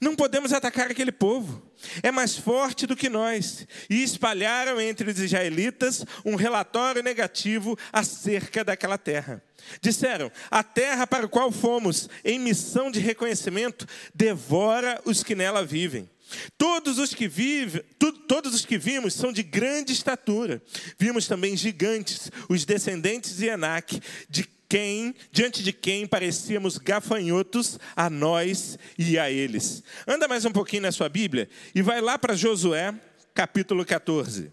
Não 0.00 0.14
podemos 0.14 0.52
atacar 0.52 0.90
aquele 0.90 1.12
povo, 1.12 1.62
é 2.02 2.10
mais 2.10 2.36
forte 2.36 2.86
do 2.86 2.96
que 2.96 3.08
nós. 3.08 3.66
E 3.88 4.02
espalharam 4.02 4.80
entre 4.80 5.10
os 5.10 5.18
israelitas 5.18 6.04
um 6.24 6.36
relatório 6.36 7.02
negativo 7.02 7.78
acerca 7.92 8.62
daquela 8.62 8.98
terra. 8.98 9.42
Disseram: 9.80 10.30
A 10.50 10.62
terra 10.62 11.06
para 11.06 11.26
a 11.26 11.28
qual 11.28 11.50
fomos 11.50 12.08
em 12.24 12.38
missão 12.38 12.90
de 12.90 13.00
reconhecimento 13.00 13.86
devora 14.14 15.00
os 15.04 15.22
que 15.22 15.34
nela 15.34 15.64
vivem. 15.64 16.08
Todos 16.56 16.98
os 16.98 17.14
que 17.14 17.28
vivem, 17.28 17.82
todos 18.26 18.54
os 18.54 18.64
que 18.64 18.78
vimos 18.78 19.14
são 19.14 19.32
de 19.32 19.42
grande 19.42 19.92
estatura. 19.92 20.62
Vimos 20.98 21.26
também 21.26 21.56
gigantes, 21.56 22.30
os 22.48 22.64
descendentes 22.64 23.36
de 23.36 23.46
Enac, 23.46 24.00
de 24.28 24.44
quem, 24.68 25.14
diante 25.30 25.62
de 25.62 25.72
quem 25.72 26.06
parecíamos 26.06 26.78
gafanhotos 26.78 27.78
a 27.94 28.08
nós 28.08 28.78
e 28.98 29.18
a 29.18 29.30
eles. 29.30 29.82
Anda 30.06 30.26
mais 30.26 30.44
um 30.44 30.50
pouquinho 30.50 30.82
na 30.82 30.92
sua 30.92 31.08
Bíblia 31.08 31.48
e 31.74 31.82
vai 31.82 32.00
lá 32.00 32.18
para 32.18 32.34
Josué, 32.34 32.94
capítulo 33.34 33.84
14. 33.84 34.50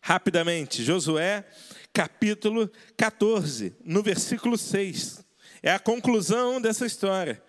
Rapidamente, 0.00 0.84
Josué 0.84 1.44
capítulo 1.92 2.70
14, 2.96 3.76
no 3.84 4.02
versículo 4.02 4.56
6. 4.56 5.24
É 5.62 5.72
a 5.72 5.78
conclusão 5.78 6.60
dessa 6.60 6.86
história. 6.86 7.42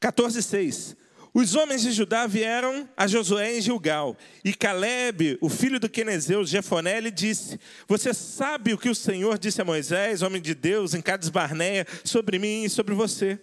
14, 0.00 0.42
6. 0.42 0.96
Os 1.32 1.54
homens 1.54 1.82
de 1.82 1.92
Judá 1.92 2.26
vieram 2.26 2.88
a 2.96 3.06
Josué 3.06 3.56
em 3.56 3.60
Gilgal, 3.60 4.16
e 4.44 4.52
Caleb, 4.52 5.38
o 5.40 5.48
filho 5.48 5.78
do 5.78 5.88
Quenezeu, 5.88 6.44
Jefoné, 6.44 7.00
lhe 7.00 7.10
disse: 7.10 7.60
Você 7.86 8.12
sabe 8.12 8.72
o 8.72 8.78
que 8.78 8.88
o 8.88 8.94
Senhor 8.94 9.38
disse 9.38 9.62
a 9.62 9.64
Moisés, 9.64 10.22
homem 10.22 10.42
de 10.42 10.54
Deus, 10.54 10.92
em 10.92 11.00
Cades 11.00 11.28
Barneia, 11.28 11.86
sobre 12.04 12.38
mim 12.38 12.64
e 12.64 12.70
sobre 12.70 12.94
você? 12.94 13.38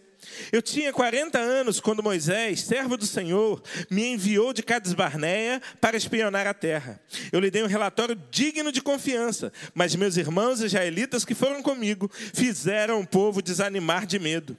Eu 0.52 0.62
tinha 0.62 0.94
40 0.94 1.38
anos 1.38 1.80
quando 1.80 2.04
Moisés, 2.04 2.62
servo 2.62 2.98
do 2.98 3.06
Senhor, 3.06 3.62
me 3.90 4.06
enviou 4.08 4.54
de 4.54 4.64
Cades 4.64 4.94
Barneia 4.94 5.62
para 5.82 5.98
espionar 5.98 6.48
a 6.48 6.54
terra. 6.54 7.00
Eu 7.32 7.40
lhe 7.40 7.52
dei 7.52 7.64
um 7.64 7.68
relatório 7.68 8.20
digno 8.32 8.72
de 8.72 8.82
confiança, 8.82 9.52
mas 9.74 9.96
meus 9.96 10.18
irmãos 10.18 10.62
israelitas 10.62 11.26
que 11.26 11.36
foram 11.36 11.62
comigo 11.62 12.10
fizeram 12.34 13.02
o 13.02 13.08
povo 13.08 13.42
desanimar 13.42 14.06
de 14.06 14.20
medo. 14.20 14.58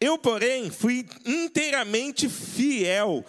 Eu, 0.00 0.18
porém, 0.18 0.70
fui 0.70 1.06
inteiramente 1.24 2.28
fiel 2.28 3.24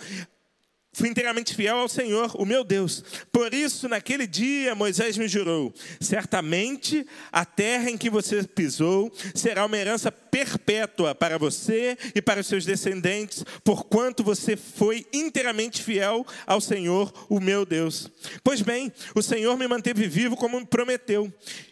fui 1.00 1.08
inteiramente 1.08 1.56
fiel 1.56 1.78
ao 1.78 1.88
Senhor, 1.88 2.36
o 2.36 2.46
meu 2.46 2.64
Deus. 2.64 3.04
Por 3.32 3.54
isso, 3.54 3.88
naquele 3.88 4.28
dia, 4.28 4.76
Moisés 4.76 5.18
me 5.18 5.28
jurou: 5.28 5.74
certamente 6.00 7.08
a 7.32 7.46
terra 7.46 7.90
em 7.90 7.98
que 7.98 8.10
você 8.10 8.44
pisou 8.44 9.12
será 9.34 9.66
uma 9.66 9.78
herança 9.78 10.12
perpétua 10.32 11.14
para 11.14 11.38
você 11.38 11.98
e 12.14 12.22
para 12.22 12.42
os 12.42 12.48
seus 12.48 12.66
descendentes, 12.66 13.44
porquanto 13.64 14.24
você 14.24 14.56
foi 14.56 15.06
inteiramente 15.14 15.84
fiel 15.84 16.26
ao 16.46 16.62
Senhor, 16.62 17.12
o 17.30 17.40
meu 17.40 17.66
Deus. 17.66 18.10
Pois 18.44 18.62
bem, 18.62 18.92
o 19.16 19.22
Senhor 19.22 19.58
me 19.58 19.68
manteve 19.68 20.08
vivo 20.08 20.36
como 20.36 20.60
me 20.60 20.66
prometeu. 20.66 21.32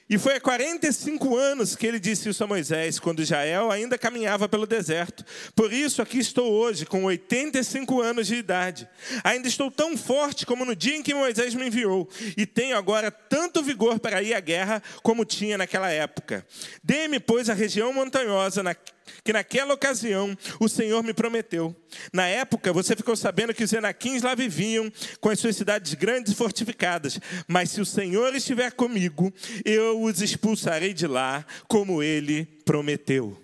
E 0.09 0.17
foi 0.17 0.35
há 0.35 0.39
45 0.39 1.35
anos 1.35 1.75
que 1.75 1.85
ele 1.85 1.99
disse 1.99 2.29
isso 2.29 2.41
a 2.41 2.47
Moisés, 2.47 2.97
quando 2.97 3.21
Israel 3.21 3.69
ainda 3.69 3.97
caminhava 3.97 4.47
pelo 4.47 4.65
deserto. 4.65 5.25
Por 5.53 5.73
isso, 5.73 6.01
aqui 6.01 6.17
estou 6.17 6.49
hoje, 6.49 6.85
com 6.85 7.03
85 7.03 8.01
anos 8.01 8.27
de 8.27 8.35
idade. 8.35 8.87
Ainda 9.21 9.49
estou 9.49 9.69
tão 9.69 9.97
forte 9.97 10.45
como 10.45 10.63
no 10.63 10.73
dia 10.73 10.95
em 10.95 11.03
que 11.03 11.13
Moisés 11.13 11.53
me 11.53 11.67
enviou, 11.67 12.07
e 12.37 12.45
tenho 12.45 12.77
agora 12.77 13.11
tanto 13.11 13.61
vigor 13.61 13.99
para 13.99 14.23
ir 14.23 14.33
à 14.33 14.39
guerra 14.39 14.81
como 15.03 15.25
tinha 15.25 15.57
naquela 15.57 15.89
época. 15.89 16.45
Dê-me, 16.81 17.19
pois, 17.19 17.49
a 17.49 17.53
região 17.53 17.91
montanhosa 17.91 18.46
que 19.23 19.33
naquela 19.33 19.73
ocasião 19.73 20.37
o 20.59 20.67
Senhor 20.67 21.03
me 21.03 21.13
prometeu. 21.13 21.75
Na 22.13 22.27
época, 22.27 22.71
você 22.71 22.95
ficou 22.95 23.15
sabendo 23.15 23.53
que 23.53 23.63
os 23.63 23.73
Enaquins 23.73 24.21
lá 24.21 24.35
viviam 24.35 24.91
com 25.19 25.29
as 25.29 25.39
suas 25.39 25.55
cidades 25.55 25.93
grandes 25.93 26.33
e 26.33 26.35
fortificadas. 26.35 27.19
Mas 27.47 27.71
se 27.71 27.81
o 27.81 27.85
Senhor 27.85 28.35
estiver 28.35 28.71
comigo, 28.71 29.33
eu 29.65 30.01
os 30.01 30.21
expulsarei 30.21 30.93
de 30.93 31.07
lá, 31.07 31.45
como 31.67 32.03
ele 32.03 32.45
prometeu. 32.65 33.37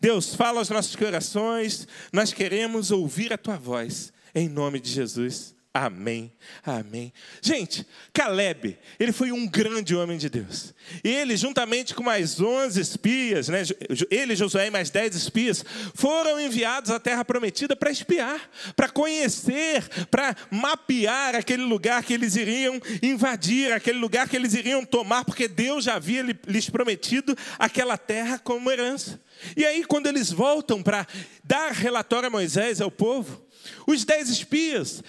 Deus, 0.00 0.34
fala 0.34 0.58
aos 0.58 0.70
nossos 0.70 0.96
corações, 0.96 1.86
nós 2.12 2.32
queremos 2.32 2.90
ouvir 2.90 3.32
a 3.32 3.38
tua 3.38 3.56
voz, 3.56 4.12
em 4.34 4.48
nome 4.48 4.80
de 4.80 4.90
Jesus. 4.90 5.57
Amém, 5.72 6.32
amém. 6.64 7.12
Gente, 7.42 7.86
Caleb, 8.12 8.78
ele 8.98 9.12
foi 9.12 9.30
um 9.30 9.46
grande 9.46 9.94
homem 9.94 10.16
de 10.16 10.30
Deus. 10.30 10.74
Ele, 11.04 11.36
juntamente 11.36 11.94
com 11.94 12.02
mais 12.02 12.40
11 12.40 12.80
espias, 12.80 13.48
né, 13.48 13.62
ele, 14.10 14.34
Josué 14.34 14.68
e 14.68 14.70
mais 14.70 14.88
10 14.88 15.14
espias, 15.14 15.64
foram 15.94 16.40
enviados 16.40 16.90
à 16.90 16.98
terra 16.98 17.22
prometida 17.22 17.76
para 17.76 17.90
espiar, 17.90 18.50
para 18.74 18.88
conhecer, 18.88 19.86
para 20.10 20.34
mapear 20.50 21.36
aquele 21.36 21.64
lugar 21.64 22.02
que 22.02 22.14
eles 22.14 22.34
iriam 22.34 22.80
invadir, 23.02 23.70
aquele 23.70 23.98
lugar 23.98 24.26
que 24.26 24.36
eles 24.36 24.54
iriam 24.54 24.84
tomar, 24.84 25.24
porque 25.24 25.46
Deus 25.46 25.84
já 25.84 25.96
havia 25.96 26.22
lhes 26.46 26.70
prometido 26.70 27.36
aquela 27.58 27.98
terra 27.98 28.38
como 28.38 28.70
herança. 28.70 29.20
E 29.54 29.66
aí, 29.66 29.84
quando 29.84 30.06
eles 30.06 30.32
voltam 30.32 30.82
para 30.82 31.06
dar 31.44 31.72
relatório 31.72 32.26
a 32.26 32.30
Moisés, 32.30 32.80
ao 32.80 32.90
povo, 32.90 33.46
os 33.86 34.04
dez 34.04 34.28
espias 34.28 35.02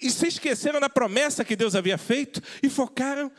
e 0.00 0.10
se 0.10 0.26
esqueceram 0.26 0.78
da 0.78 0.90
promessa 0.90 1.44
que 1.44 1.56
Deus 1.56 1.74
havia 1.74 1.96
feito 1.96 2.42
e 2.62 2.68
focaram 2.68 3.32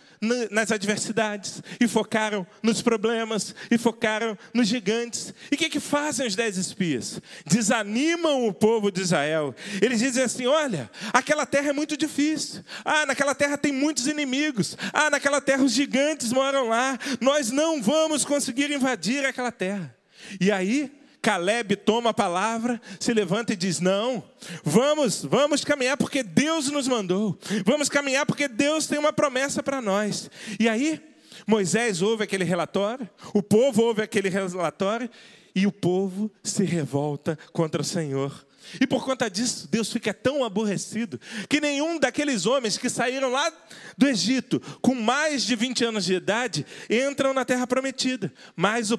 nas 0.50 0.72
adversidades, 0.72 1.62
e 1.80 1.88
focaram 1.88 2.48
nos 2.64 2.82
problemas, 2.82 3.54
e 3.70 3.78
focaram 3.78 4.36
nos 4.52 4.68
gigantes. 4.68 5.32
E 5.52 5.56
o 5.56 5.58
que, 5.58 5.70
que 5.70 5.80
fazem 5.80 6.26
os 6.26 6.36
dez 6.36 6.58
espias? 6.58 7.22
Desanimam 7.46 8.48
o 8.48 8.54
povo 8.54 8.92
de 8.92 9.02
Israel. 9.02 9.54
Eles 9.80 10.00
dizem 10.00 10.24
assim: 10.24 10.48
olha, 10.48 10.90
aquela 11.14 11.46
terra 11.46 11.70
é 11.70 11.74
muito 11.74 11.96
difícil. 11.96 12.64
Ah, 12.84 13.06
naquela 13.06 13.36
terra 13.36 13.58
tem 13.58 13.72
muitos 13.72 14.08
inimigos. 14.08 14.76
Ah, 14.92 15.12
naquela 15.12 15.40
terra 15.40 15.64
os 15.64 15.74
gigantes 15.74 16.34
moram 16.34 16.70
lá. 16.70 16.98
Nós 17.22 17.52
não 17.52 17.80
vamos 17.82 18.26
conseguir 18.26 18.72
invadir 18.72 19.24
aquela 19.26 19.52
terra. 19.52 19.96
E 20.42 20.52
aí, 20.52 20.92
Caleb 21.28 21.76
toma 21.76 22.12
a 22.12 22.14
palavra, 22.14 22.80
se 22.98 23.14
levanta 23.14 23.52
e 23.52 23.58
diz: 23.58 23.82
Não, 23.82 24.24
vamos, 24.64 25.26
vamos 25.26 25.62
caminhar 25.62 25.98
porque 25.98 26.24
Deus 26.24 26.72
nos 26.72 26.88
mandou. 26.88 27.38
Vamos 27.66 27.90
caminhar 27.90 28.26
porque 28.26 28.48
Deus 28.48 28.88
tem 28.88 28.98
uma 28.98 29.12
promessa 29.12 29.62
para 29.62 29.82
nós. 29.82 30.32
E 30.58 30.70
aí, 30.70 31.02
Moisés 31.46 32.02
ouve 32.02 32.24
aquele 32.24 32.46
relatório, 32.46 33.10
o 33.34 33.44
povo 33.44 33.84
ouve 33.84 34.02
aquele 34.02 34.30
relatório 34.30 35.10
e 35.54 35.68
o 35.68 35.72
povo 35.72 36.32
se 36.42 36.64
revolta 36.64 37.38
contra 37.52 37.82
o 37.82 37.86
Senhor. 37.86 38.48
E 38.80 38.88
por 38.88 39.04
conta 39.04 39.30
disso, 39.30 39.68
Deus 39.70 39.92
fica 39.92 40.14
tão 40.14 40.46
aborrecido 40.46 41.20
que 41.50 41.60
nenhum 41.60 42.00
daqueles 42.00 42.46
homens 42.46 42.78
que 42.78 42.90
saíram 42.90 43.30
lá 43.30 43.52
do 43.98 44.08
Egito 44.08 44.62
com 44.82 44.96
mais 44.96 45.44
de 45.44 45.58
20 45.58 45.84
anos 45.84 46.06
de 46.06 46.14
idade 46.14 46.66
entram 46.90 47.34
na 47.34 47.44
terra 47.44 47.68
prometida. 47.68 48.32
Mas 48.56 48.92
o 48.92 48.98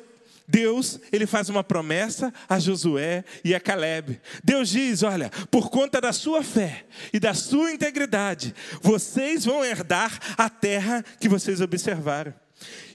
Deus, 0.49 0.99
ele 1.13 1.27
faz 1.27 1.51
uma 1.51 1.63
promessa 1.63 2.33
a 2.49 2.59
Josué 2.59 3.23
e 3.45 3.55
a 3.55 3.61
Caleb. 3.61 4.19
Deus 4.43 4.71
diz: 4.71 5.03
Olha, 5.03 5.31
por 5.51 5.69
conta 5.69 6.01
da 6.01 6.13
sua 6.13 6.43
fé 6.43 6.87
e 7.13 7.21
da 7.21 7.35
sua 7.35 7.71
integridade, 7.71 8.55
vocês 8.81 9.45
vão 9.45 9.63
herdar 9.63 10.19
a 10.39 10.49
terra 10.49 11.05
que 11.21 11.29
vocês 11.29 11.61
observaram. 11.61 12.33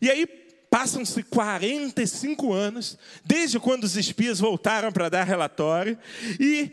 E 0.01 0.09
aí, 0.09 0.27
Passam-se 0.73 1.21
45 1.21 2.51
anos, 2.51 2.97
desde 3.23 3.59
quando 3.59 3.83
os 3.83 3.95
espias 3.95 4.39
voltaram 4.39 4.91
para 4.91 5.07
dar 5.07 5.23
relatório, 5.23 5.95
e 6.39 6.71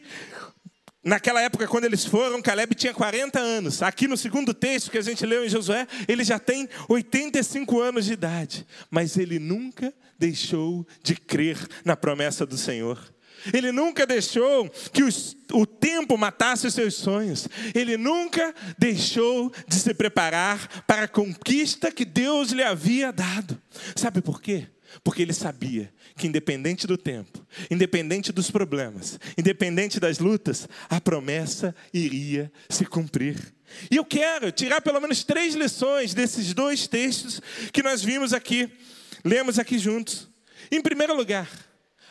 Naquela 1.02 1.40
época, 1.40 1.66
quando 1.66 1.84
eles 1.86 2.04
foram, 2.04 2.42
Caleb 2.42 2.74
tinha 2.74 2.92
40 2.92 3.38
anos. 3.38 3.82
Aqui 3.82 4.06
no 4.06 4.18
segundo 4.18 4.52
texto 4.52 4.90
que 4.90 4.98
a 4.98 5.02
gente 5.02 5.24
leu 5.24 5.44
em 5.44 5.48
Josué, 5.48 5.86
ele 6.06 6.22
já 6.22 6.38
tem 6.38 6.68
85 6.88 7.80
anos 7.80 8.04
de 8.04 8.12
idade. 8.12 8.66
Mas 8.90 9.16
ele 9.16 9.38
nunca 9.38 9.94
deixou 10.18 10.86
de 11.02 11.16
crer 11.16 11.56
na 11.84 11.96
promessa 11.96 12.44
do 12.44 12.58
Senhor. 12.58 13.00
Ele 13.54 13.72
nunca 13.72 14.06
deixou 14.06 14.68
que 14.92 15.02
os, 15.02 15.34
o 15.52 15.64
tempo 15.64 16.18
matasse 16.18 16.66
os 16.66 16.74
seus 16.74 16.94
sonhos. 16.96 17.48
Ele 17.74 17.96
nunca 17.96 18.54
deixou 18.78 19.50
de 19.66 19.76
se 19.76 19.94
preparar 19.94 20.84
para 20.86 21.04
a 21.04 21.08
conquista 21.08 21.90
que 21.90 22.04
Deus 22.04 22.50
lhe 22.50 22.62
havia 22.62 23.10
dado. 23.10 23.60
Sabe 23.96 24.20
por 24.20 24.42
quê? 24.42 24.68
Porque 25.04 25.22
ele 25.22 25.32
sabia 25.32 25.92
que, 26.16 26.26
independente 26.26 26.86
do 26.86 26.96
tempo, 26.96 27.46
independente 27.70 28.32
dos 28.32 28.50
problemas, 28.50 29.18
independente 29.38 30.00
das 30.00 30.18
lutas, 30.18 30.68
a 30.88 31.00
promessa 31.00 31.74
iria 31.92 32.52
se 32.68 32.84
cumprir. 32.84 33.36
E 33.90 33.96
eu 33.96 34.04
quero 34.04 34.50
tirar 34.50 34.80
pelo 34.80 35.00
menos 35.00 35.22
três 35.22 35.54
lições 35.54 36.12
desses 36.12 36.52
dois 36.52 36.86
textos 36.86 37.40
que 37.72 37.82
nós 37.82 38.02
vimos 38.02 38.32
aqui. 38.32 38.70
Lemos 39.24 39.58
aqui 39.58 39.78
juntos. 39.78 40.28
Em 40.70 40.80
primeiro 40.80 41.14
lugar, 41.14 41.48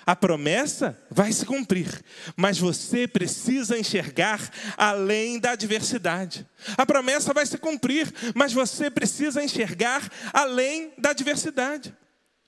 a 0.05 0.15
promessa 0.15 0.97
vai 1.11 1.31
se 1.31 1.45
cumprir, 1.45 1.87
mas 2.35 2.57
você 2.57 3.07
precisa 3.07 3.77
enxergar 3.77 4.49
além 4.77 5.39
da 5.39 5.51
adversidade. 5.51 6.47
A 6.77 6.85
promessa 6.85 7.33
vai 7.33 7.45
se 7.45 7.57
cumprir, 7.57 8.11
mas 8.33 8.53
você 8.53 8.89
precisa 8.89 9.43
enxergar 9.43 10.09
além 10.33 10.93
da 10.97 11.11
adversidade. 11.11 11.93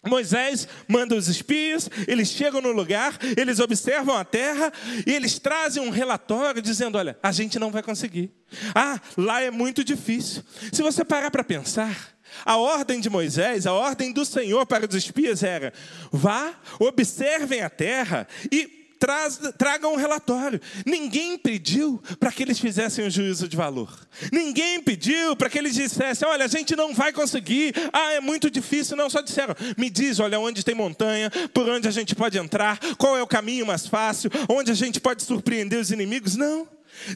Moisés 0.09 0.67
manda 0.87 1.15
os 1.15 1.27
espias, 1.27 1.89
eles 2.07 2.29
chegam 2.29 2.59
no 2.59 2.71
lugar, 2.71 3.19
eles 3.37 3.59
observam 3.59 4.17
a 4.17 4.25
terra 4.25 4.73
e 5.05 5.13
eles 5.13 5.37
trazem 5.37 5.83
um 5.83 5.91
relatório 5.91 6.61
dizendo: 6.61 6.97
olha, 6.97 7.17
a 7.21 7.31
gente 7.31 7.59
não 7.59 7.69
vai 7.71 7.83
conseguir. 7.83 8.31
Ah, 8.73 8.99
lá 9.15 9.41
é 9.41 9.51
muito 9.51 9.83
difícil. 9.83 10.43
Se 10.71 10.81
você 10.81 11.05
parar 11.05 11.29
para 11.29 11.43
pensar, 11.43 12.15
a 12.43 12.57
ordem 12.57 12.99
de 12.99 13.09
Moisés, 13.09 13.67
a 13.67 13.73
ordem 13.73 14.11
do 14.11 14.25
Senhor 14.25 14.65
para 14.65 14.87
os 14.87 14.95
espias 14.95 15.43
era: 15.43 15.71
vá, 16.11 16.53
observem 16.79 17.61
a 17.61 17.69
terra 17.69 18.27
e 18.51 18.80
Traz, 19.01 19.39
tragam 19.57 19.93
um 19.93 19.95
relatório. 19.95 20.61
Ninguém 20.85 21.35
pediu 21.35 21.99
para 22.19 22.31
que 22.31 22.43
eles 22.43 22.59
fizessem 22.59 23.03
um 23.03 23.09
juízo 23.09 23.47
de 23.47 23.57
valor. 23.57 23.91
Ninguém 24.31 24.79
pediu 24.79 25.35
para 25.35 25.49
que 25.49 25.57
eles 25.57 25.73
dissessem: 25.73 26.27
olha, 26.27 26.45
a 26.45 26.47
gente 26.47 26.75
não 26.75 26.93
vai 26.93 27.11
conseguir, 27.11 27.73
ah, 27.91 28.13
é 28.13 28.19
muito 28.19 28.47
difícil. 28.47 28.95
Não, 28.95 29.09
só 29.09 29.21
disseram: 29.21 29.55
me 29.75 29.89
diz, 29.89 30.19
olha, 30.19 30.39
onde 30.39 30.63
tem 30.63 30.75
montanha, 30.75 31.31
por 31.51 31.67
onde 31.67 31.87
a 31.87 31.91
gente 31.91 32.13
pode 32.13 32.37
entrar, 32.37 32.77
qual 32.95 33.17
é 33.17 33.23
o 33.23 33.27
caminho 33.27 33.65
mais 33.65 33.87
fácil, 33.87 34.29
onde 34.47 34.69
a 34.69 34.75
gente 34.75 34.99
pode 34.99 35.23
surpreender 35.23 35.79
os 35.79 35.89
inimigos. 35.89 36.35
Não. 36.35 36.67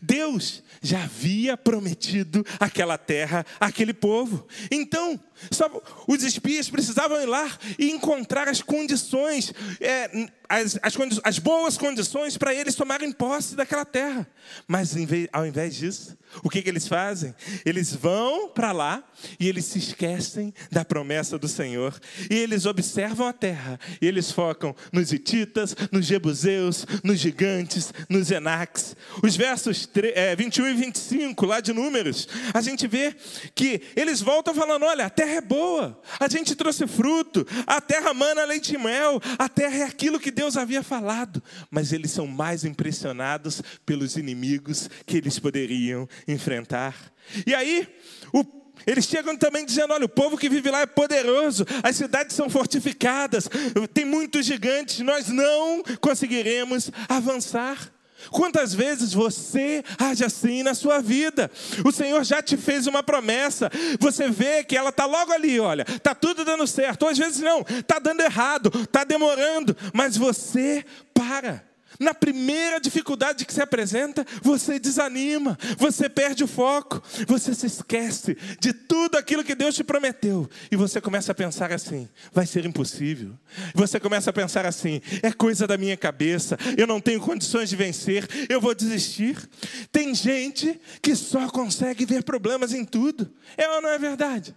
Deus 0.02 0.64
já 0.86 1.04
havia 1.04 1.58
prometido 1.58 2.46
aquela 2.60 2.98
terra 2.98 3.46
àquele 3.60 3.94
povo. 3.94 4.48
Então, 4.72 5.20
os 6.08 6.24
espias 6.24 6.70
precisavam 6.70 7.22
ir 7.22 7.26
lá 7.26 7.52
e 7.78 7.92
encontrar 7.92 8.48
as 8.48 8.62
condições, 8.62 9.54
é, 9.82 10.30
as, 10.48 10.80
as, 10.82 10.96
as, 11.24 11.40
boas 11.40 11.78
condições 11.78 12.38
para 12.38 12.54
eles 12.54 12.76
tomarem 12.76 13.12
posse 13.12 13.56
daquela 13.56 13.84
terra. 13.84 14.26
Mas 14.68 14.96
ao 15.34 15.46
invés 15.46 15.76
disso, 15.76 16.18
o 16.42 16.50
que, 16.50 16.62
que 16.62 16.70
eles 16.70 16.88
fazem? 16.88 17.36
Eles 17.66 17.94
vão 17.94 18.48
para 18.50 18.72
lá 18.72 19.04
e 19.40 19.50
eles 19.50 19.66
se 19.66 19.80
esquecem 19.80 20.54
da 20.72 20.86
promessa 20.86 21.38
do 21.38 21.48
Senhor. 21.48 22.00
E 22.30 22.36
eles 22.36 22.66
observam 22.66 23.28
a 23.28 23.34
terra 23.34 23.80
e 24.02 24.08
eles 24.08 24.32
focam 24.32 24.74
nos 24.92 25.12
hititas, 25.12 25.76
nos 25.92 26.06
jebuseus, 26.06 26.86
nos 27.04 27.20
gigantes, 27.20 27.94
nos 28.10 28.32
enaques. 28.32 28.96
Os 29.22 29.36
versos 29.36 29.56
versos 29.56 29.86
3, 29.86 30.14
é, 30.16 30.36
21 30.36 30.68
e 30.68 30.74
25, 30.76 31.46
lá 31.46 31.60
de 31.60 31.74
Números, 31.74 32.28
a 32.54 32.62
gente 32.62 32.88
vê 32.88 33.16
que 33.54 33.82
eles 33.96 34.22
voltam 34.22 34.54
falando: 34.54 34.86
olha, 34.86 35.06
a 35.06 35.10
terra 35.10 35.36
é 35.36 35.42
boa, 35.42 36.00
a 36.20 36.28
gente 36.28 36.56
trouxe 36.56 36.88
fruto, 36.88 37.46
a 37.66 37.80
terra 37.82 38.14
mana 38.14 38.46
leite 38.46 38.76
e 38.76 38.78
mel, 38.78 39.22
a 39.38 39.50
terra 39.50 39.78
é 39.78 39.84
aquilo 39.84 40.20
que 40.20 40.32
Deus 40.32 40.58
havia 40.58 40.84
falado. 40.84 41.42
Mas 41.70 41.92
eles 41.94 42.12
são 42.12 42.28
mais 42.28 42.66
impressionados 42.66 43.62
pelos 43.86 44.16
inimigos 44.16 44.90
que 45.06 45.18
eles 45.18 45.40
poderiam 45.40 46.08
enfrentar. 46.28 46.96
E 47.46 47.56
aí, 47.56 47.88
o 48.34 48.44
eles 48.86 49.06
chegam 49.06 49.36
também 49.36 49.66
dizendo: 49.66 49.94
olha, 49.94 50.06
o 50.06 50.10
povo 50.10 50.38
que 50.38 50.50
vive 50.50 50.70
lá 50.70 50.82
é 50.82 50.86
poderoso, 50.86 51.66
as 51.84 51.96
cidades 51.96 52.36
são 52.36 52.50
fortificadas, 52.50 53.50
tem 53.94 54.06
muitos 54.06 54.46
gigantes, 54.46 55.00
nós 55.00 55.30
não 55.30 55.84
conseguiremos 56.00 56.92
avançar. 57.08 57.92
Quantas 58.32 58.74
vezes 58.74 59.14
você 59.14 59.84
age 59.98 60.24
assim 60.24 60.64
na 60.64 60.74
sua 60.74 61.02
vida? 61.02 61.50
O 61.84 61.92
Senhor 61.92 62.24
já 62.24 62.42
te 62.42 62.58
fez 62.58 62.88
uma 62.88 63.04
promessa, 63.04 63.70
você 64.00 64.30
vê 64.30 64.64
que 64.64 64.76
ela 64.76 64.90
está 64.90 65.06
logo 65.06 65.32
ali, 65.32 65.60
olha, 65.60 65.86
está 65.88 66.14
tudo 66.16 66.46
dando 66.46 66.66
certo, 66.68 67.04
ou 67.04 67.10
às 67.10 67.18
vezes 67.18 67.40
não, 67.40 67.62
está 67.62 68.00
dando 68.00 68.22
errado, 68.22 68.72
está 68.74 69.04
demorando, 69.04 69.76
mas 69.94 70.18
você 70.18 70.86
para. 71.14 71.75
Na 72.00 72.14
primeira 72.14 72.80
dificuldade 72.80 73.46
que 73.46 73.54
se 73.54 73.62
apresenta, 73.62 74.26
você 74.42 74.80
desanima, 74.80 75.58
você 75.78 76.10
perde 76.10 76.44
o 76.44 76.48
foco, 76.48 77.02
você 77.28 77.54
se 77.54 77.66
esquece 77.66 78.38
de 78.60 78.74
tudo 78.74 79.18
aquilo 79.18 79.44
que 79.44 79.56
Deus 79.56 79.76
te 79.76 79.84
prometeu 79.84 80.50
e 80.72 80.76
você 80.76 81.00
começa 81.00 81.32
a 81.32 81.36
pensar 81.36 81.72
assim: 81.72 82.08
vai 82.34 82.46
ser 82.46 82.66
impossível. 82.66 83.34
Você 83.74 84.00
começa 84.00 84.30
a 84.30 84.34
pensar 84.34 84.66
assim: 84.66 85.02
é 85.22 85.32
coisa 85.32 85.68
da 85.68 85.78
minha 85.78 85.98
cabeça, 85.98 86.58
eu 86.78 86.88
não 86.88 87.00
tenho 87.00 87.20
condições 87.20 87.70
de 87.70 87.76
vencer, 87.76 88.28
eu 88.50 88.60
vou 88.60 88.76
desistir. 88.76 89.38
Tem 89.92 90.14
gente 90.14 90.80
que 91.02 91.16
só 91.16 91.50
consegue 91.50 92.06
ver 92.06 92.24
problemas 92.24 92.74
em 92.74 92.84
tudo, 92.84 93.32
é 93.58 93.70
ou 93.70 93.82
não 93.82 93.90
é 93.90 93.98
verdade? 93.98 94.56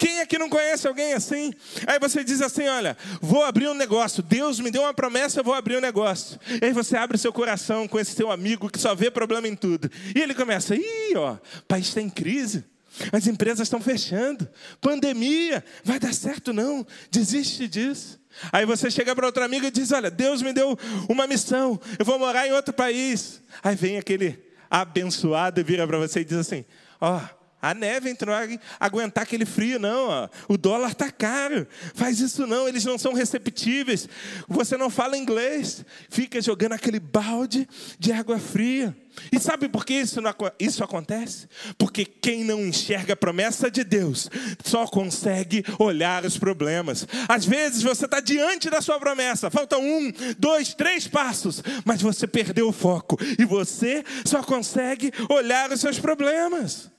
Quem 0.00 0.20
é 0.20 0.24
que 0.24 0.38
não 0.38 0.48
conhece 0.48 0.88
alguém 0.88 1.12
assim? 1.12 1.52
Aí 1.86 1.98
você 1.98 2.24
diz 2.24 2.40
assim: 2.40 2.66
Olha, 2.66 2.96
vou 3.20 3.44
abrir 3.44 3.68
um 3.68 3.74
negócio. 3.74 4.22
Deus 4.22 4.58
me 4.58 4.70
deu 4.70 4.80
uma 4.80 4.94
promessa, 4.94 5.40
eu 5.40 5.44
vou 5.44 5.52
abrir 5.52 5.76
um 5.76 5.80
negócio. 5.80 6.40
E 6.58 6.64
aí 6.64 6.72
você 6.72 6.96
abre 6.96 7.18
seu 7.18 7.30
coração 7.30 7.86
com 7.86 8.00
esse 8.00 8.12
seu 8.12 8.32
amigo 8.32 8.70
que 8.70 8.78
só 8.78 8.94
vê 8.94 9.10
problema 9.10 9.46
em 9.46 9.54
tudo. 9.54 9.90
E 10.16 10.18
ele 10.18 10.34
começa: 10.34 10.74
Ih, 10.74 11.14
ó, 11.16 11.34
o 11.34 11.62
país 11.68 11.88
está 11.88 12.00
em 12.00 12.08
crise. 12.08 12.64
As 13.12 13.26
empresas 13.26 13.60
estão 13.66 13.78
fechando. 13.78 14.48
Pandemia, 14.80 15.62
vai 15.84 16.00
dar 16.00 16.14
certo 16.14 16.50
não. 16.50 16.86
Desiste 17.10 17.68
disso. 17.68 18.18
Aí 18.50 18.64
você 18.64 18.90
chega 18.90 19.14
para 19.14 19.26
outra 19.26 19.44
amiga 19.44 19.66
e 19.66 19.70
diz: 19.70 19.92
Olha, 19.92 20.10
Deus 20.10 20.40
me 20.40 20.54
deu 20.54 20.78
uma 21.10 21.26
missão, 21.26 21.78
eu 21.98 22.06
vou 22.06 22.18
morar 22.18 22.46
em 22.46 22.52
outro 22.52 22.72
país. 22.72 23.42
Aí 23.62 23.76
vem 23.76 23.98
aquele 23.98 24.42
abençoado 24.70 25.60
e 25.60 25.62
vira 25.62 25.86
para 25.86 25.98
você 25.98 26.20
e 26.20 26.24
diz 26.24 26.38
assim: 26.38 26.64
Ó, 26.98 27.18
oh, 27.18 27.39
a 27.60 27.74
neve 27.74 28.10
entrou 28.10 28.34
a 28.34 28.46
aguentar 28.78 29.24
aquele 29.24 29.44
frio, 29.44 29.78
não. 29.78 30.08
Ó. 30.08 30.28
O 30.48 30.56
dólar 30.56 30.92
está 30.92 31.10
caro. 31.10 31.66
Faz 31.94 32.20
isso 32.20 32.46
não, 32.46 32.66
eles 32.68 32.84
não 32.84 32.98
são 32.98 33.12
receptíveis. 33.12 34.08
Você 34.48 34.76
não 34.76 34.88
fala 34.88 35.16
inglês. 35.16 35.84
Fica 36.08 36.40
jogando 36.40 36.72
aquele 36.72 36.98
balde 36.98 37.68
de 37.98 38.12
água 38.12 38.38
fria. 38.38 38.96
E 39.32 39.38
sabe 39.38 39.68
por 39.68 39.84
que 39.84 39.94
isso, 39.94 40.20
não, 40.20 40.32
isso 40.58 40.82
acontece? 40.82 41.48
Porque 41.76 42.04
quem 42.04 42.44
não 42.44 42.60
enxerga 42.60 43.12
a 43.12 43.16
promessa 43.16 43.70
de 43.70 43.84
Deus 43.84 44.30
só 44.64 44.86
consegue 44.86 45.64
olhar 45.78 46.24
os 46.24 46.38
problemas. 46.38 47.06
Às 47.28 47.44
vezes 47.44 47.82
você 47.82 48.04
está 48.04 48.20
diante 48.20 48.70
da 48.70 48.80
sua 48.80 48.98
promessa, 48.98 49.50
faltam 49.50 49.82
um, 49.82 50.12
dois, 50.38 50.74
três 50.74 51.06
passos, 51.06 51.62
mas 51.84 52.00
você 52.00 52.26
perdeu 52.26 52.68
o 52.68 52.72
foco 52.72 53.18
e 53.38 53.44
você 53.44 54.04
só 54.24 54.42
consegue 54.42 55.12
olhar 55.28 55.70
os 55.70 55.80
seus 55.80 55.98
problemas. 55.98 56.90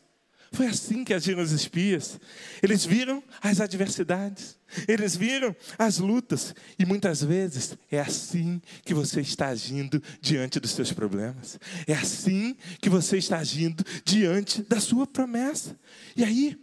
Foi 0.53 0.67
assim 0.67 1.05
que 1.05 1.13
agiram 1.13 1.41
os 1.41 1.51
espias. 1.51 2.19
Eles 2.61 2.83
viram 2.85 3.23
as 3.41 3.61
adversidades, 3.61 4.57
eles 4.85 5.15
viram 5.15 5.55
as 5.79 5.97
lutas, 5.97 6.53
e 6.77 6.85
muitas 6.85 7.23
vezes 7.23 7.77
é 7.89 8.01
assim 8.01 8.61
que 8.83 8.93
você 8.93 9.21
está 9.21 9.47
agindo 9.47 10.03
diante 10.19 10.59
dos 10.59 10.71
seus 10.71 10.91
problemas. 10.91 11.57
É 11.87 11.93
assim 11.93 12.57
que 12.81 12.89
você 12.89 13.17
está 13.17 13.37
agindo 13.37 13.85
diante 14.03 14.61
da 14.63 14.81
sua 14.81 15.07
promessa. 15.07 15.79
E 16.17 16.23
aí, 16.23 16.59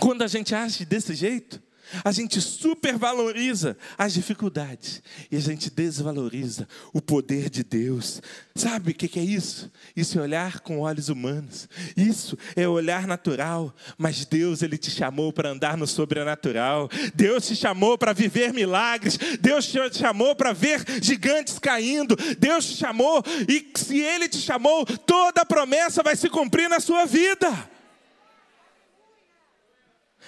quando 0.00 0.22
a 0.22 0.26
gente 0.26 0.54
age 0.54 0.86
desse 0.86 1.14
jeito, 1.14 1.62
a 2.04 2.10
gente 2.12 2.40
supervaloriza 2.40 3.76
as 3.96 4.12
dificuldades 4.14 5.02
e 5.30 5.36
a 5.36 5.40
gente 5.40 5.70
desvaloriza 5.70 6.66
o 6.92 7.00
poder 7.00 7.50
de 7.50 7.62
Deus. 7.62 8.22
Sabe 8.54 8.92
o 8.92 8.94
que 8.94 9.18
é 9.18 9.22
isso? 9.22 9.70
Isso 9.96 10.18
é 10.18 10.22
olhar 10.22 10.60
com 10.60 10.80
olhos 10.80 11.08
humanos. 11.08 11.68
Isso 11.96 12.38
é 12.56 12.66
olhar 12.66 13.06
natural. 13.06 13.74
Mas 13.98 14.24
Deus, 14.24 14.62
Ele 14.62 14.78
te 14.78 14.90
chamou 14.90 15.32
para 15.32 15.50
andar 15.50 15.76
no 15.76 15.86
sobrenatural. 15.86 16.88
Deus 17.14 17.46
te 17.46 17.56
chamou 17.56 17.98
para 17.98 18.12
viver 18.12 18.52
milagres. 18.52 19.18
Deus 19.40 19.66
te 19.66 19.98
chamou 19.98 20.34
para 20.34 20.52
ver 20.52 20.84
gigantes 21.02 21.58
caindo. 21.58 22.16
Deus 22.38 22.66
te 22.66 22.76
chamou 22.76 23.22
e 23.48 23.72
se 23.76 24.00
Ele 24.00 24.28
te 24.28 24.38
chamou, 24.38 24.84
toda 24.84 25.44
promessa 25.44 26.02
vai 26.02 26.16
se 26.16 26.28
cumprir 26.28 26.68
na 26.68 26.80
sua 26.80 27.04
vida. 27.04 27.70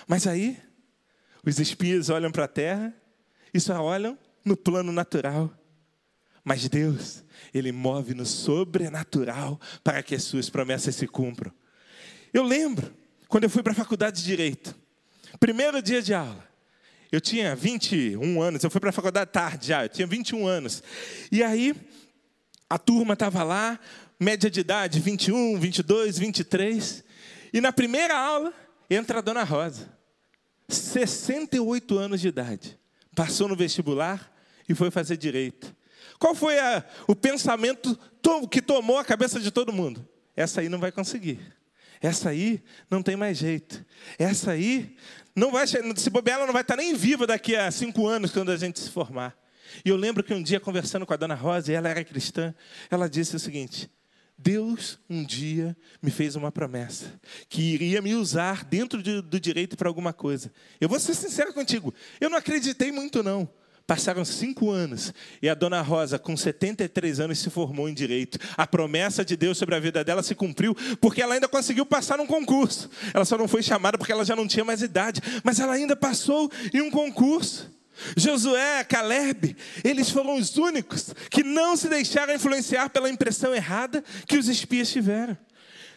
Mas 0.06 0.26
aí, 0.26 0.56
os 1.46 1.60
espias 1.60 2.10
olham 2.10 2.30
para 2.30 2.44
a 2.44 2.48
terra 2.48 2.94
e 3.54 3.60
só 3.60 3.80
olham 3.80 4.18
no 4.44 4.56
plano 4.56 4.92
natural. 4.92 5.52
Mas 6.44 6.68
Deus, 6.68 7.24
Ele 7.52 7.72
move 7.72 8.14
no 8.14 8.26
sobrenatural 8.26 9.60
para 9.82 10.02
que 10.02 10.14
as 10.14 10.22
suas 10.22 10.50
promessas 10.50 10.94
se 10.94 11.06
cumpram. 11.06 11.52
Eu 12.32 12.42
lembro, 12.42 12.94
quando 13.28 13.44
eu 13.44 13.50
fui 13.50 13.62
para 13.62 13.72
a 13.72 13.76
faculdade 13.76 14.18
de 14.18 14.24
Direito, 14.24 14.76
primeiro 15.40 15.82
dia 15.82 16.02
de 16.02 16.14
aula, 16.14 16.46
eu 17.10 17.20
tinha 17.20 17.54
21 17.56 18.42
anos, 18.42 18.62
eu 18.62 18.70
fui 18.70 18.80
para 18.80 18.90
a 18.90 18.92
faculdade 18.92 19.30
tarde 19.30 19.68
já, 19.68 19.84
eu 19.84 19.88
tinha 19.88 20.06
21 20.06 20.46
anos. 20.46 20.82
E 21.32 21.42
aí, 21.42 21.74
a 22.68 22.78
turma 22.78 23.14
estava 23.14 23.42
lá, 23.42 23.78
média 24.18 24.50
de 24.50 24.60
idade 24.60 25.00
21, 25.00 25.58
22, 25.58 26.18
23. 26.18 27.04
E 27.52 27.60
na 27.60 27.72
primeira 27.72 28.16
aula, 28.16 28.52
entra 28.90 29.18
a 29.18 29.22
dona 29.22 29.44
Rosa. 29.44 29.95
68 30.68 31.98
anos 31.98 32.20
de 32.20 32.28
idade. 32.28 32.78
Passou 33.14 33.48
no 33.48 33.56
vestibular 33.56 34.32
e 34.68 34.74
foi 34.74 34.90
fazer 34.90 35.16
direito. 35.16 35.74
Qual 36.18 36.34
foi 36.34 36.58
a, 36.58 36.84
o 37.06 37.14
pensamento 37.14 37.98
que 38.50 38.60
tomou 38.60 38.98
a 38.98 39.04
cabeça 39.04 39.38
de 39.38 39.50
todo 39.50 39.72
mundo? 39.72 40.06
Essa 40.34 40.60
aí 40.60 40.68
não 40.68 40.78
vai 40.78 40.92
conseguir. 40.92 41.40
Essa 42.00 42.30
aí 42.30 42.62
não 42.90 43.02
tem 43.02 43.16
mais 43.16 43.38
jeito. 43.38 43.84
Essa 44.18 44.52
aí 44.52 44.96
não 45.34 45.50
vai 45.50 45.66
se 45.66 46.10
bobear, 46.10 46.38
ela 46.38 46.46
não 46.46 46.52
vai 46.52 46.62
estar 46.62 46.76
nem 46.76 46.94
viva 46.94 47.26
daqui 47.26 47.54
a 47.54 47.70
cinco 47.70 48.06
anos 48.06 48.30
quando 48.30 48.50
a 48.50 48.56
gente 48.56 48.78
se 48.78 48.90
formar. 48.90 49.36
E 49.84 49.88
eu 49.88 49.96
lembro 49.96 50.22
que 50.22 50.32
um 50.32 50.42
dia 50.42 50.60
conversando 50.60 51.04
com 51.04 51.12
a 51.12 51.16
dona 51.16 51.34
Rosa, 51.34 51.72
e 51.72 51.74
ela 51.74 51.88
era 51.88 52.04
cristã, 52.04 52.54
ela 52.90 53.08
disse 53.08 53.36
o 53.36 53.38
seguinte: 53.38 53.90
Deus 54.38 54.98
um 55.08 55.24
dia 55.24 55.76
me 56.02 56.10
fez 56.10 56.36
uma 56.36 56.52
promessa 56.52 57.18
que 57.48 57.62
iria 57.62 58.02
me 58.02 58.14
usar 58.14 58.64
dentro 58.64 59.02
de, 59.02 59.22
do 59.22 59.40
direito 59.40 59.76
para 59.76 59.88
alguma 59.88 60.12
coisa. 60.12 60.52
Eu 60.80 60.88
vou 60.88 61.00
ser 61.00 61.14
sincero 61.14 61.54
contigo, 61.54 61.94
eu 62.20 62.28
não 62.28 62.36
acreditei 62.36 62.92
muito 62.92 63.22
não. 63.22 63.48
Passaram 63.86 64.24
cinco 64.24 64.68
anos 64.72 65.14
e 65.40 65.48
a 65.48 65.54
dona 65.54 65.80
Rosa, 65.80 66.18
com 66.18 66.36
73 66.36 67.20
anos, 67.20 67.38
se 67.38 67.48
formou 67.48 67.88
em 67.88 67.94
direito. 67.94 68.36
A 68.56 68.66
promessa 68.66 69.24
de 69.24 69.36
Deus 69.36 69.56
sobre 69.56 69.76
a 69.76 69.80
vida 69.80 70.02
dela 70.02 70.24
se 70.24 70.34
cumpriu 70.34 70.74
porque 71.00 71.22
ela 71.22 71.34
ainda 71.34 71.46
conseguiu 71.46 71.86
passar 71.86 72.18
num 72.18 72.26
concurso. 72.26 72.90
Ela 73.14 73.24
só 73.24 73.38
não 73.38 73.46
foi 73.46 73.62
chamada 73.62 73.96
porque 73.96 74.10
ela 74.10 74.24
já 74.24 74.34
não 74.34 74.48
tinha 74.48 74.64
mais 74.64 74.82
idade, 74.82 75.20
mas 75.44 75.60
ela 75.60 75.74
ainda 75.74 75.94
passou 75.94 76.50
em 76.74 76.80
um 76.80 76.90
concurso. 76.90 77.75
Josué, 78.16 78.84
Caleb, 78.84 79.56
eles 79.82 80.10
foram 80.10 80.36
os 80.36 80.56
únicos 80.56 81.14
que 81.30 81.42
não 81.42 81.76
se 81.76 81.88
deixaram 81.88 82.34
influenciar 82.34 82.90
pela 82.90 83.10
impressão 83.10 83.54
errada 83.54 84.04
que 84.26 84.36
os 84.36 84.48
espias 84.48 84.90
tiveram. 84.90 85.36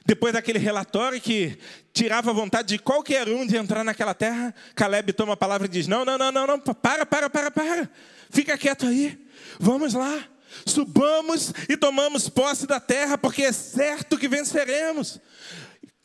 Depois 0.06 0.34
daquele 0.34 0.58
relatório 0.58 1.22
que 1.22 1.58
tirava 1.94 2.32
a 2.32 2.34
vontade 2.34 2.70
de 2.70 2.80
qualquer 2.80 3.28
um 3.28 3.46
de 3.46 3.58
entrar 3.58 3.84
naquela 3.84 4.14
terra, 4.14 4.56
Caleb 4.74 5.14
toma 5.14 5.34
a 5.34 5.38
palavra 5.38 5.68
e 5.68 5.70
diz: 5.70 5.88
Não, 5.88 6.04
não, 6.04 6.18
não, 6.18 6.32
não, 6.32 6.48
não, 6.48 6.60
para, 6.60 7.06
para, 7.06 7.30
para, 7.30 7.52
para, 7.52 7.90
fica 8.30 8.58
quieto 8.58 8.88
aí, 8.88 9.20
vamos 9.60 9.94
lá, 9.94 10.24
subamos 10.66 11.54
e 11.68 11.78
tomamos 11.78 12.28
posse 12.30 12.66
da 12.66 12.80
terra, 12.80 13.18
porque 13.18 13.44
é 13.44 13.52
certo 13.52 14.18
que 14.18 14.28
venceremos. 14.28 15.20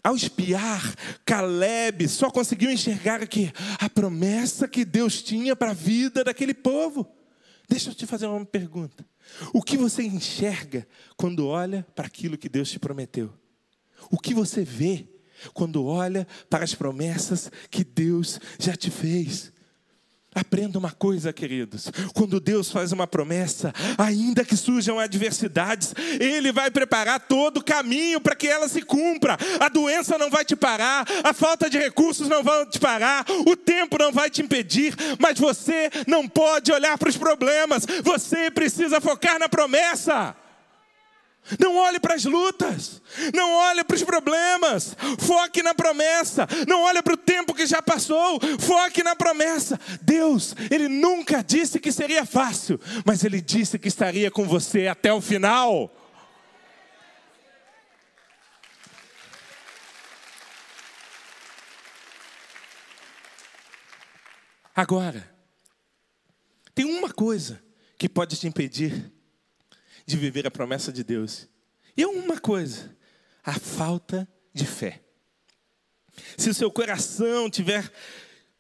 Ao 0.05 0.15
espiar, 0.15 0.95
Caleb 1.25 2.07
só 2.09 2.31
conseguiu 2.31 2.71
enxergar 2.71 3.23
aqui 3.23 3.51
a 3.81 3.89
promessa 3.89 4.69
que 4.69 4.85
Deus 4.85 5.23
tinha 5.23 5.57
para 5.57 5.71
a 5.71 5.75
vida 5.75 6.23
daquele 6.23 6.53
povo. 6.53 7.11
Deixa 7.67 7.89
eu 7.89 7.95
te 7.95 8.05
fazer 8.05 8.27
uma 8.27 8.45
pergunta. 8.45 9.03
O 9.55 9.63
que 9.63 9.79
você 9.79 10.03
enxerga 10.03 10.87
quando 11.17 11.47
olha 11.47 11.87
para 11.95 12.07
aquilo 12.07 12.37
que 12.37 12.51
Deus 12.51 12.71
te 12.71 12.79
prometeu? 12.79 13.33
O 14.11 14.19
que 14.19 14.35
você 14.35 14.63
vê 14.63 15.09
quando 15.55 15.87
olha 15.87 16.29
para 16.51 16.65
as 16.65 16.75
promessas 16.75 17.51
que 17.71 17.83
Deus 17.83 18.39
já 18.59 18.77
te 18.77 18.91
fez? 18.91 19.54
Aprenda 20.35 20.79
uma 20.79 20.91
coisa, 20.91 21.33
queridos: 21.33 21.91
quando 22.13 22.41
Deus 22.41 22.71
faz 22.71 22.91
uma 22.91 23.07
promessa, 23.07 23.73
ainda 23.97 24.45
que 24.45 24.57
surjam 24.57 24.99
adversidades, 24.99 25.95
Ele 26.19 26.51
vai 26.51 26.71
preparar 26.71 27.21
todo 27.21 27.59
o 27.59 27.65
caminho 27.65 28.21
para 28.21 28.35
que 28.35 28.49
ela 28.49 28.69
se 28.69 28.83
cumpra. 28.83 29.39
A 29.61 29.69
doença 29.69 30.19
não 30.19 30.31
vai 30.31 30.45
te 30.45 30.57
parar, 30.57 31.07
a 31.23 31.33
falta 31.33 31.71
de 31.71 31.79
recursos 31.79 32.29
não 32.29 32.43
vai 32.43 32.67
te 32.67 32.81
parar, 32.81 33.25
o 33.47 33.57
tempo 33.57 33.97
não 33.97 34.11
vai 34.13 34.29
te 34.29 34.43
impedir, 34.43 34.95
mas 35.19 35.39
você 35.39 35.91
não 36.07 36.29
pode 36.29 36.73
olhar 36.73 36.99
para 36.99 37.09
os 37.09 37.17
problemas, 37.17 37.87
você 38.03 38.51
precisa 38.51 39.01
focar 39.01 39.39
na 39.39 39.49
promessa. 39.49 40.35
Não 41.59 41.77
olhe 41.77 42.01
para 42.01 42.15
as 42.15 42.25
lutas, 42.25 43.03
não 43.35 43.53
olhe 43.53 43.85
para 43.85 43.97
os 43.97 44.03
problemas, 44.03 44.97
foque 45.19 45.63
na 45.63 45.75
promessa, 45.75 46.49
não 46.67 46.83
olhe 46.83 47.03
para 47.03 47.13
o 47.13 47.19
tempo 47.19 47.55
que 47.55 47.67
já 47.67 47.83
passou, 47.83 48.41
foque 48.59 49.03
na 49.03 49.15
promessa. 49.15 49.79
Deus, 50.01 50.55
Ele 50.71 50.89
nunca 50.89 51.43
disse 51.43 51.79
que 51.79 51.93
seria 51.93 52.25
fácil, 52.25 52.81
mas 53.05 53.25
Ele 53.25 53.43
disse 53.43 53.79
que 53.79 53.89
estaria 53.89 54.31
com 54.31 54.45
você 54.47 54.87
até 54.87 55.13
o 55.13 55.21
final. 55.21 55.93
Agora, 64.75 65.31
tem 66.75 66.85
uma 66.85 67.13
coisa 67.13 67.63
que 67.97 68.09
pode 68.09 68.37
te 68.37 68.49
impedir 68.49 69.14
de 70.07 70.17
viver 70.17 70.47
a 70.47 70.51
promessa 70.51 70.93
de 70.93 71.03
Deus. 71.03 71.49
E 71.97 72.03
é 72.03 72.07
uma 72.07 72.39
coisa: 72.39 72.95
a 73.43 73.53
falta 73.53 74.29
de 74.53 74.67
fé. 74.67 75.01
Se 76.37 76.49
o 76.49 76.55
seu 76.55 76.71
coração 76.71 77.51
tiver 77.51 77.91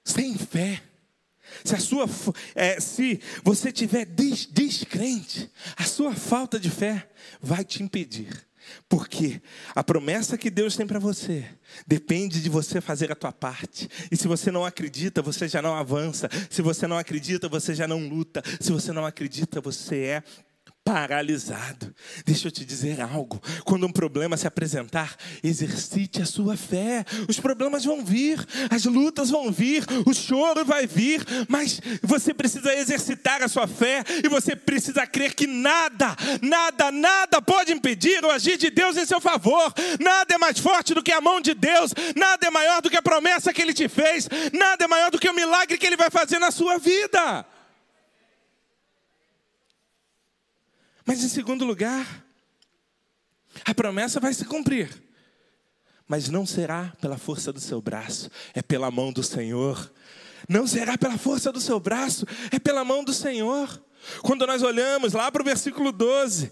sem 0.04 0.36
fé, 0.36 0.82
se 1.64 1.74
a 1.74 1.78
sua, 1.78 2.06
é, 2.54 2.80
se 2.80 3.20
você 3.42 3.70
tiver 3.70 4.04
des, 4.04 4.46
descrente, 4.46 5.50
a 5.76 5.84
sua 5.84 6.14
falta 6.14 6.58
de 6.58 6.70
fé 6.70 7.08
vai 7.40 7.64
te 7.64 7.82
impedir. 7.82 8.46
Porque 8.88 9.42
a 9.74 9.84
promessa 9.84 10.38
que 10.38 10.50
Deus 10.50 10.74
tem 10.74 10.86
para 10.86 10.98
você 10.98 11.46
depende 11.86 12.40
de 12.40 12.48
você 12.48 12.80
fazer 12.80 13.12
a 13.12 13.14
tua 13.14 13.30
parte. 13.30 13.88
E 14.10 14.16
se 14.16 14.26
você 14.26 14.50
não 14.50 14.64
acredita, 14.64 15.20
você 15.20 15.46
já 15.46 15.60
não 15.60 15.74
avança. 15.74 16.30
Se 16.48 16.62
você 16.62 16.86
não 16.86 16.96
acredita, 16.96 17.46
você 17.46 17.74
já 17.74 17.86
não 17.86 18.08
luta. 18.08 18.42
Se 18.58 18.72
você 18.72 18.90
não 18.90 19.04
acredita, 19.04 19.60
você 19.60 19.96
é 19.98 20.22
paralisado. 20.84 21.94
Deixa 22.26 22.48
eu 22.48 22.52
te 22.52 22.62
dizer 22.64 23.00
algo. 23.00 23.42
Quando 23.64 23.86
um 23.86 23.92
problema 23.92 24.36
se 24.36 24.46
apresentar, 24.46 25.16
exercite 25.42 26.20
a 26.20 26.26
sua 26.26 26.58
fé. 26.58 27.06
Os 27.26 27.40
problemas 27.40 27.84
vão 27.84 28.04
vir, 28.04 28.38
as 28.70 28.84
lutas 28.84 29.30
vão 29.30 29.50
vir, 29.50 29.82
o 30.04 30.12
choro 30.12 30.62
vai 30.62 30.86
vir, 30.86 31.24
mas 31.48 31.80
você 32.02 32.34
precisa 32.34 32.74
exercitar 32.74 33.42
a 33.42 33.48
sua 33.48 33.66
fé 33.66 34.04
e 34.22 34.28
você 34.28 34.54
precisa 34.54 35.06
crer 35.06 35.34
que 35.34 35.46
nada, 35.46 36.14
nada, 36.42 36.92
nada 36.92 37.40
pode 37.40 37.72
impedir 37.72 38.22
o 38.22 38.30
agir 38.30 38.58
de 38.58 38.68
Deus 38.68 38.98
em 38.98 39.06
seu 39.06 39.20
favor. 39.20 39.72
Nada 39.98 40.34
é 40.34 40.38
mais 40.38 40.58
forte 40.58 40.92
do 40.92 41.02
que 41.02 41.12
a 41.12 41.20
mão 41.20 41.40
de 41.40 41.54
Deus, 41.54 41.94
nada 42.14 42.46
é 42.46 42.50
maior 42.50 42.82
do 42.82 42.90
que 42.90 42.96
a 42.98 43.02
promessa 43.02 43.54
que 43.54 43.62
ele 43.62 43.72
te 43.72 43.88
fez, 43.88 44.28
nada 44.52 44.84
é 44.84 44.88
maior 44.88 45.10
do 45.10 45.18
que 45.18 45.30
o 45.30 45.34
milagre 45.34 45.78
que 45.78 45.86
ele 45.86 45.96
vai 45.96 46.10
fazer 46.10 46.38
na 46.38 46.50
sua 46.50 46.76
vida. 46.76 47.46
Mas 51.04 51.22
em 51.22 51.28
segundo 51.28 51.64
lugar, 51.64 52.24
a 53.64 53.74
promessa 53.74 54.18
vai 54.18 54.32
se 54.32 54.44
cumprir. 54.44 54.90
Mas 56.06 56.28
não 56.28 56.44
será 56.46 56.92
pela 57.00 57.16
força 57.16 57.52
do 57.52 57.60
seu 57.60 57.80
braço, 57.80 58.30
é 58.54 58.62
pela 58.62 58.90
mão 58.90 59.12
do 59.12 59.22
Senhor. 59.22 59.92
Não 60.48 60.66
será 60.66 60.98
pela 60.98 61.16
força 61.16 61.50
do 61.50 61.60
seu 61.60 61.80
braço, 61.80 62.26
é 62.50 62.58
pela 62.58 62.84
mão 62.84 63.02
do 63.02 63.12
Senhor. 63.12 63.82
Quando 64.22 64.46
nós 64.46 64.62
olhamos 64.62 65.14
lá 65.14 65.32
para 65.32 65.40
o 65.40 65.44
versículo 65.44 65.90
12, 65.90 66.50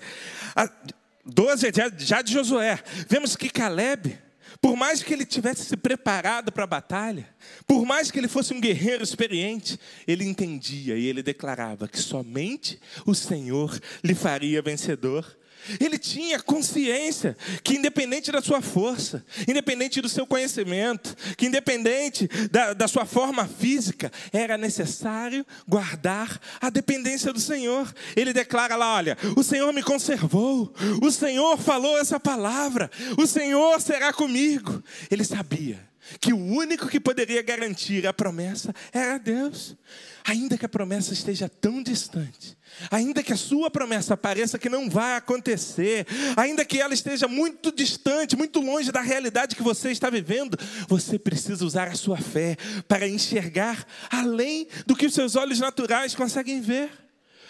12 1.24 1.72
já 1.98 2.22
de 2.22 2.32
Josué, 2.32 2.82
vemos 3.08 3.36
que 3.36 3.50
Caleb, 3.50 4.18
por 4.60 4.76
mais 4.76 5.02
que 5.02 5.12
ele 5.12 5.24
tivesse 5.24 5.64
se 5.64 5.76
preparado 5.76 6.52
para 6.52 6.64
a 6.64 6.66
batalha, 6.66 7.28
por 7.66 7.84
mais 7.84 8.10
que 8.10 8.18
ele 8.18 8.28
fosse 8.28 8.52
um 8.52 8.60
guerreiro 8.60 9.02
experiente, 9.02 9.78
ele 10.06 10.24
entendia 10.24 10.96
e 10.96 11.06
ele 11.06 11.22
declarava 11.22 11.88
que 11.88 11.98
somente 11.98 12.78
o 13.06 13.14
Senhor 13.14 13.78
lhe 14.02 14.14
faria 14.14 14.62
vencedor. 14.62 15.38
Ele 15.80 15.98
tinha 15.98 16.40
consciência 16.40 17.36
que, 17.62 17.76
independente 17.76 18.32
da 18.32 18.40
sua 18.40 18.60
força, 18.60 19.24
independente 19.46 20.00
do 20.00 20.08
seu 20.08 20.26
conhecimento, 20.26 21.16
que, 21.36 21.46
independente 21.46 22.28
da, 22.50 22.72
da, 22.72 22.88
sua 22.88 23.04
forma 23.04 23.46
física, 23.46 24.10
era 24.32 24.58
necessário 24.58 25.46
guardar 25.68 26.40
a 26.60 26.70
dependência 26.70 27.32
do 27.32 27.40
Senhor. 27.40 27.92
Ele 28.16 28.32
declara 28.32 28.76
lá: 28.76 28.94
Olha, 28.94 29.16
o 29.36 29.42
Senhor 29.42 29.72
me 29.72 29.82
conservou, 29.82 30.72
o 31.00 31.10
Senhor 31.10 31.56
falou 31.58 31.98
essa 31.98 32.18
palavra, 32.18 32.90
o 33.16 33.26
Senhor 33.26 33.80
será 33.80 34.12
comigo. 34.12 34.82
Ele 35.10 35.24
sabia 35.24 35.91
que 36.20 36.32
o 36.32 36.38
único 36.38 36.88
que 36.88 37.00
poderia 37.00 37.42
garantir 37.42 38.06
a 38.06 38.12
promessa 38.12 38.74
era 38.92 39.18
Deus. 39.18 39.76
Ainda 40.24 40.56
que 40.56 40.64
a 40.64 40.68
promessa 40.68 41.12
esteja 41.12 41.48
tão 41.48 41.82
distante, 41.82 42.56
ainda 42.90 43.22
que 43.24 43.32
a 43.32 43.36
sua 43.36 43.70
promessa 43.70 44.16
pareça 44.16 44.58
que 44.58 44.68
não 44.68 44.88
vai 44.88 45.16
acontecer, 45.16 46.06
ainda 46.36 46.64
que 46.64 46.80
ela 46.80 46.94
esteja 46.94 47.26
muito 47.26 47.72
distante, 47.72 48.36
muito 48.36 48.60
longe 48.60 48.92
da 48.92 49.00
realidade 49.00 49.56
que 49.56 49.62
você 49.62 49.90
está 49.90 50.08
vivendo, 50.08 50.56
você 50.88 51.18
precisa 51.18 51.64
usar 51.64 51.88
a 51.88 51.94
sua 51.94 52.18
fé 52.18 52.56
para 52.86 53.08
enxergar 53.08 53.84
além 54.10 54.68
do 54.86 54.94
que 54.94 55.06
os 55.06 55.14
seus 55.14 55.34
olhos 55.34 55.58
naturais 55.58 56.14
conseguem 56.14 56.60
ver. 56.60 57.01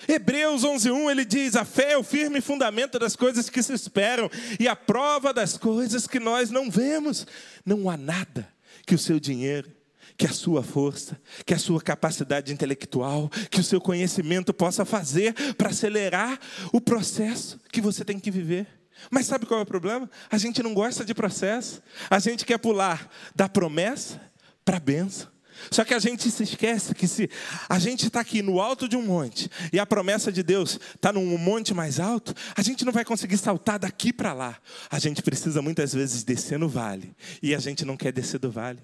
Hebreus 0.08 0.64
11:1 0.64 1.10
ele 1.10 1.24
diz: 1.24 1.56
"A 1.56 1.64
fé 1.64 1.92
é 1.92 1.98
o 1.98 2.02
firme 2.02 2.40
fundamento 2.40 2.98
das 2.98 3.16
coisas 3.16 3.48
que 3.48 3.62
se 3.62 3.72
esperam 3.72 4.30
e 4.58 4.68
a 4.68 4.76
prova 4.76 5.32
das 5.32 5.56
coisas 5.56 6.06
que 6.06 6.18
nós 6.18 6.50
não 6.50 6.70
vemos. 6.70 7.26
Não 7.64 7.88
há 7.88 7.96
nada 7.96 8.48
que 8.86 8.94
o 8.94 8.98
seu 8.98 9.20
dinheiro, 9.20 9.70
que 10.16 10.26
a 10.26 10.32
sua 10.32 10.62
força, 10.62 11.20
que 11.44 11.54
a 11.54 11.58
sua 11.58 11.80
capacidade 11.80 12.52
intelectual, 12.52 13.28
que 13.50 13.60
o 13.60 13.64
seu 13.64 13.80
conhecimento 13.80 14.52
possa 14.52 14.84
fazer 14.84 15.34
para 15.54 15.70
acelerar 15.70 16.38
o 16.72 16.80
processo 16.80 17.60
que 17.70 17.80
você 17.80 18.04
tem 18.04 18.18
que 18.18 18.30
viver. 18.30 18.66
Mas 19.10 19.26
sabe 19.26 19.46
qual 19.46 19.60
é 19.60 19.62
o 19.62 19.66
problema? 19.66 20.08
A 20.30 20.38
gente 20.38 20.62
não 20.62 20.74
gosta 20.74 21.04
de 21.04 21.14
processo. 21.14 21.82
A 22.08 22.18
gente 22.18 22.44
quer 22.44 22.58
pular 22.58 23.10
da 23.34 23.48
promessa 23.48 24.20
para 24.64 24.76
a 24.76 24.80
benção. 24.80 25.28
Só 25.70 25.84
que 25.84 25.94
a 25.94 25.98
gente 25.98 26.30
se 26.30 26.42
esquece 26.42 26.94
que 26.94 27.06
se 27.06 27.30
a 27.68 27.78
gente 27.78 28.06
está 28.06 28.20
aqui 28.20 28.42
no 28.42 28.60
alto 28.60 28.88
de 28.88 28.96
um 28.96 29.02
monte 29.02 29.50
e 29.72 29.78
a 29.78 29.86
promessa 29.86 30.32
de 30.32 30.42
Deus 30.42 30.78
está 30.94 31.12
num 31.12 31.38
monte 31.38 31.74
mais 31.74 32.00
alto, 32.00 32.34
a 32.56 32.62
gente 32.62 32.84
não 32.84 32.92
vai 32.92 33.04
conseguir 33.04 33.36
saltar 33.38 33.78
daqui 33.78 34.12
para 34.12 34.32
lá. 34.32 34.58
A 34.90 34.98
gente 34.98 35.22
precisa 35.22 35.62
muitas 35.62 35.92
vezes 35.92 36.24
descer 36.24 36.58
no 36.58 36.68
vale 36.68 37.14
e 37.42 37.54
a 37.54 37.58
gente 37.58 37.84
não 37.84 37.96
quer 37.96 38.12
descer 38.12 38.38
do 38.38 38.50
vale. 38.50 38.80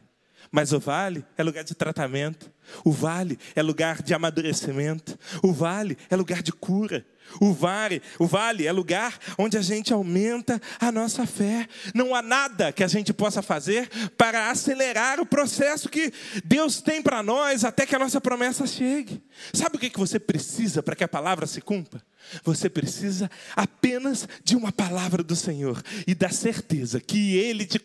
Mas 0.50 0.72
o 0.72 0.80
vale 0.80 1.24
é 1.36 1.42
lugar 1.42 1.64
de 1.64 1.74
tratamento, 1.74 2.50
o 2.84 2.92
vale 2.92 3.38
é 3.54 3.62
lugar 3.62 4.02
de 4.02 4.14
amadurecimento, 4.14 5.18
o 5.42 5.52
vale 5.52 5.96
é 6.10 6.16
lugar 6.16 6.42
de 6.42 6.52
cura. 6.52 7.04
O 7.40 7.52
vale, 7.52 8.00
o 8.18 8.26
vale 8.26 8.66
é 8.66 8.72
lugar 8.72 9.18
onde 9.36 9.58
a 9.58 9.62
gente 9.62 9.92
aumenta 9.92 10.60
a 10.80 10.90
nossa 10.90 11.26
fé. 11.26 11.68
Não 11.94 12.14
há 12.14 12.22
nada 12.22 12.72
que 12.72 12.82
a 12.82 12.88
gente 12.88 13.12
possa 13.12 13.42
fazer 13.42 13.88
para 14.16 14.50
acelerar 14.50 15.20
o 15.20 15.26
processo 15.26 15.88
que 15.88 16.12
Deus 16.44 16.80
tem 16.80 17.02
para 17.02 17.22
nós 17.22 17.64
até 17.64 17.84
que 17.84 17.94
a 17.94 17.98
nossa 17.98 18.20
promessa 18.20 18.66
chegue. 18.66 19.22
Sabe 19.52 19.76
o 19.76 19.78
que 19.78 19.90
você 19.98 20.18
precisa 20.18 20.82
para 20.82 20.96
que 20.96 21.04
a 21.04 21.08
palavra 21.08 21.46
se 21.46 21.60
cumpra? 21.60 22.02
Você 22.44 22.68
precisa 22.68 23.30
apenas 23.54 24.28
de 24.44 24.56
uma 24.56 24.72
palavra 24.72 25.22
do 25.22 25.36
Senhor 25.36 25.82
e 26.06 26.14
da 26.14 26.30
certeza 26.30 27.00
que 27.00 27.36
Ele 27.36 27.64
te, 27.64 27.80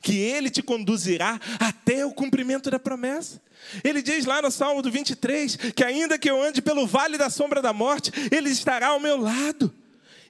que 0.00 0.16
Ele 0.16 0.50
te 0.50 0.62
conduzirá 0.62 1.40
até 1.58 2.04
o 2.04 2.12
cumprimento 2.12 2.70
da 2.70 2.78
promessa. 2.78 3.40
Ele 3.84 4.02
diz 4.02 4.24
lá 4.24 4.40
no 4.42 4.50
Salmo 4.50 4.82
do 4.82 4.90
23 4.90 5.56
que 5.74 5.84
ainda 5.84 6.18
que 6.18 6.30
eu 6.30 6.42
ande 6.42 6.62
pelo 6.62 6.86
vale 6.86 7.18
da 7.18 7.30
sombra 7.30 7.60
da 7.60 7.72
morte, 7.72 8.10
Ele 8.30 8.50
estará 8.50 8.88
ao 8.88 9.00
meu 9.00 9.16
lado. 9.20 9.74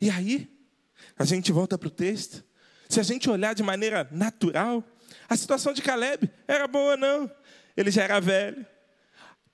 E 0.01 0.11
aí, 0.11 0.49
a 1.19 1.25
gente 1.25 1.51
volta 1.53 1.77
para 1.77 1.89
o 1.89 1.91
texto. 1.91 2.45
Se 2.89 3.01
a 3.01 3.03
gente 3.03 3.29
olhar 3.29 3.55
de 3.55 3.63
maneira 3.63 4.09
natural, 4.11 4.83
a 5.29 5.37
situação 5.37 5.73
de 5.73 5.83
Caleb 5.83 6.31
era 6.47 6.67
boa, 6.67 6.97
não. 6.97 7.31
Ele 7.77 7.91
já 7.91 8.03
era 8.03 8.21
velho. 8.21 8.65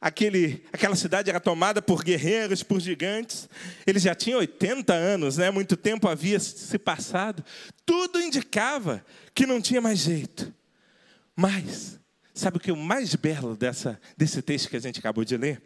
Aquele, 0.00 0.62
aquela 0.70 0.94
cidade 0.94 1.30
era 1.30 1.40
tomada 1.40 1.80
por 1.80 2.04
guerreiros, 2.04 2.62
por 2.62 2.78
gigantes. 2.78 3.48
Ele 3.86 3.98
já 3.98 4.14
tinha 4.14 4.36
80 4.36 4.92
anos, 4.92 5.38
né? 5.38 5.50
muito 5.50 5.76
tempo 5.76 6.06
havia 6.06 6.38
se 6.38 6.78
passado. 6.78 7.42
Tudo 7.86 8.20
indicava 8.20 9.04
que 9.34 9.46
não 9.46 9.60
tinha 9.60 9.80
mais 9.80 9.98
jeito. 9.98 10.52
Mas 11.34 11.98
Sabe 12.34 12.56
o 12.56 12.60
que 12.60 12.70
é 12.70 12.72
o 12.74 12.76
mais 12.76 13.14
belo 13.14 13.56
dessa, 13.56 14.00
desse 14.16 14.42
texto 14.42 14.68
que 14.68 14.76
a 14.76 14.80
gente 14.80 14.98
acabou 14.98 15.24
de 15.24 15.36
ler? 15.36 15.62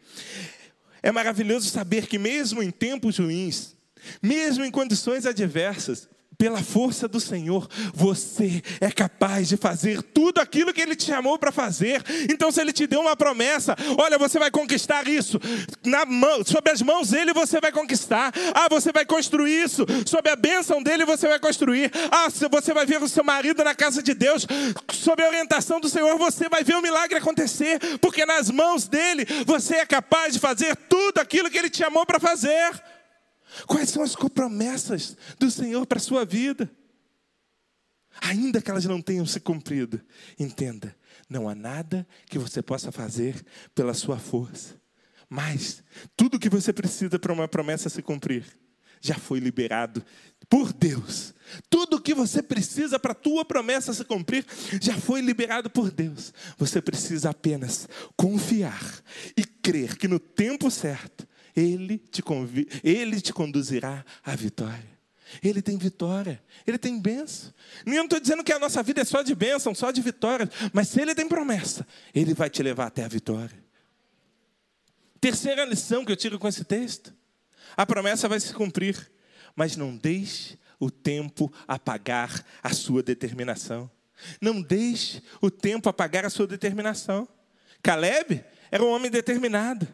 É 1.03 1.11
maravilhoso 1.11 1.71
saber 1.71 2.07
que, 2.07 2.19
mesmo 2.19 2.62
em 2.62 2.71
tempos 2.71 3.19
ruins, 3.19 3.75
mesmo 4.21 4.62
em 4.64 4.71
condições 4.71 5.25
adversas, 5.25 6.09
Pela 6.39 6.62
força 6.62 7.09
do 7.09 7.18
Senhor, 7.18 7.66
você 7.93 8.62
é 8.80 8.93
capaz 8.93 9.49
de 9.49 9.57
fazer 9.57 10.01
tudo 10.01 10.39
aquilo 10.39 10.72
que 10.72 10.80
Ele 10.80 10.95
te 10.95 11.07
chamou 11.07 11.36
para 11.36 11.51
fazer. 11.51 12.01
Então, 12.30 12.53
se 12.53 12.61
Ele 12.61 12.72
te 12.72 12.86
deu 12.86 13.01
uma 13.01 13.16
promessa, 13.16 13.74
olha, 13.99 14.16
você 14.16 14.39
vai 14.39 14.49
conquistar 14.49 15.09
isso. 15.09 15.41
Na 15.84 16.07
mão, 16.07 16.45
sob 16.45 16.70
as 16.70 16.80
mãos 16.80 17.11
dele, 17.11 17.32
você 17.32 17.61
vai 17.61 17.72
conquistar. 17.72 18.32
Ah, 18.55 18.68
você 18.70 18.93
vai 18.93 19.05
construir 19.05 19.64
isso. 19.64 19.84
Sob 20.07 20.30
a 20.30 20.36
bênção 20.36 20.80
dele, 20.80 21.05
você 21.05 21.26
vai 21.26 21.41
construir. 21.41 21.91
Ah, 22.09 22.28
você 22.30 22.72
vai 22.72 22.86
ver 22.86 23.03
o 23.03 23.09
seu 23.09 23.24
marido 23.24 23.64
na 23.64 23.74
casa 23.74 24.01
de 24.01 24.14
Deus. 24.14 24.47
Sob 24.93 25.20
a 25.20 25.26
orientação 25.26 25.80
do 25.80 25.89
Senhor, 25.89 26.16
você 26.18 26.49
vai 26.49 26.62
ver 26.62 26.76
o 26.76 26.82
milagre 26.82 27.18
acontecer. 27.18 27.80
Porque 28.01 28.24
nas 28.24 28.49
mãos 28.49 28.86
dele, 28.86 29.26
você 29.45 29.78
é 29.78 29.84
capaz 29.84 30.34
de 30.34 30.39
fazer 30.39 30.76
tudo 30.89 31.18
aquilo 31.18 31.51
que 31.51 31.59
Ele 31.59 31.68
te 31.68 31.78
chamou 31.78 32.07
para 32.07 32.20
fazer. 32.20 32.80
Quais 33.66 33.90
são 33.90 34.02
as 34.02 34.14
promessas 34.34 35.16
do 35.38 35.50
Senhor 35.50 35.86
para 35.86 35.98
a 35.98 36.02
sua 36.02 36.24
vida? 36.24 36.70
Ainda 38.20 38.61
que 38.61 38.70
elas 38.70 38.84
não 38.84 39.00
tenham 39.00 39.26
se 39.26 39.38
cumprido, 39.38 40.00
entenda, 40.38 40.96
não 41.28 41.48
há 41.48 41.54
nada 41.54 42.06
que 42.26 42.38
você 42.38 42.61
possa 42.61 42.90
fazer 42.90 43.44
pela 43.74 43.94
sua 43.94 44.18
força. 44.18 44.74
Mas 45.28 45.82
tudo 46.16 46.38
que 46.38 46.48
você 46.48 46.72
precisa 46.72 47.18
para 47.18 47.32
uma 47.32 47.46
promessa 47.46 47.88
se 47.88 48.02
cumprir 48.02 48.44
já 49.00 49.14
foi 49.14 49.38
liberado 49.38 50.04
por 50.48 50.72
Deus. 50.72 51.34
Tudo 51.70 52.00
que 52.00 52.14
você 52.14 52.42
precisa 52.42 52.98
para 52.98 53.12
a 53.12 53.14
tua 53.14 53.44
promessa 53.44 53.92
se 53.92 54.04
cumprir 54.04 54.44
já 54.80 54.94
foi 54.94 55.20
liberado 55.20 55.70
por 55.70 55.90
Deus. 55.90 56.32
Você 56.56 56.80
precisa 56.80 57.30
apenas 57.30 57.88
confiar 58.16 58.82
e 59.36 59.44
crer 59.44 59.96
que 59.96 60.09
no 60.09 60.18
tempo 60.18 60.70
certo 60.70 61.28
ele 61.59 61.98
te. 61.98 62.22
Ele 62.82 63.20
te 63.20 63.32
conduzirá 63.32 64.04
à 64.24 64.34
vitória. 64.34 64.98
Ele 65.42 65.61
tem 65.61 65.76
vitória, 65.76 66.42
Ele 66.66 66.78
tem 66.78 66.98
bênção. 66.98 67.52
Eu 67.84 67.92
não 67.92 68.04
estou 68.04 68.18
dizendo 68.18 68.42
que 68.42 68.52
a 68.52 68.59
nossa 68.59 68.82
vida 68.82 69.02
é 69.02 69.04
só 69.04 69.22
de 69.22 69.34
bênção, 69.34 69.74
só 69.74 69.90
de 69.90 70.00
vitória, 70.00 70.48
mas 70.72 70.88
se 70.88 71.00
Ele 71.00 71.14
tem 71.14 71.28
promessa, 71.28 71.86
Ele 72.14 72.32
vai 72.32 72.48
te 72.48 72.62
levar 72.62 72.86
até 72.86 73.04
a 73.04 73.09
vitória. 73.09 73.62
Terceira 75.20 75.64
lição 75.64 76.04
que 76.04 76.12
eu 76.12 76.16
tiro 76.16 76.38
com 76.38 76.48
esse 76.48 76.64
texto: 76.64 77.14
a 77.76 77.84
promessa 77.84 78.28
vai 78.28 78.40
se 78.40 78.54
cumprir, 78.54 79.11
mas 79.54 79.76
não 79.76 79.96
deixe 79.96 80.59
o 80.80 80.90
tempo 80.90 81.52
apagar 81.66 82.44
a 82.62 82.72
sua 82.72 83.02
determinação. 83.02 83.90
Não 84.40 84.61
deixe 84.61 85.22
o 85.40 85.50
tempo 85.50 85.88
apagar 85.88 86.24
a 86.24 86.30
sua 86.30 86.46
determinação. 86.46 87.28
Caleb 87.82 88.44
era 88.70 88.82
um 88.82 88.88
homem 88.88 89.11
determinado. 89.11 89.86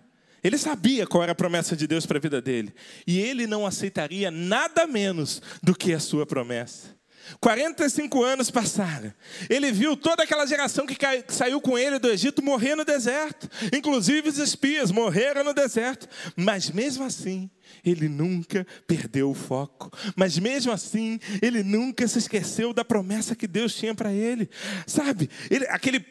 Ele 0.45 0.59
sabia 0.59 1.07
qual 1.07 1.23
era 1.23 1.33
a 1.33 1.35
promessa 1.35 1.75
de 1.75 1.87
Deus 1.87 2.05
para 2.05 2.19
a 2.19 2.21
vida 2.21 2.41
dele. 2.41 2.73
E 3.07 3.19
ele 3.19 3.47
não 3.47 3.67
aceitaria 3.67 4.31
nada 4.31 4.87
menos 4.87 5.41
do 5.63 5.75
que 5.75 5.95
a 5.95 5.99
sua 5.99 6.27
promessa. 6.27 6.95
45 7.41 8.23
anos 8.23 8.51
passaram. 8.51 9.13
Ele 9.49 9.73
viu 9.73 9.97
toda 9.97 10.23
aquela 10.23 10.47
geração 10.47 10.87
que, 10.87 10.97
saiu 11.29 11.61
com 11.61 11.79
ele 11.79 11.99
do 11.99 12.11
Egito 12.11 12.43
morrer 12.43 12.75
no 12.75 12.85
deserto. 12.85 13.49
Inclusive 13.75 14.29
os 14.29 14.39
espias 14.39 14.91
morreram 14.91 15.43
no 15.43 15.55
deserto. 15.55 16.07
Mas 16.37 16.71
mesmo 16.71 17.05
assim, 17.05 17.51
ele 17.85 18.09
nunca 18.09 18.67
perdeu 18.87 19.31
o 19.31 19.35
foco. 19.35 19.91
Mas 20.15 20.39
mesmo 20.39 20.73
assim, 20.73 21.19
ele 21.41 21.63
nunca 21.63 22.07
se 22.07 22.19
esqueceu 22.19 22.73
da 22.73 22.85
promessa 22.85 23.35
que 23.35 23.47
Deus 23.47 23.75
tinha 23.75 23.95
para 23.95 24.13
ele. 24.13 24.49
Sabe, 24.87 25.31
ele, 25.51 25.67
aquele 25.69 26.05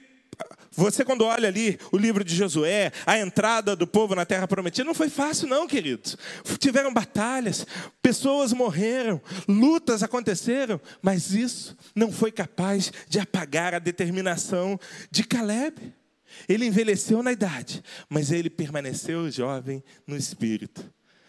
você, 0.71 1.05
quando 1.05 1.23
olha 1.23 1.47
ali 1.47 1.79
o 1.91 1.97
livro 1.97 2.23
de 2.23 2.35
Josué, 2.35 2.91
a 3.05 3.17
entrada 3.17 3.75
do 3.75 3.85
povo 3.85 4.15
na 4.15 4.25
terra 4.25 4.47
prometida, 4.47 4.83
não 4.83 4.93
foi 4.93 5.09
fácil, 5.09 5.47
não, 5.47 5.67
queridos. 5.67 6.17
Tiveram 6.57 6.93
batalhas, 6.93 7.65
pessoas 8.01 8.53
morreram, 8.53 9.21
lutas 9.47 10.01
aconteceram, 10.01 10.81
mas 11.01 11.33
isso 11.33 11.77
não 11.95 12.11
foi 12.11 12.31
capaz 12.31 12.91
de 13.07 13.19
apagar 13.19 13.75
a 13.75 13.79
determinação 13.79 14.79
de 15.11 15.23
Caleb. 15.23 15.93
Ele 16.49 16.65
envelheceu 16.65 17.21
na 17.21 17.31
idade, 17.31 17.83
mas 18.09 18.31
ele 18.31 18.49
permaneceu 18.49 19.29
jovem 19.29 19.83
no 20.07 20.17
espírito. 20.17 20.83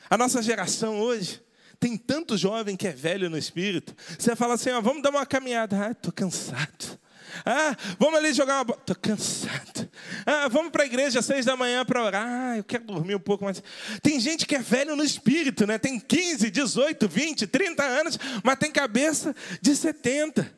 A 0.08 0.16
nossa 0.16 0.42
geração 0.42 1.00
hoje 1.00 1.42
tem 1.78 1.96
tanto 1.96 2.36
jovem 2.36 2.76
que 2.76 2.88
é 2.88 2.92
velho 2.92 3.28
no 3.28 3.36
espírito. 3.36 3.94
Você 4.18 4.34
fala 4.34 4.54
assim: 4.54 4.70
ó, 4.70 4.80
vamos 4.80 5.02
dar 5.02 5.10
uma 5.10 5.26
caminhada. 5.26 5.88
Ah, 5.88 5.90
estou 5.90 6.12
cansado. 6.12 6.98
Ah, 7.44 7.76
vamos 7.98 8.18
ali 8.18 8.32
jogar 8.32 8.56
uma 8.56 8.64
bola. 8.64 8.78
Estou 8.80 8.96
cansado. 8.96 9.88
Ah, 10.26 10.48
vamos 10.48 10.70
para 10.70 10.82
a 10.82 10.86
igreja 10.86 11.20
às 11.20 11.26
seis 11.26 11.44
da 11.44 11.56
manhã 11.56 11.84
para 11.84 12.02
orar. 12.02 12.26
Ah, 12.26 12.56
eu 12.58 12.64
quero 12.64 12.84
dormir 12.84 13.14
um 13.14 13.20
pouco 13.20 13.44
mais. 13.44 13.62
Tem 14.02 14.18
gente 14.20 14.46
que 14.46 14.54
é 14.54 14.58
velho 14.58 14.96
no 14.96 15.04
espírito, 15.04 15.66
né? 15.66 15.78
Tem 15.78 15.98
15, 15.98 16.50
18, 16.50 17.08
20, 17.08 17.46
30 17.46 17.82
anos, 17.82 18.18
mas 18.42 18.58
tem 18.58 18.70
cabeça 18.70 19.34
de 19.60 19.74
70. 19.74 20.50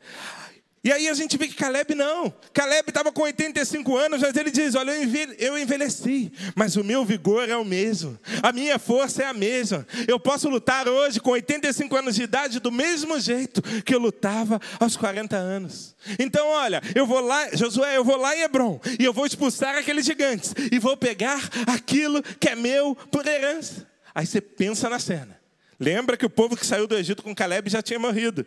E 0.83 0.91
aí 0.91 1.09
a 1.09 1.13
gente 1.13 1.37
vê 1.37 1.47
que 1.47 1.55
Caleb 1.55 1.95
não. 1.95 2.33
Caleb 2.53 2.89
estava 2.89 3.11
com 3.11 3.23
85 3.23 3.97
anos, 3.97 4.21
mas 4.21 4.35
ele 4.35 4.51
diz: 4.51 4.75
Olha, 4.75 4.91
eu 5.39 5.57
envelheci, 5.57 6.31
mas 6.55 6.75
o 6.75 6.83
meu 6.83 7.03
vigor 7.03 7.49
é 7.49 7.57
o 7.57 7.65
mesmo, 7.65 8.17
a 8.43 8.51
minha 8.51 8.77
força 8.77 9.23
é 9.23 9.25
a 9.25 9.33
mesma. 9.33 9.85
Eu 10.07 10.19
posso 10.19 10.47
lutar 10.47 10.87
hoje 10.87 11.19
com 11.19 11.31
85 11.31 11.95
anos 11.95 12.15
de 12.15 12.23
idade 12.23 12.59
do 12.59 12.71
mesmo 12.71 13.19
jeito 13.19 13.61
que 13.83 13.93
eu 13.93 13.99
lutava 13.99 14.61
aos 14.79 14.95
40 14.95 15.35
anos. 15.35 15.95
Então, 16.19 16.47
olha, 16.47 16.81
eu 16.95 17.05
vou 17.05 17.19
lá, 17.19 17.49
Josué, 17.53 17.97
eu 17.97 18.03
vou 18.03 18.17
lá 18.17 18.35
em 18.35 18.41
Hebron 18.41 18.79
e 18.99 19.03
eu 19.03 19.11
vou 19.11 19.25
expulsar 19.25 19.75
aqueles 19.75 20.05
gigantes 20.05 20.53
e 20.71 20.79
vou 20.79 20.95
pegar 20.95 21.49
aquilo 21.65 22.21
que 22.21 22.49
é 22.49 22.55
meu 22.55 22.95
por 23.11 23.25
herança. 23.25 23.87
Aí 24.13 24.25
você 24.25 24.39
pensa 24.39 24.89
na 24.89 24.99
cena. 24.99 25.37
Lembra 25.79 26.17
que 26.17 26.25
o 26.25 26.29
povo 26.29 26.55
que 26.55 26.65
saiu 26.65 26.87
do 26.87 26.95
Egito 26.97 27.21
com 27.21 27.35
Caleb 27.35 27.69
já 27.69 27.81
tinha 27.81 27.99
morrido. 27.99 28.45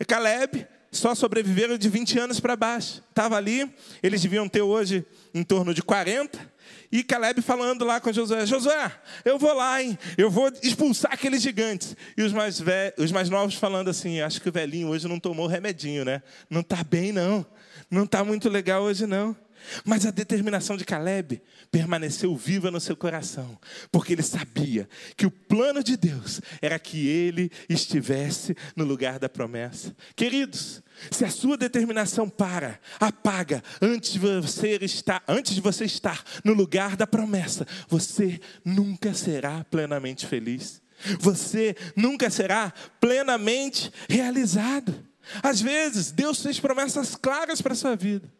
E 0.00 0.04
Caleb 0.04 0.66
só 0.96 1.14
sobreviveram 1.14 1.76
de 1.76 1.88
20 1.88 2.18
anos 2.18 2.40
para 2.40 2.56
baixo. 2.56 3.02
Estava 3.10 3.36
ali, 3.36 3.70
eles 4.02 4.20
deviam 4.22 4.48
ter 4.48 4.62
hoje 4.62 5.04
em 5.32 5.42
torno 5.42 5.74
de 5.74 5.82
40. 5.82 6.54
E 6.90 7.02
Caleb 7.02 7.42
falando 7.42 7.84
lá 7.84 8.00
com 8.00 8.12
Josué: 8.12 8.46
Josué, 8.46 8.92
eu 9.24 9.38
vou 9.38 9.52
lá, 9.52 9.82
hein? 9.82 9.98
Eu 10.16 10.30
vou 10.30 10.50
expulsar 10.62 11.12
aqueles 11.12 11.42
gigantes. 11.42 11.96
E 12.16 12.22
os 12.22 12.32
mais, 12.32 12.60
ve... 12.60 12.94
os 12.98 13.10
mais 13.10 13.28
novos 13.28 13.54
falando 13.54 13.90
assim: 13.90 14.20
Acho 14.20 14.40
que 14.40 14.48
o 14.48 14.52
velhinho 14.52 14.88
hoje 14.88 15.08
não 15.08 15.18
tomou 15.18 15.46
remedinho, 15.46 16.04
né? 16.04 16.22
Não 16.48 16.60
está 16.60 16.82
bem, 16.84 17.12
não. 17.12 17.44
Não 17.90 18.04
está 18.04 18.24
muito 18.24 18.48
legal 18.48 18.82
hoje, 18.82 19.06
não. 19.06 19.36
Mas 19.84 20.06
a 20.06 20.10
determinação 20.10 20.76
de 20.76 20.84
Caleb 20.84 21.42
permaneceu 21.70 22.34
viva 22.36 22.70
no 22.70 22.80
seu 22.80 22.96
coração, 22.96 23.58
porque 23.90 24.12
ele 24.12 24.22
sabia 24.22 24.88
que 25.16 25.26
o 25.26 25.30
plano 25.30 25.82
de 25.82 25.96
Deus 25.96 26.40
era 26.60 26.78
que 26.78 27.08
ele 27.08 27.50
estivesse 27.68 28.56
no 28.76 28.84
lugar 28.84 29.18
da 29.18 29.28
promessa. 29.28 29.94
Queridos, 30.14 30.82
se 31.10 31.24
a 31.24 31.30
sua 31.30 31.56
determinação 31.56 32.28
para, 32.28 32.80
apaga 33.00 33.62
antes 33.80 34.12
de 34.12 34.18
você 34.18 34.78
estar, 34.82 35.22
antes 35.26 35.54
de 35.54 35.60
você 35.60 35.84
estar 35.84 36.22
no 36.44 36.52
lugar 36.52 36.96
da 36.96 37.06
promessa, 37.06 37.66
você 37.88 38.40
nunca 38.64 39.12
será 39.14 39.64
plenamente 39.64 40.26
feliz. 40.26 40.82
Você 41.20 41.76
nunca 41.96 42.30
será 42.30 42.72
plenamente 43.00 43.92
realizado. 44.08 44.94
Às 45.42 45.60
vezes, 45.60 46.12
Deus 46.12 46.42
fez 46.42 46.60
promessas 46.60 47.16
claras 47.16 47.60
para 47.60 47.72
a 47.72 47.76
sua 47.76 47.96
vida. 47.96 48.32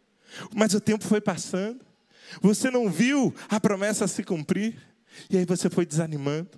Mas 0.54 0.74
o 0.74 0.80
tempo 0.80 1.04
foi 1.04 1.20
passando, 1.20 1.84
você 2.40 2.70
não 2.70 2.90
viu 2.90 3.34
a 3.48 3.60
promessa 3.60 4.08
se 4.08 4.22
cumprir, 4.22 4.76
e 5.30 5.36
aí 5.36 5.44
você 5.44 5.70
foi 5.70 5.86
desanimando, 5.86 6.50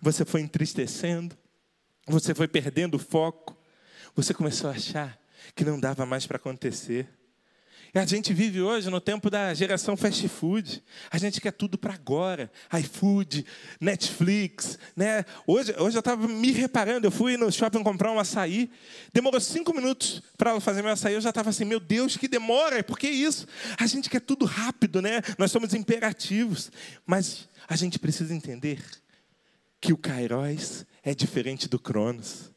você 0.00 0.24
foi 0.24 0.40
entristecendo, 0.40 1.36
você 2.06 2.34
foi 2.34 2.48
perdendo 2.48 2.96
o 2.96 2.98
foco, 2.98 3.56
você 4.14 4.34
começou 4.34 4.70
a 4.70 4.74
achar 4.74 5.18
que 5.54 5.64
não 5.64 5.78
dava 5.78 6.06
mais 6.06 6.26
para 6.26 6.36
acontecer. 6.36 7.08
E 7.94 7.98
a 8.00 8.04
gente 8.04 8.34
vive 8.34 8.60
hoje 8.60 8.90
no 8.90 9.00
tempo 9.00 9.30
da 9.30 9.54
geração 9.54 9.96
fast 9.96 10.28
food. 10.28 10.82
A 11.12 11.16
gente 11.16 11.40
quer 11.40 11.52
tudo 11.52 11.78
para 11.78 11.94
agora. 11.94 12.50
iFood, 12.80 13.46
Netflix. 13.80 14.76
Né? 14.96 15.24
Hoje, 15.46 15.72
hoje 15.78 15.96
eu 15.96 16.00
estava 16.00 16.26
me 16.26 16.50
reparando. 16.50 17.06
Eu 17.06 17.12
fui 17.12 17.36
no 17.36 17.52
shopping 17.52 17.84
comprar 17.84 18.10
um 18.10 18.18
açaí. 18.18 18.68
Demorou 19.12 19.40
cinco 19.40 19.72
minutos 19.72 20.20
para 20.36 20.58
fazer 20.58 20.82
meu 20.82 20.90
açaí. 20.90 21.14
Eu 21.14 21.20
já 21.20 21.28
estava 21.28 21.50
assim, 21.50 21.64
meu 21.64 21.78
Deus, 21.78 22.16
que 22.16 22.26
demora. 22.26 22.82
Por 22.82 22.98
que 22.98 23.08
isso? 23.08 23.46
A 23.78 23.86
gente 23.86 24.10
quer 24.10 24.20
tudo 24.20 24.44
rápido, 24.44 25.00
né? 25.00 25.22
Nós 25.38 25.52
somos 25.52 25.72
imperativos. 25.72 26.72
Mas 27.06 27.48
a 27.68 27.76
gente 27.76 27.96
precisa 28.00 28.34
entender 28.34 28.84
que 29.80 29.92
o 29.92 29.96
Kairos 29.96 30.84
é 31.00 31.14
diferente 31.14 31.68
do 31.68 31.78
Cronos. 31.78 32.53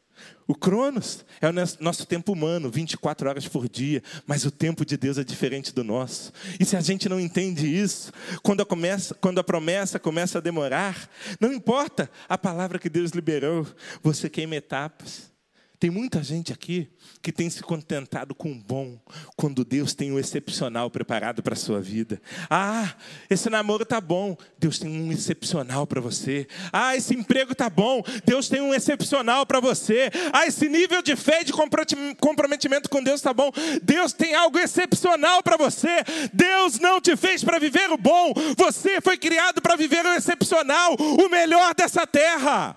O 0.48 0.56
Cronos 0.56 1.26
é 1.42 1.50
o 1.50 1.54
nosso 1.80 2.06
tempo 2.06 2.32
humano, 2.32 2.70
24 2.72 3.30
horas 3.30 3.48
por 3.48 3.68
dia, 3.68 4.02
mas 4.26 4.46
o 4.46 4.52
tempo 4.52 4.86
de 4.86 4.96
Deus 4.96 5.18
é 5.18 5.24
diferente 5.24 5.74
do 5.74 5.84
nosso. 5.84 6.32
E 6.60 6.66
se 6.66 6.78
a 6.78 6.82
gente 6.82 7.10
não 7.10 7.20
entende 7.20 7.68
isso, 7.68 8.12
quando 8.42 8.62
a, 8.62 8.66
começa, 8.66 9.14
quando 9.16 9.40
a 9.40 9.44
promessa 9.44 10.00
começa 10.00 10.38
a 10.38 10.42
demorar, 10.42 11.10
não 11.40 11.54
importa 11.54 12.10
a 12.30 12.38
palavra 12.38 12.80
que 12.80 12.90
Deus 12.90 13.12
liberou, 13.12 13.68
você 14.02 14.30
queima 14.30 14.56
etapas. 14.56 15.37
Tem 15.80 15.92
muita 15.92 16.24
gente 16.24 16.52
aqui 16.52 16.90
que 17.22 17.32
tem 17.32 17.52
se 17.52 17.62
contentado 17.62 18.34
com 18.34 18.52
o 18.52 18.56
bom, 18.56 19.00
quando 19.36 19.64
Deus 19.64 19.94
tem 19.94 20.12
um 20.12 20.18
excepcional 20.18 20.90
preparado 20.90 21.44
para 21.44 21.54
a 21.54 21.58
sua 21.58 21.80
vida. 21.80 22.20
Ah, 22.50 22.96
esse 23.30 23.48
namoro 23.48 23.86
tá 23.86 24.02
bom, 24.02 24.36
Deus 24.58 24.80
tem 24.80 24.90
um 24.90 25.12
excepcional 25.12 25.86
para 25.86 26.02
você. 26.02 26.48
Ah, 26.74 26.96
esse 26.96 27.14
emprego 27.14 27.54
tá 27.54 27.70
bom, 27.70 28.02
Deus 28.26 28.50
tem 28.50 28.60
um 28.60 28.74
excepcional 28.74 29.46
para 29.46 29.60
você. 29.60 30.10
Ah, 30.34 30.48
esse 30.48 30.68
nível 30.68 31.04
de 31.04 31.16
fé 31.16 31.42
e 31.42 31.46
de 31.46 31.54
comprometimento 31.54 32.90
com 32.90 33.04
Deus 33.04 33.22
tá 33.22 33.32
bom, 33.32 33.52
Deus 33.84 34.14
tem 34.14 34.34
algo 34.34 34.58
excepcional 34.58 35.44
para 35.44 35.58
você. 35.58 36.04
Deus 36.34 36.80
não 36.80 37.00
te 37.00 37.16
fez 37.16 37.44
para 37.44 37.60
viver 37.60 37.92
o 37.92 37.98
bom, 37.98 38.34
você 38.58 39.00
foi 39.00 39.18
criado 39.18 39.62
para 39.62 39.76
viver 39.76 40.04
o 40.04 40.14
excepcional, 40.14 40.96
o 40.96 41.30
melhor 41.30 41.76
dessa 41.76 42.08
terra. 42.08 42.76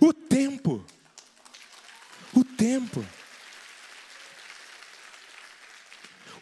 O 0.00 0.12
tempo 0.12 0.84
o 2.34 2.44
tempo. 2.44 3.04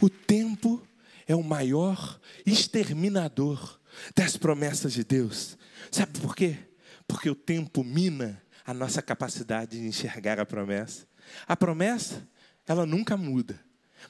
O 0.01 0.09
tempo 0.09 0.87
é 1.27 1.35
o 1.35 1.43
maior 1.43 2.19
exterminador 2.47 3.81
das 4.15 4.37
promessas 4.37 4.93
de 4.93 5.05
Deus. 5.05 5.59
Sabe 5.91 6.19
por 6.21 6.35
quê? 6.35 6.57
Porque 7.07 7.29
o 7.29 7.35
tempo 7.35 7.85
mina 7.85 8.43
a 8.65 8.73
nossa 8.73 9.03
capacidade 9.03 9.79
de 9.79 9.87
enxergar 9.87 10.39
a 10.39 10.47
promessa. 10.47 11.07
A 11.47 11.57
promessa, 11.57 12.27
ela 12.67 12.87
nunca 12.87 13.17
muda, 13.17 13.59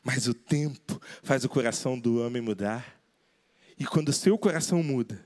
mas 0.02 0.28
o 0.28 0.34
tempo 0.34 1.00
faz 1.22 1.44
o 1.44 1.48
coração 1.48 1.98
do 1.98 2.20
homem 2.20 2.42
mudar. 2.42 3.00
E 3.78 3.84
quando 3.84 4.10
o 4.10 4.12
seu 4.12 4.36
coração 4.36 4.82
muda, 4.82 5.24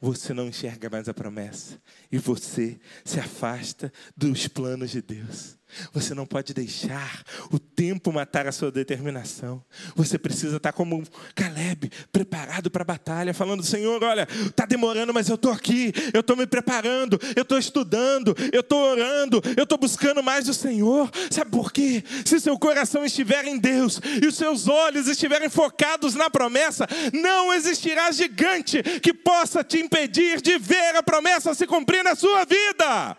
você 0.00 0.34
não 0.34 0.48
enxerga 0.48 0.90
mais 0.90 1.08
a 1.08 1.14
promessa 1.14 1.80
e 2.12 2.18
você 2.18 2.78
se 3.04 3.18
afasta 3.18 3.92
dos 4.16 4.46
planos 4.46 4.90
de 4.90 5.00
Deus. 5.00 5.56
Você 5.92 6.14
não 6.14 6.24
pode 6.24 6.54
deixar 6.54 7.22
o 7.50 7.58
tempo 7.58 8.12
matar 8.12 8.46
a 8.46 8.52
sua 8.52 8.70
determinação. 8.70 9.62
Você 9.94 10.16
precisa 10.16 10.56
estar 10.56 10.72
como 10.72 11.02
Caleb, 11.34 11.90
preparado 12.12 12.70
para 12.70 12.82
a 12.82 12.86
batalha, 12.86 13.34
falando: 13.34 13.62
Senhor, 13.62 14.02
olha, 14.02 14.26
está 14.46 14.64
demorando, 14.64 15.12
mas 15.12 15.28
eu 15.28 15.34
estou 15.34 15.50
aqui, 15.50 15.92
eu 16.14 16.20
estou 16.20 16.36
me 16.36 16.46
preparando, 16.46 17.20
eu 17.34 17.42
estou 17.42 17.58
estudando, 17.58 18.34
eu 18.52 18.60
estou 18.60 18.78
orando, 18.78 19.42
eu 19.56 19.64
estou 19.64 19.76
buscando 19.76 20.22
mais 20.22 20.48
o 20.48 20.54
Senhor. 20.54 21.10
Sabe 21.30 21.50
por 21.50 21.72
quê? 21.72 22.02
Se 22.24 22.40
seu 22.40 22.58
coração 22.58 23.04
estiver 23.04 23.44
em 23.44 23.58
Deus 23.58 24.00
e 24.22 24.26
os 24.26 24.36
seus 24.36 24.68
olhos 24.68 25.08
estiverem 25.08 25.48
focados 25.48 26.14
na 26.14 26.30
promessa, 26.30 26.86
não 27.12 27.52
existirá 27.52 28.10
gigante 28.12 28.82
que 29.00 29.12
possa 29.12 29.64
te 29.64 29.78
impedir 29.78 30.40
de 30.40 30.58
ver 30.58 30.96
a 30.96 31.02
promessa 31.02 31.54
se 31.54 31.66
cumprir 31.66 32.04
na 32.04 32.14
sua 32.14 32.44
vida. 32.44 33.16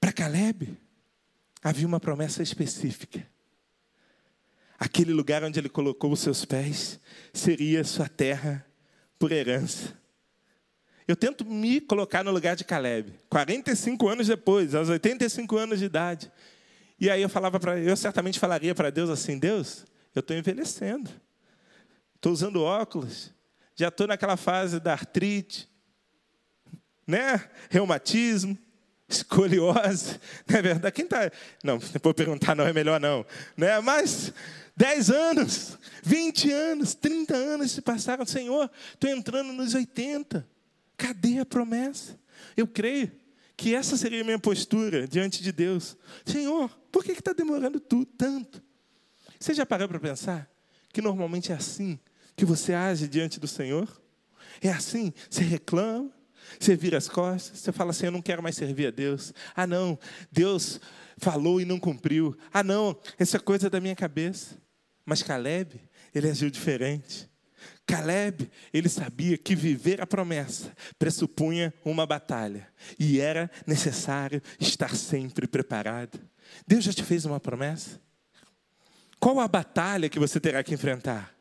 Para 0.00 0.12
Caleb, 0.12 0.78
havia 1.62 1.86
uma 1.86 2.00
promessa 2.00 2.42
específica. 2.42 3.26
Aquele 4.78 5.12
lugar 5.12 5.44
onde 5.44 5.60
ele 5.60 5.68
colocou 5.68 6.10
os 6.10 6.20
seus 6.20 6.46
pés 6.46 6.98
seria 7.34 7.84
sua 7.84 8.08
terra 8.08 8.66
por 9.18 9.30
herança. 9.30 9.94
Eu 11.06 11.14
tento 11.14 11.44
me 11.44 11.82
colocar 11.82 12.24
no 12.24 12.30
lugar 12.30 12.56
de 12.56 12.64
Caleb, 12.64 13.12
45 13.28 14.08
anos 14.08 14.26
depois, 14.28 14.74
aos 14.74 14.88
85 14.88 15.56
anos 15.58 15.78
de 15.78 15.84
idade. 15.84 16.32
E 16.98 17.10
aí 17.10 17.20
eu 17.20 17.28
falava 17.28 17.60
para 17.60 17.78
eu 17.78 17.96
certamente 17.96 18.38
falaria 18.38 18.74
para 18.74 18.88
Deus 18.88 19.10
assim: 19.10 19.38
Deus, 19.38 19.84
eu 20.14 20.20
estou 20.20 20.34
envelhecendo, 20.34 21.10
estou 22.14 22.32
usando 22.32 22.62
óculos, 22.62 23.34
já 23.74 23.88
estou 23.88 24.06
naquela 24.06 24.36
fase 24.36 24.80
da 24.80 24.92
artrite, 24.92 25.68
né? 27.06 27.50
Reumatismo 27.68 28.56
escoliose, 29.10 30.20
não 30.48 30.58
é 30.58 30.62
verdade? 30.62 30.94
Quem 30.94 31.04
está. 31.04 31.30
Não, 31.62 31.78
vou 32.02 32.14
perguntar, 32.14 32.54
não 32.54 32.66
é 32.66 32.72
melhor 32.72 33.00
não. 33.00 33.26
Né? 33.56 33.80
Mas 33.80 34.32
10 34.76 35.10
anos, 35.10 35.78
20 36.02 36.50
anos, 36.50 36.94
30 36.94 37.34
anos 37.34 37.72
se 37.72 37.82
passaram, 37.82 38.24
Senhor, 38.24 38.70
estou 38.94 39.10
entrando 39.10 39.52
nos 39.52 39.74
80. 39.74 40.48
Cadê 40.96 41.38
a 41.38 41.46
promessa? 41.46 42.18
Eu 42.56 42.66
creio 42.66 43.10
que 43.56 43.74
essa 43.74 43.96
seria 43.96 44.22
a 44.22 44.24
minha 44.24 44.38
postura 44.38 45.06
diante 45.06 45.42
de 45.42 45.52
Deus. 45.52 45.96
Senhor, 46.24 46.70
por 46.90 47.04
que 47.04 47.12
está 47.12 47.32
demorando 47.32 47.78
tudo 47.78 48.06
tanto? 48.06 48.62
Você 49.38 49.52
já 49.52 49.66
parou 49.66 49.88
para 49.88 50.00
pensar 50.00 50.50
que 50.92 51.02
normalmente 51.02 51.52
é 51.52 51.54
assim 51.54 51.98
que 52.36 52.44
você 52.44 52.72
age 52.72 53.06
diante 53.06 53.38
do 53.38 53.46
Senhor? 53.46 54.00
É 54.62 54.70
assim, 54.70 55.12
você 55.28 55.42
reclama, 55.42 56.10
você 56.58 56.76
vira 56.76 56.98
as 56.98 57.08
costas, 57.08 57.58
você 57.58 57.72
fala 57.72 57.90
assim: 57.90 58.06
Eu 58.06 58.12
não 58.12 58.22
quero 58.22 58.42
mais 58.42 58.56
servir 58.56 58.86
a 58.86 58.90
Deus. 58.90 59.32
Ah, 59.54 59.66
não, 59.66 59.98
Deus 60.30 60.80
falou 61.16 61.60
e 61.60 61.64
não 61.64 61.78
cumpriu. 61.78 62.36
Ah, 62.52 62.62
não, 62.62 62.96
essa 63.18 63.36
é 63.36 63.40
coisa 63.40 63.68
da 63.70 63.80
minha 63.80 63.96
cabeça. 63.96 64.56
Mas 65.04 65.22
Caleb, 65.22 65.80
ele 66.14 66.28
agiu 66.28 66.50
diferente. 66.50 67.28
Caleb, 67.86 68.50
ele 68.72 68.88
sabia 68.88 69.36
que 69.36 69.54
viver 69.54 70.00
a 70.00 70.06
promessa 70.06 70.72
pressupunha 70.98 71.74
uma 71.84 72.06
batalha 72.06 72.68
e 72.98 73.20
era 73.20 73.50
necessário 73.66 74.40
estar 74.58 74.94
sempre 74.94 75.46
preparado. 75.46 76.20
Deus 76.66 76.84
já 76.84 76.92
te 76.92 77.02
fez 77.02 77.24
uma 77.24 77.40
promessa? 77.40 78.00
Qual 79.18 79.38
a 79.40 79.48
batalha 79.48 80.08
que 80.08 80.18
você 80.18 80.40
terá 80.40 80.62
que 80.62 80.72
enfrentar? 80.72 81.34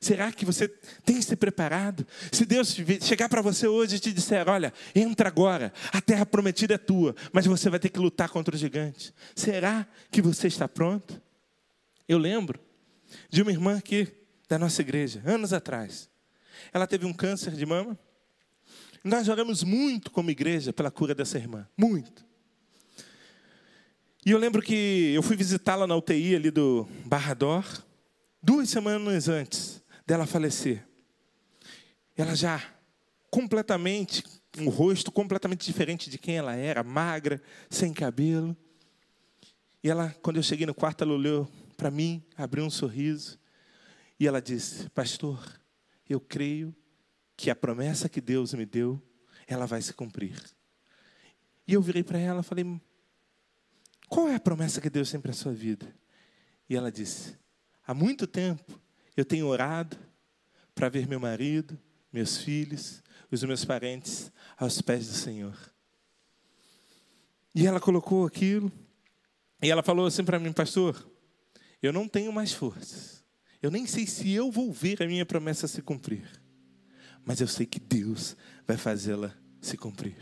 Será 0.00 0.32
que 0.32 0.46
você 0.46 0.66
tem 1.04 1.20
se 1.20 1.36
preparado? 1.36 2.06
Se 2.32 2.46
Deus 2.46 2.74
chegar 3.02 3.28
para 3.28 3.42
você 3.42 3.66
hoje 3.66 3.96
e 3.96 4.00
te 4.00 4.14
disser: 4.14 4.48
Olha, 4.48 4.72
entra 4.94 5.28
agora, 5.28 5.74
a 5.92 6.00
terra 6.00 6.24
prometida 6.24 6.74
é 6.74 6.78
tua, 6.78 7.14
mas 7.30 7.44
você 7.44 7.68
vai 7.68 7.78
ter 7.78 7.90
que 7.90 7.98
lutar 7.98 8.30
contra 8.30 8.56
o 8.56 8.58
gigante. 8.58 9.12
Será 9.36 9.86
que 10.10 10.22
você 10.22 10.48
está 10.48 10.66
pronto? 10.66 11.20
Eu 12.08 12.16
lembro 12.16 12.58
de 13.28 13.42
uma 13.42 13.50
irmã 13.50 13.76
aqui 13.76 14.08
da 14.48 14.58
nossa 14.58 14.80
igreja, 14.80 15.22
anos 15.26 15.52
atrás. 15.52 16.08
Ela 16.72 16.86
teve 16.86 17.04
um 17.04 17.12
câncer 17.12 17.52
de 17.52 17.66
mama. 17.66 17.98
Nós 19.04 19.28
oramos 19.28 19.62
muito 19.62 20.10
como 20.10 20.30
igreja 20.30 20.72
pela 20.72 20.90
cura 20.90 21.14
dessa 21.14 21.36
irmã, 21.36 21.68
muito. 21.76 22.24
E 24.24 24.30
eu 24.30 24.38
lembro 24.38 24.62
que 24.62 25.12
eu 25.14 25.22
fui 25.22 25.36
visitá-la 25.36 25.86
na 25.86 25.94
UTI 25.94 26.36
ali 26.36 26.50
do 26.50 26.88
Barrador, 27.04 27.64
duas 28.42 28.70
semanas 28.70 29.28
antes 29.28 29.69
dela 30.10 30.26
falecer. 30.26 30.84
Ela 32.16 32.34
já 32.34 32.60
completamente, 33.30 34.24
um 34.58 34.68
rosto 34.68 35.12
completamente 35.12 35.64
diferente 35.64 36.10
de 36.10 36.18
quem 36.18 36.36
ela 36.36 36.56
era, 36.56 36.82
magra, 36.82 37.40
sem 37.70 37.94
cabelo. 37.94 38.56
E 39.84 39.88
ela, 39.88 40.12
quando 40.20 40.38
eu 40.38 40.42
cheguei 40.42 40.66
no 40.66 40.74
quarto, 40.74 41.04
ela 41.04 41.12
olhou 41.12 41.48
para 41.76 41.92
mim, 41.92 42.24
abriu 42.36 42.64
um 42.64 42.70
sorriso 42.70 43.38
e 44.18 44.26
ela 44.26 44.42
disse: 44.42 44.90
Pastor, 44.90 45.40
eu 46.08 46.18
creio 46.18 46.74
que 47.36 47.48
a 47.48 47.54
promessa 47.54 48.08
que 48.08 48.20
Deus 48.20 48.52
me 48.52 48.66
deu, 48.66 49.00
ela 49.46 49.64
vai 49.64 49.80
se 49.80 49.94
cumprir. 49.94 50.42
E 51.68 51.74
eu 51.74 51.80
virei 51.80 52.02
para 52.02 52.18
ela 52.18 52.40
e 52.40 52.42
falei: 52.42 52.80
Qual 54.08 54.26
é 54.28 54.34
a 54.34 54.40
promessa 54.40 54.80
que 54.80 54.90
Deus 54.90 55.08
tem 55.08 55.20
para 55.20 55.30
a 55.30 55.34
sua 55.34 55.52
vida? 55.52 55.86
E 56.68 56.74
ela 56.74 56.90
disse: 56.90 57.38
Há 57.86 57.94
muito 57.94 58.26
tempo 58.26 58.80
eu 59.20 59.24
tenho 59.24 59.46
orado 59.46 59.96
para 60.74 60.88
ver 60.88 61.06
meu 61.06 61.20
marido, 61.20 61.78
meus 62.12 62.38
filhos, 62.38 63.02
os 63.30 63.42
meus 63.44 63.64
parentes 63.64 64.32
aos 64.56 64.80
pés 64.80 65.06
do 65.06 65.12
Senhor. 65.12 65.56
E 67.54 67.66
ela 67.66 67.78
colocou 67.78 68.26
aquilo, 68.26 68.72
e 69.62 69.70
ela 69.70 69.82
falou 69.82 70.06
assim 70.06 70.24
para 70.24 70.38
mim, 70.38 70.52
pastor, 70.52 71.06
eu 71.82 71.92
não 71.92 72.08
tenho 72.08 72.32
mais 72.32 72.52
forças. 72.52 73.22
Eu 73.60 73.70
nem 73.70 73.86
sei 73.86 74.06
se 74.06 74.32
eu 74.32 74.50
vou 74.50 74.72
ver 74.72 75.02
a 75.02 75.06
minha 75.06 75.26
promessa 75.26 75.68
se 75.68 75.82
cumprir. 75.82 76.26
Mas 77.24 77.42
eu 77.42 77.46
sei 77.46 77.66
que 77.66 77.78
Deus 77.78 78.34
vai 78.66 78.78
fazê-la 78.78 79.36
se 79.60 79.76
cumprir. 79.76 80.16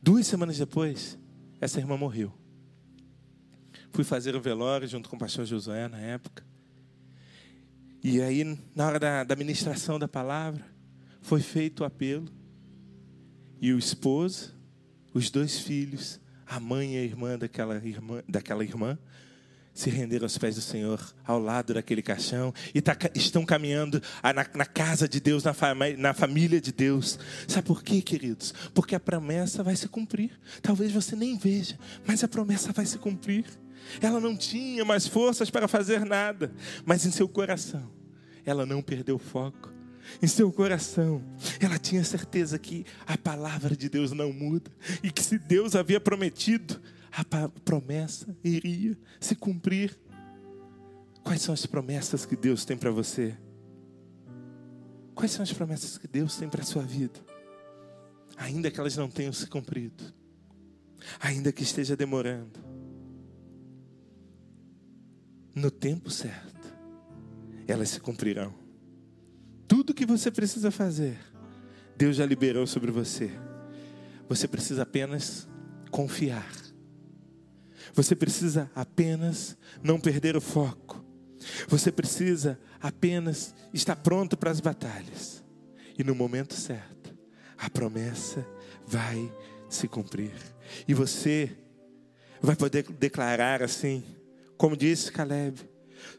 Duas 0.00 0.28
semanas 0.28 0.56
depois, 0.56 1.18
essa 1.60 1.80
irmã 1.80 1.96
morreu. 1.96 2.32
Fui 3.92 4.04
fazer 4.04 4.36
o 4.36 4.40
velório 4.40 4.86
junto 4.86 5.08
com 5.10 5.16
o 5.16 5.18
pastor 5.18 5.44
Josué 5.44 5.88
na 5.88 5.98
época. 5.98 6.49
E 8.02 8.22
aí, 8.22 8.58
na 8.74 8.86
hora 8.86 8.98
da, 8.98 9.24
da 9.24 9.36
ministração 9.36 9.98
da 9.98 10.08
palavra, 10.08 10.64
foi 11.20 11.40
feito 11.40 11.80
o 11.80 11.84
apelo. 11.84 12.28
E 13.60 13.72
o 13.72 13.78
esposo, 13.78 14.54
os 15.12 15.30
dois 15.30 15.58
filhos, 15.58 16.18
a 16.46 16.58
mãe 16.58 16.94
e 16.94 16.98
a 16.98 17.02
irmã 17.02 17.38
daquela 17.38 17.76
irmã, 17.76 18.22
daquela 18.26 18.64
irmã 18.64 18.98
se 19.72 19.88
renderam 19.88 20.24
aos 20.24 20.36
pés 20.36 20.56
do 20.56 20.60
Senhor, 20.60 21.00
ao 21.24 21.38
lado 21.38 21.72
daquele 21.72 22.02
caixão, 22.02 22.52
e 22.74 22.80
tá, 22.80 22.96
estão 23.14 23.46
caminhando 23.46 24.02
na, 24.22 24.46
na, 24.54 24.66
casa 24.66 25.08
de 25.08 25.20
Deus, 25.20 25.44
na, 25.44 25.54
na 25.96 26.12
família 26.12 26.60
de 26.60 26.72
Deus. 26.72 27.18
Sabe 27.46 27.66
por 27.66 27.82
quê, 27.82 28.02
queridos? 28.02 28.52
Porque 28.74 28.94
a 28.94 29.00
promessa 29.00 29.62
vai 29.62 29.76
se 29.76 29.88
cumprir. 29.88 30.38
Talvez 30.60 30.92
você 30.92 31.14
nem 31.14 31.38
veja, 31.38 31.78
mas 32.06 32.24
a 32.24 32.28
promessa 32.28 32.72
vai 32.72 32.84
se 32.84 32.98
cumprir. 32.98 33.44
Ela 34.00 34.20
não 34.20 34.36
tinha 34.36 34.84
mais 34.84 35.06
forças 35.06 35.50
para 35.50 35.66
fazer 35.66 36.04
nada, 36.04 36.52
mas 36.84 37.04
em 37.04 37.10
seu 37.10 37.28
coração 37.28 37.90
ela 38.44 38.66
não 38.66 38.82
perdeu 38.82 39.16
o 39.16 39.18
foco. 39.18 39.70
em 40.20 40.26
seu 40.26 40.50
coração. 40.50 41.22
Ela 41.60 41.78
tinha 41.78 42.02
certeza 42.02 42.58
que 42.58 42.84
a 43.06 43.16
palavra 43.16 43.76
de 43.76 43.88
Deus 43.88 44.12
não 44.12 44.32
muda 44.32 44.70
e 45.02 45.10
que 45.10 45.22
se 45.22 45.38
Deus 45.38 45.76
havia 45.76 46.00
prometido, 46.00 46.80
a 47.12 47.48
promessa 47.64 48.34
iria 48.42 48.98
se 49.20 49.34
cumprir. 49.34 49.96
Quais 51.22 51.42
são 51.42 51.52
as 51.52 51.66
promessas 51.66 52.24
que 52.24 52.34
Deus 52.34 52.64
tem 52.64 52.76
para 52.76 52.90
você? 52.90 53.36
Quais 55.14 55.32
são 55.32 55.42
as 55.42 55.52
promessas 55.52 55.98
que 55.98 56.08
Deus 56.08 56.36
tem 56.36 56.48
para 56.48 56.62
a 56.62 56.66
sua 56.66 56.82
vida? 56.82 57.20
Ainda 58.36 58.70
que 58.70 58.80
elas 58.80 58.96
não 58.96 59.08
tenham 59.10 59.32
se 59.32 59.46
cumprido, 59.46 60.02
ainda 61.20 61.52
que 61.52 61.62
esteja 61.62 61.94
demorando, 61.94 62.58
no 65.54 65.70
tempo 65.70 66.10
certo, 66.10 66.72
elas 67.66 67.90
se 67.90 68.00
cumprirão. 68.00 68.54
Tudo 69.66 69.94
que 69.94 70.06
você 70.06 70.30
precisa 70.30 70.70
fazer, 70.70 71.18
Deus 71.96 72.16
já 72.16 72.26
liberou 72.26 72.66
sobre 72.66 72.90
você. 72.90 73.30
Você 74.28 74.48
precisa 74.48 74.82
apenas 74.82 75.48
confiar. 75.90 76.50
Você 77.94 78.14
precisa 78.14 78.70
apenas 78.74 79.56
não 79.82 80.00
perder 80.00 80.36
o 80.36 80.40
foco. 80.40 81.04
Você 81.68 81.90
precisa 81.90 82.58
apenas 82.80 83.54
estar 83.72 83.96
pronto 83.96 84.36
para 84.36 84.50
as 84.50 84.60
batalhas. 84.60 85.42
E 85.98 86.04
no 86.04 86.14
momento 86.14 86.54
certo, 86.54 87.14
a 87.58 87.68
promessa 87.68 88.46
vai 88.86 89.32
se 89.68 89.86
cumprir. 89.86 90.32
E 90.86 90.94
você 90.94 91.56
vai 92.40 92.56
poder 92.56 92.84
declarar 92.92 93.62
assim, 93.62 94.04
como 94.60 94.76
disse 94.76 95.10
Caleb: 95.10 95.58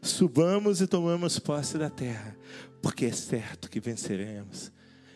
subamos 0.02 0.80
e 0.80 0.88
tomamos 0.88 1.38
posse 1.38 1.78
da 1.78 1.88
terra, 1.88 2.36
porque 2.82 3.04
é 3.04 3.12
certo 3.12 3.70
que 3.70 3.78
venceremos. 3.78 4.72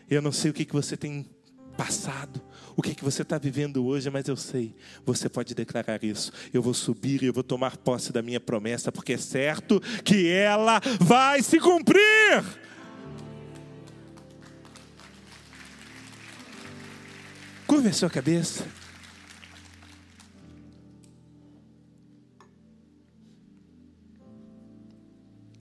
Eu 0.09 0.21
não 0.21 0.31
sei 0.31 0.49
o 0.49 0.53
que, 0.53 0.63
que 0.63 0.71
você 0.71 0.95
tem 0.95 1.29
passado, 1.75 2.41
o 2.73 2.81
que, 2.81 2.95
que 2.95 3.03
você 3.03 3.23
está 3.23 3.37
vivendo 3.37 3.85
hoje, 3.85 4.09
mas 4.09 4.29
eu 4.29 4.37
sei, 4.37 4.73
você 5.05 5.27
pode 5.27 5.53
declarar 5.53 6.01
isso. 6.05 6.31
Eu 6.53 6.61
vou 6.61 6.73
subir 6.73 7.21
e 7.21 7.25
eu 7.25 7.33
vou 7.33 7.43
tomar 7.43 7.75
posse 7.75 8.13
da 8.13 8.21
minha 8.21 8.39
promessa, 8.39 8.93
porque 8.93 9.11
é 9.11 9.17
certo 9.17 9.81
que 10.05 10.29
ela 10.29 10.79
vai 11.01 11.43
se 11.43 11.59
cumprir. 11.59 12.45
Curva 17.67 17.89
a 17.89 17.93
sua 17.93 18.09
cabeça. 18.09 18.86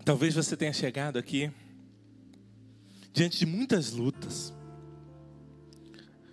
Talvez 0.06 0.36
você 0.36 0.56
tenha 0.56 0.72
chegado 0.72 1.18
aqui 1.18 1.50
diante 3.12 3.40
de 3.40 3.44
muitas 3.44 3.90
lutas, 3.90 4.54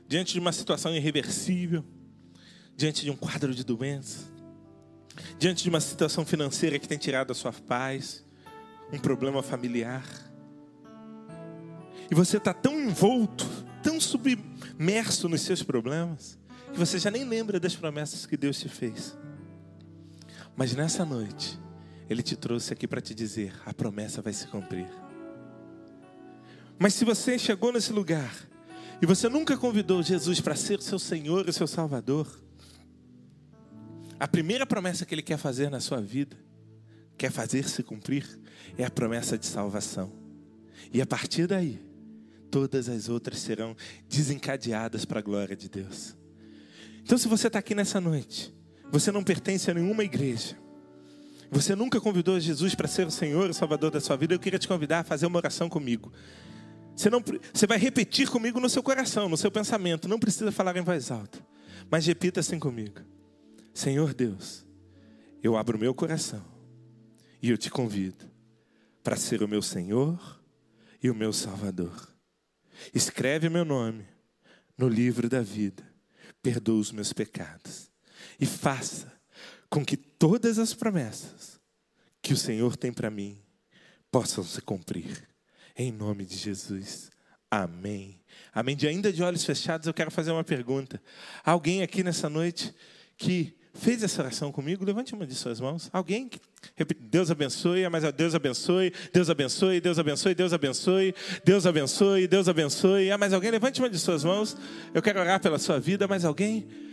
diante 0.08 0.34
de 0.34 0.40
uma 0.40 0.52
situação 0.52 0.96
irreversível, 0.96 1.84
diante 2.78 3.02
de 3.02 3.10
um 3.10 3.16
quadro 3.16 3.52
de 3.52 3.64
doença, 3.64 4.32
diante 5.40 5.64
de 5.64 5.70
uma 5.70 5.80
situação 5.80 6.24
financeira 6.24 6.78
que 6.78 6.88
tem 6.88 7.00
tirado 7.00 7.32
a 7.32 7.34
sua 7.34 7.52
paz, 7.52 8.24
um 8.92 9.00
problema 9.00 9.42
familiar. 9.42 10.06
E 12.12 12.14
você 12.14 12.38
está 12.38 12.54
tão 12.54 12.80
envolto, 12.80 13.50
tão 13.82 14.00
submerso 14.00 15.28
nos 15.28 15.42
seus 15.42 15.64
problemas, 15.64 16.38
que 16.72 16.78
você 16.78 17.00
já 17.00 17.10
nem 17.10 17.24
lembra 17.24 17.60
das 17.60 17.76
promessas 17.76 18.28
que 18.28 18.38
Deus 18.38 18.60
te 18.60 18.70
fez. 18.70 19.18
Mas 20.56 20.76
nessa 20.76 21.04
noite, 21.04 21.63
Ele 22.10 22.22
te 22.22 22.36
trouxe 22.36 22.74
aqui 22.74 22.88
para 22.88 23.02
te 23.02 23.14
dizer: 23.14 23.54
a 23.66 23.74
promessa 23.74 24.22
vai 24.22 24.34
se 24.34 24.48
cumprir. 24.48 24.88
Mas 26.78 26.94
se 26.94 27.06
você 27.06 27.38
chegou 27.38 27.72
nesse 27.72 27.94
lugar 27.94 28.36
e 29.02 29.06
você 29.06 29.30
nunca 29.30 29.58
convidou 29.58 30.04
Jesus 30.04 30.42
para 30.42 30.56
ser 30.56 30.82
seu 30.82 31.00
Senhor 31.00 31.48
e 31.48 31.54
seu 31.54 31.68
Salvador, 31.68 32.28
a 34.20 34.28
primeira 34.28 34.66
promessa 34.66 35.06
que 35.06 35.14
Ele 35.14 35.22
quer 35.22 35.38
fazer 35.38 35.70
na 35.70 35.80
sua 35.80 36.02
vida, 36.02 36.38
quer 37.18 37.32
fazer 37.32 37.68
se 37.68 37.84
cumprir, 37.84 38.28
é 38.78 38.84
a 38.84 38.90
promessa 38.90 39.38
de 39.38 39.46
salvação. 39.46 40.12
E 40.94 41.02
a 41.02 41.06
partir 41.06 41.48
daí, 41.48 41.80
todas 42.50 42.88
as 42.88 43.10
outras 43.10 43.40
serão 43.40 43.76
desencadeadas 44.08 45.06
para 45.06 45.20
a 45.20 45.24
glória 45.24 45.56
de 45.56 45.70
Deus. 45.70 46.16
Então, 47.04 47.18
se 47.18 47.28
você 47.28 47.48
está 47.48 47.60
aqui 47.60 47.76
nessa 47.76 48.00
noite, 48.00 48.54
você 48.90 49.12
não 49.12 49.24
pertence 49.24 49.70
a 49.70 49.74
nenhuma 49.74 50.04
igreja, 50.04 50.58
você 51.54 51.76
nunca 51.76 52.02
convidou 52.02 52.40
Jesus 52.40 52.74
para 52.74 52.88
ser 52.88 53.06
o 53.06 53.12
Senhor 53.12 53.50
e 53.50 53.54
Salvador 53.54 53.92
da 53.92 54.02
sua 54.02 54.18
vida, 54.18 54.34
eu 54.34 54.40
queria 54.40 54.58
te 54.58 54.68
convidar 54.68 55.00
a 55.00 55.04
fazer 55.04 55.28
uma 55.28 55.38
oração 55.38 55.70
comigo. 55.70 56.12
Você, 56.96 57.10
não, 57.10 57.24
você 57.54 57.68
vai 57.68 57.78
repetir 57.78 58.28
comigo 58.30 58.60
no 58.60 58.70
seu 58.70 58.82
coração, 58.82 59.30
no 59.30 59.38
seu 59.38 59.52
pensamento. 59.52 60.08
Não 60.08 60.20
precisa 60.20 60.52
falar 60.52 60.76
em 60.78 60.82
voz 60.82 61.12
alta. 61.12 61.40
Mas 61.92 62.06
repita 62.06 62.40
assim 62.40 62.60
comigo: 62.60 63.00
Senhor 63.74 64.14
Deus, 64.14 64.66
eu 65.44 65.56
abro 65.56 65.78
o 65.78 65.80
meu 65.80 65.94
coração 65.94 66.44
e 67.42 67.50
eu 67.50 67.58
te 67.58 67.70
convido 67.70 68.26
para 69.04 69.16
ser 69.16 69.44
o 69.44 69.48
meu 69.48 69.62
Senhor 69.62 70.42
e 71.02 71.10
o 71.10 71.16
meu 71.16 71.32
Salvador. 71.32 72.10
Escreve 72.94 73.48
meu 73.50 73.64
nome 73.64 74.06
no 74.78 74.88
livro 74.88 75.30
da 75.30 75.42
vida, 75.42 75.84
perdoa 76.42 76.80
os 76.80 76.92
meus 76.92 77.14
pecados 77.14 77.92
e 78.40 78.46
faça 78.46 79.13
com 79.74 79.84
que 79.84 79.98
todas 79.98 80.60
as 80.60 80.72
promessas 80.72 81.60
que 82.22 82.32
o 82.32 82.38
Senhor 82.38 82.78
tem 82.78 82.94
para 82.94 83.10
mim 83.10 83.42
possam 84.12 84.44
se 84.44 84.62
cumprir. 84.62 85.28
Em 85.76 85.92
nome 85.92 86.28
de 86.28 86.38
Jesus. 86.38 87.10
Amém. 87.50 88.22
Amém. 88.54 88.76
De 88.76 88.88
ainda 88.88 89.12
de 89.12 89.24
olhos 89.24 89.44
fechados, 89.44 89.88
eu 89.88 89.94
quero 89.94 90.12
fazer 90.12 90.32
uma 90.32 90.44
pergunta. 90.44 91.02
Alguém 91.44 91.82
aqui 91.82 92.04
nessa 92.04 92.30
noite 92.30 92.72
que 93.18 93.58
fez 93.74 94.04
essa 94.04 94.22
oração 94.22 94.52
comigo? 94.52 94.86
Levante 94.86 95.16
uma 95.16 95.26
de 95.26 95.34
suas 95.34 95.60
mãos. 95.60 95.90
Alguém? 95.92 96.30
Deus 97.00 97.32
abençoe, 97.32 97.90
mas 97.90 98.04
Deus 98.14 98.36
abençoe, 98.36 98.94
Deus 99.12 99.28
abençoe, 99.28 99.82
Deus 99.82 99.98
abençoe, 99.98 100.36
Deus 100.36 100.54
abençoe, 100.54 101.16
Deus 101.44 101.66
abençoe, 101.66 102.28
Deus 102.28 102.48
abençoe. 102.48 103.10
Ah, 103.10 103.18
mais 103.18 103.34
alguém? 103.34 103.50
Levante 103.50 103.80
uma 103.80 103.90
de 103.90 103.98
suas 103.98 104.24
mãos. 104.24 104.56
Eu 104.94 105.02
quero 105.02 105.20
orar 105.20 105.42
pela 105.42 105.58
sua 105.58 105.80
vida. 105.80 106.08
Mais 106.08 106.24
alguém? 106.24 106.93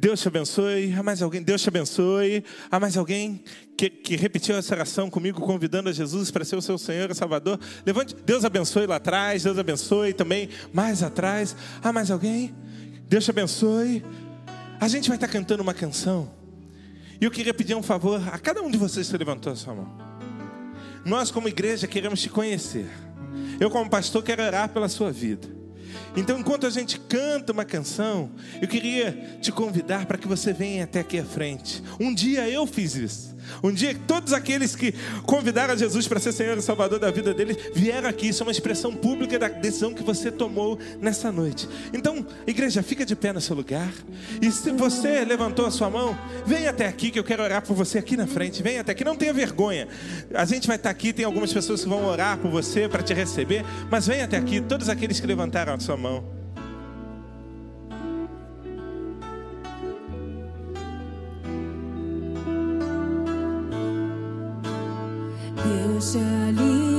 Deus 0.00 0.18
te 0.18 0.28
abençoe. 0.28 0.94
Há 0.94 1.02
mais 1.02 1.20
alguém? 1.20 1.42
Deus 1.42 1.60
te 1.60 1.68
abençoe. 1.68 2.42
Há 2.70 2.80
mais 2.80 2.96
alguém 2.96 3.44
que, 3.76 3.90
que 3.90 4.16
repetiu 4.16 4.56
essa 4.56 4.74
oração 4.74 5.10
comigo, 5.10 5.42
convidando 5.42 5.90
a 5.90 5.92
Jesus 5.92 6.30
para 6.30 6.42
ser 6.42 6.56
o 6.56 6.62
seu 6.62 6.78
Senhor 6.78 7.10
e 7.10 7.14
Salvador? 7.14 7.60
Levante. 7.84 8.16
Deus 8.24 8.42
abençoe 8.42 8.86
lá 8.86 8.96
atrás. 8.96 9.42
Deus 9.42 9.58
abençoe 9.58 10.14
também 10.14 10.48
mais 10.72 11.02
atrás. 11.02 11.54
Há 11.84 11.92
mais 11.92 12.10
alguém? 12.10 12.54
Deus 13.10 13.26
te 13.26 13.30
abençoe. 13.30 14.02
A 14.80 14.88
gente 14.88 15.06
vai 15.06 15.18
estar 15.18 15.28
cantando 15.28 15.62
uma 15.62 15.74
canção. 15.74 16.30
E 17.20 17.26
eu 17.26 17.30
queria 17.30 17.52
pedir 17.52 17.74
um 17.74 17.82
favor 17.82 18.26
a 18.32 18.38
cada 18.38 18.62
um 18.62 18.70
de 18.70 18.78
vocês 18.78 19.10
que 19.10 19.18
levantou 19.18 19.52
a 19.52 19.56
sua 19.56 19.74
mão. 19.74 19.98
Nós, 21.04 21.30
como 21.30 21.46
igreja, 21.46 21.86
queremos 21.86 22.22
te 22.22 22.30
conhecer. 22.30 22.88
Eu, 23.60 23.68
como 23.68 23.90
pastor, 23.90 24.22
quero 24.22 24.42
orar 24.42 24.70
pela 24.70 24.88
sua 24.88 25.12
vida. 25.12 25.59
Então, 26.16 26.38
enquanto 26.38 26.66
a 26.66 26.70
gente 26.70 26.98
canta 26.98 27.52
uma 27.52 27.64
canção, 27.64 28.30
eu 28.60 28.68
queria 28.68 29.38
te 29.40 29.52
convidar 29.52 30.06
para 30.06 30.18
que 30.18 30.28
você 30.28 30.52
venha 30.52 30.84
até 30.84 31.00
aqui 31.00 31.18
à 31.18 31.24
frente. 31.24 31.82
Um 31.98 32.14
dia 32.14 32.48
eu 32.48 32.66
fiz 32.66 32.94
isso. 32.94 33.29
Um 33.62 33.72
dia 33.72 33.94
todos 34.06 34.32
aqueles 34.32 34.74
que 34.74 34.94
convidaram 35.24 35.76
Jesus 35.76 36.06
para 36.06 36.20
ser 36.20 36.32
Senhor 36.32 36.56
e 36.56 36.62
Salvador 36.62 36.98
da 36.98 37.10
vida 37.10 37.34
deles 37.34 37.56
vieram 37.74 38.08
aqui. 38.08 38.28
Isso 38.28 38.42
é 38.42 38.46
uma 38.46 38.52
expressão 38.52 38.94
pública 38.94 39.38
da 39.38 39.48
decisão 39.48 39.92
que 39.92 40.02
você 40.02 40.30
tomou 40.30 40.78
nessa 41.00 41.30
noite. 41.30 41.68
Então, 41.92 42.26
igreja, 42.46 42.82
fica 42.82 43.04
de 43.04 43.14
pé 43.16 43.32
no 43.32 43.40
seu 43.40 43.56
lugar. 43.56 43.92
E 44.40 44.50
se 44.50 44.70
você 44.72 45.24
levantou 45.24 45.66
a 45.66 45.70
sua 45.70 45.90
mão, 45.90 46.16
vem 46.46 46.66
até 46.66 46.86
aqui 46.86 47.10
que 47.10 47.18
eu 47.18 47.24
quero 47.24 47.42
orar 47.42 47.62
por 47.62 47.74
você 47.74 47.98
aqui 47.98 48.16
na 48.16 48.26
frente. 48.26 48.62
Vem 48.62 48.78
até 48.78 48.92
aqui, 48.92 49.04
não 49.04 49.16
tenha 49.16 49.32
vergonha. 49.32 49.88
A 50.34 50.44
gente 50.44 50.66
vai 50.66 50.76
estar 50.76 50.90
aqui, 50.90 51.12
tem 51.12 51.24
algumas 51.24 51.52
pessoas 51.52 51.82
que 51.82 51.88
vão 51.88 52.04
orar 52.04 52.38
por 52.38 52.50
você 52.50 52.88
para 52.88 53.02
te 53.02 53.14
receber, 53.14 53.64
mas 53.90 54.06
vem 54.06 54.22
até 54.22 54.36
aqui, 54.36 54.60
todos 54.60 54.88
aqueles 54.88 55.20
que 55.20 55.26
levantaram 55.26 55.74
a 55.74 55.80
sua 55.80 55.96
mão. 55.96 56.39
Deus 66.00 66.89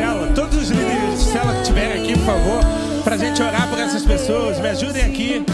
célula, 0.00 0.32
todos 0.34 0.56
os 0.56 0.70
líderes 0.70 1.18
de 1.18 1.30
célula 1.30 1.54
que 1.54 1.60
estiverem 1.60 2.02
aqui, 2.02 2.14
por 2.14 2.24
favor, 2.24 2.60
Pra 3.04 3.16
gente 3.16 3.42
orar 3.42 3.68
por 3.68 3.78
essas 3.78 4.04
pessoas. 4.04 4.58
Me 4.58 4.68
ajudem 4.68 5.04
aqui. 5.04 5.44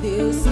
Deus 0.00 0.46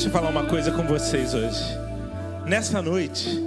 Deixa 0.00 0.08
eu 0.08 0.14
falar 0.14 0.30
uma 0.30 0.46
coisa 0.46 0.72
com 0.72 0.82
vocês 0.84 1.34
hoje. 1.34 1.62
Nessa 2.46 2.80
noite, 2.80 3.38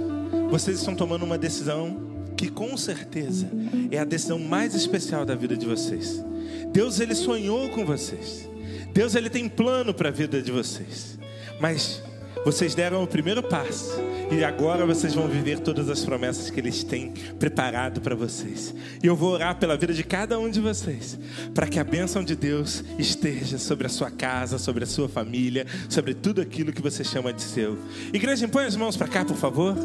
vocês 0.48 0.78
estão 0.78 0.94
tomando 0.94 1.24
uma 1.24 1.36
decisão 1.36 1.96
que 2.36 2.48
com 2.48 2.76
certeza 2.76 3.50
é 3.90 3.98
a 3.98 4.04
decisão 4.04 4.38
mais 4.38 4.72
especial 4.72 5.24
da 5.24 5.34
vida 5.34 5.56
de 5.56 5.66
vocês. 5.66 6.24
Deus 6.72 7.00
ele 7.00 7.16
sonhou 7.16 7.68
com 7.70 7.84
vocês. 7.84 8.48
Deus 8.92 9.16
ele 9.16 9.28
tem 9.28 9.48
plano 9.48 9.92
para 9.92 10.10
a 10.10 10.12
vida 10.12 10.40
de 10.40 10.52
vocês. 10.52 11.18
Mas 11.60 12.00
vocês 12.44 12.72
deram 12.72 13.02
o 13.02 13.06
primeiro 13.08 13.42
passo 13.42 13.90
e 14.30 14.42
agora 14.44 14.86
vocês 14.86 15.14
vão 15.14 15.28
viver 15.28 15.58
todas 15.60 15.88
as 15.88 16.04
promessas 16.04 16.50
que 16.50 16.58
eles 16.58 16.82
têm 16.82 17.12
preparado 17.38 18.00
para 18.00 18.14
vocês. 18.14 18.74
E 19.02 19.06
eu 19.06 19.14
vou 19.14 19.32
orar 19.32 19.56
pela 19.56 19.76
vida 19.76 19.92
de 19.92 20.02
cada 20.02 20.38
um 20.38 20.50
de 20.50 20.60
vocês, 20.60 21.18
para 21.54 21.66
que 21.66 21.78
a 21.78 21.84
bênção 21.84 22.24
de 22.24 22.34
Deus 22.34 22.82
esteja 22.98 23.58
sobre 23.58 23.86
a 23.86 23.90
sua 23.90 24.10
casa, 24.10 24.58
sobre 24.58 24.84
a 24.84 24.86
sua 24.86 25.08
família, 25.08 25.66
sobre 25.88 26.14
tudo 26.14 26.40
aquilo 26.40 26.72
que 26.72 26.82
você 26.82 27.04
chama 27.04 27.32
de 27.32 27.42
seu. 27.42 27.78
Igreja, 28.12 28.48
põe 28.48 28.64
as 28.64 28.76
mãos 28.76 28.96
para 28.96 29.08
cá, 29.08 29.24
por 29.24 29.36
favor. 29.36 29.76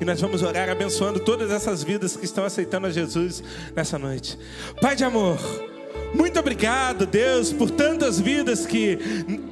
E 0.00 0.04
nós 0.04 0.20
vamos 0.20 0.42
orar 0.42 0.70
abençoando 0.70 1.20
todas 1.20 1.50
essas 1.50 1.84
vidas 1.84 2.16
que 2.16 2.24
estão 2.24 2.44
aceitando 2.44 2.86
a 2.86 2.90
Jesus 2.90 3.42
nessa 3.76 3.98
noite. 3.98 4.38
Pai 4.80 4.96
de 4.96 5.04
amor, 5.04 5.38
muito 6.14 6.38
obrigado, 6.40 7.06
Deus, 7.06 7.52
por 7.52 7.70
tantas 7.70 8.18
vidas 8.18 8.66
que 8.66 8.98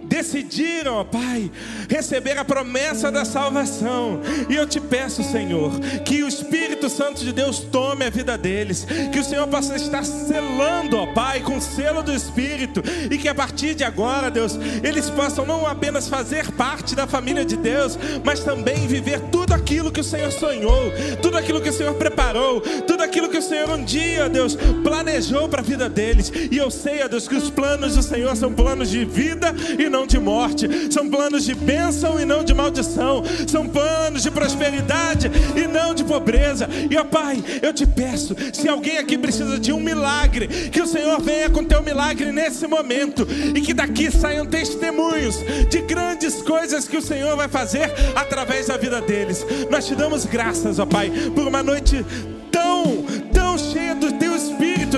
decidiram, 0.08 0.94
ó 0.94 1.04
Pai, 1.04 1.50
receber 1.88 2.38
a 2.38 2.44
promessa 2.44 3.10
da 3.10 3.24
salvação. 3.24 4.20
E 4.48 4.54
eu 4.54 4.66
te 4.66 4.80
peço, 4.80 5.22
Senhor, 5.22 5.78
que 6.04 6.22
o 6.22 6.28
Espírito 6.28 6.88
Santo 6.88 7.22
de 7.22 7.32
Deus 7.32 7.60
tome 7.60 8.04
a 8.04 8.10
vida 8.10 8.36
deles, 8.36 8.86
que 9.12 9.18
o 9.18 9.24
Senhor 9.24 9.46
possa 9.46 9.76
estar 9.76 10.04
selando, 10.04 10.96
ó 10.96 11.06
Pai, 11.12 11.40
com 11.40 11.56
o 11.56 11.60
selo 11.60 12.02
do 12.02 12.12
Espírito, 12.12 12.82
e 13.10 13.18
que 13.18 13.28
a 13.28 13.34
partir 13.34 13.74
de 13.74 13.84
agora, 13.84 14.30
Deus, 14.30 14.58
eles 14.82 15.10
possam 15.10 15.46
não 15.46 15.66
apenas 15.66 16.08
fazer 16.08 16.50
parte 16.52 16.94
da 16.94 17.06
família 17.06 17.44
de 17.44 17.56
Deus, 17.56 17.98
mas 18.24 18.40
também 18.40 18.86
viver 18.86 19.20
tudo 19.30 19.52
aquilo 19.52 19.92
que 19.92 20.00
o 20.00 20.04
Senhor 20.04 20.32
sonhou, 20.32 20.92
tudo 21.22 21.36
aquilo 21.36 21.60
que 21.60 21.68
o 21.68 21.72
Senhor 21.72 21.94
preparou, 21.94 22.60
tudo 22.60 23.02
aquilo 23.02 23.28
que 23.28 23.38
o 23.38 23.42
Senhor 23.42 23.68
um 23.70 23.84
dia, 23.84 24.28
Deus, 24.28 24.56
planejou 24.82 25.48
para 25.48 25.60
a 25.60 25.64
vida 25.64 25.88
deles. 25.88 26.32
E 26.50 26.56
eu 26.56 26.70
sei, 26.70 27.02
ó 27.02 27.08
Deus, 27.08 27.28
que 27.28 27.36
os 27.36 27.50
planos 27.50 27.94
do 27.94 28.02
Senhor 28.02 28.34
são 28.36 28.52
planos 28.52 28.90
de 28.90 29.04
vida 29.04 29.54
e 29.78 29.88
não 29.88 30.06
de 30.08 30.18
morte, 30.18 30.68
são 30.90 31.08
planos 31.08 31.44
de 31.44 31.54
bênção 31.54 32.18
e 32.18 32.24
não 32.24 32.42
de 32.42 32.54
maldição, 32.54 33.22
são 33.46 33.68
planos 33.68 34.22
de 34.22 34.30
prosperidade 34.30 35.30
e 35.54 35.68
não 35.68 35.94
de 35.94 36.02
pobreza. 36.02 36.68
E 36.90 36.96
ó 36.96 37.04
Pai, 37.04 37.42
eu 37.62 37.72
te 37.72 37.86
peço, 37.86 38.34
se 38.52 38.68
alguém 38.68 38.98
aqui 38.98 39.16
precisa 39.18 39.58
de 39.58 39.72
um 39.72 39.80
milagre, 39.80 40.48
que 40.48 40.80
o 40.80 40.86
Senhor 40.86 41.20
venha 41.20 41.50
com 41.50 41.64
teu 41.64 41.82
milagre 41.82 42.32
nesse 42.32 42.66
momento 42.66 43.26
e 43.54 43.60
que 43.60 43.74
daqui 43.74 44.10
saiam 44.10 44.46
testemunhos 44.46 45.36
de 45.68 45.80
grandes 45.82 46.42
coisas 46.42 46.88
que 46.88 46.96
o 46.96 47.02
Senhor 47.02 47.36
vai 47.36 47.48
fazer 47.48 47.92
através 48.14 48.66
da 48.66 48.76
vida 48.76 49.00
deles. 49.00 49.46
Nós 49.70 49.86
te 49.86 49.94
damos 49.94 50.24
graças, 50.24 50.78
ó 50.78 50.86
Pai, 50.86 51.10
por 51.34 51.46
uma 51.46 51.62
noite 51.62 52.04
tão, 52.50 53.04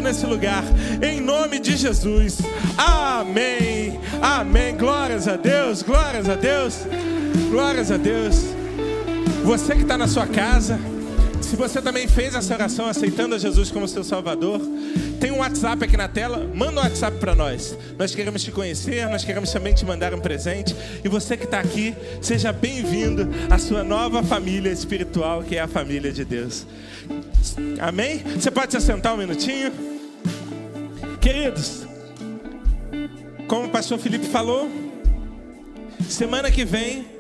Espírito 0.01 0.03
nesse 0.03 0.27
lugar, 0.27 0.65
em 1.03 1.21
nome 1.21 1.61
de 1.61 1.77
Jesus. 1.77 2.39
Amém. 2.77 4.01
Amém. 4.21 4.77
Glórias 4.77 5.29
a 5.29 5.37
Deus, 5.37 5.83
glórias 5.83 6.29
a 6.29 6.35
Deus, 6.35 6.87
glórias 7.51 7.91
a 7.91 7.97
Deus. 7.97 8.37
Você 9.45 9.75
que 9.75 9.83
está 9.83 9.97
na 9.99 10.09
sua 10.09 10.27
casa, 10.27 10.79
se 11.51 11.57
você 11.57 11.83
também 11.83 12.07
fez 12.07 12.33
essa 12.37 12.55
oração 12.55 12.87
aceitando 12.87 13.35
a 13.35 13.39
Jesus 13.39 13.73
como 13.73 13.89
seu 13.89 14.05
Salvador, 14.05 14.61
tem 15.19 15.33
um 15.33 15.39
WhatsApp 15.39 15.85
aqui 15.85 15.97
na 15.97 16.07
tela, 16.07 16.49
manda 16.55 16.81
um 16.81 16.85
WhatsApp 16.85 17.19
para 17.19 17.35
nós. 17.35 17.77
Nós 17.99 18.15
queremos 18.15 18.45
te 18.45 18.53
conhecer, 18.53 19.05
nós 19.09 19.25
queremos 19.25 19.51
também 19.51 19.75
te 19.75 19.85
mandar 19.85 20.15
um 20.15 20.21
presente. 20.21 20.77
E 21.05 21.09
você 21.09 21.37
que 21.37 21.43
está 21.43 21.59
aqui, 21.59 21.93
seja 22.23 22.53
bem-vindo 22.53 23.29
à 23.51 23.59
sua 23.59 23.83
nova 23.83 24.23
família 24.23 24.71
espiritual, 24.71 25.43
que 25.43 25.57
é 25.57 25.61
a 25.61 25.67
família 25.67 26.13
de 26.13 26.25
Deus. 26.25 26.65
Amém? 27.81 28.23
Você 28.37 28.53
pode 28.53 28.71
se 28.71 28.77
assentar 28.77 29.13
um 29.15 29.17
minutinho? 29.17 29.73
Queridos, 31.21 31.85
como 33.49 33.67
o 33.67 33.71
pastor 33.71 33.99
Felipe 33.99 34.27
falou, 34.27 34.71
semana 36.09 36.49
que 36.49 36.65
vem 36.65 37.20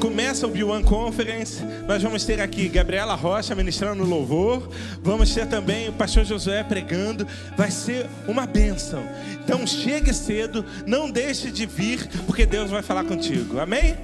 começa 0.00 0.46
o 0.46 0.50
B1 0.50 0.84
Conference. 0.84 1.62
Nós 1.86 2.02
vamos 2.02 2.24
ter 2.24 2.40
aqui 2.40 2.68
Gabriela 2.68 3.14
Rocha 3.14 3.54
ministrando 3.54 4.04
louvor. 4.04 4.68
Vamos 5.02 5.32
ter 5.32 5.46
também 5.46 5.88
o 5.88 5.92
pastor 5.92 6.24
Josué 6.24 6.62
pregando. 6.64 7.26
Vai 7.56 7.70
ser 7.70 8.06
uma 8.26 8.46
bênção. 8.46 9.02
Então 9.44 9.66
chegue 9.66 10.12
cedo, 10.12 10.64
não 10.86 11.10
deixe 11.10 11.50
de 11.50 11.66
vir, 11.66 12.06
porque 12.26 12.44
Deus 12.44 12.70
vai 12.70 12.82
falar 12.82 13.04
contigo. 13.04 13.58
Amém? 13.58 13.96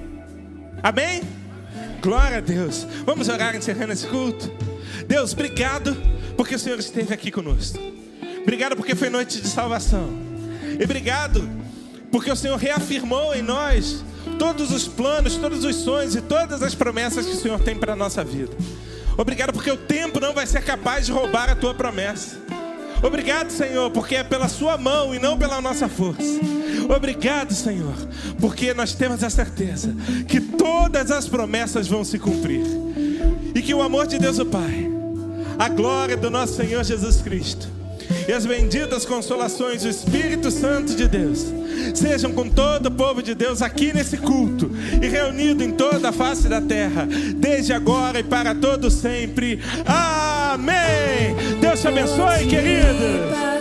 Amém? 0.81 1.21
Glória 2.01 2.37
a 2.37 2.41
Deus. 2.41 2.85
Vamos 3.05 3.29
orar 3.29 3.55
encerrando 3.55 3.93
esse 3.93 4.07
culto. 4.07 4.51
Deus, 5.07 5.33
obrigado 5.33 5.95
porque 6.35 6.55
o 6.55 6.59
Senhor 6.59 6.79
esteve 6.79 7.13
aqui 7.13 7.31
conosco. 7.31 7.79
Obrigado 8.41 8.75
porque 8.75 8.95
foi 8.95 9.09
noite 9.09 9.41
de 9.41 9.47
salvação. 9.47 10.09
E 10.79 10.83
obrigado 10.83 11.62
porque 12.13 12.31
o 12.31 12.35
Senhor 12.35 12.57
reafirmou 12.57 13.33
em 13.33 13.41
nós 13.41 14.05
todos 14.37 14.71
os 14.71 14.87
planos, 14.87 15.35
todos 15.35 15.63
os 15.63 15.77
sonhos 15.77 16.15
e 16.15 16.21
todas 16.21 16.61
as 16.61 16.75
promessas 16.75 17.25
que 17.25 17.31
o 17.31 17.35
Senhor 17.35 17.59
tem 17.59 17.75
para 17.75 17.93
a 17.93 17.95
nossa 17.95 18.23
vida. 18.23 18.55
Obrigado 19.17 19.51
porque 19.51 19.71
o 19.71 19.77
tempo 19.77 20.19
não 20.19 20.31
vai 20.31 20.45
ser 20.45 20.63
capaz 20.63 21.07
de 21.07 21.11
roubar 21.11 21.49
a 21.49 21.55
tua 21.55 21.73
promessa. 21.73 22.37
Obrigado, 23.01 23.49
Senhor, 23.49 23.89
porque 23.89 24.17
é 24.17 24.23
pela 24.23 24.47
Sua 24.47 24.77
mão 24.77 25.15
e 25.15 25.17
não 25.17 25.39
pela 25.39 25.59
nossa 25.59 25.89
força. 25.89 26.39
Obrigado, 26.95 27.51
Senhor, 27.51 27.95
porque 28.39 28.75
nós 28.75 28.93
temos 28.93 29.23
a 29.23 29.29
certeza 29.31 29.95
que 30.27 30.39
todas 30.39 31.09
as 31.09 31.27
promessas 31.27 31.87
vão 31.87 32.03
se 32.03 32.19
cumprir 32.19 32.63
e 33.55 33.59
que 33.59 33.73
o 33.73 33.81
amor 33.81 34.05
de 34.05 34.19
Deus, 34.19 34.37
o 34.37 34.45
Pai, 34.45 34.87
a 35.57 35.67
glória 35.67 36.15
do 36.15 36.29
nosso 36.29 36.57
Senhor 36.57 36.83
Jesus 36.83 37.23
Cristo 37.23 37.82
e 38.27 38.31
as 38.31 38.45
benditas 38.45 39.05
consolações 39.05 39.83
do 39.83 39.89
Espírito 39.89 40.51
Santo 40.51 40.95
de 40.95 41.07
Deus 41.07 41.45
sejam 41.93 42.31
com 42.31 42.49
todo 42.49 42.87
o 42.87 42.91
povo 42.91 43.21
de 43.21 43.33
Deus 43.33 43.61
aqui 43.61 43.93
nesse 43.93 44.17
culto 44.17 44.71
e 45.01 45.07
reunido 45.07 45.63
em 45.63 45.71
toda 45.71 46.09
a 46.09 46.13
face 46.13 46.47
da 46.47 46.61
terra, 46.61 47.07
desde 47.35 47.73
agora 47.73 48.19
e 48.19 48.23
para 48.23 48.55
todo 48.55 48.89
sempre. 48.89 49.59
Amém. 49.85 51.35
Deus 51.59 51.81
te 51.81 51.87
abençoe, 51.87 52.47
querido. 52.47 53.52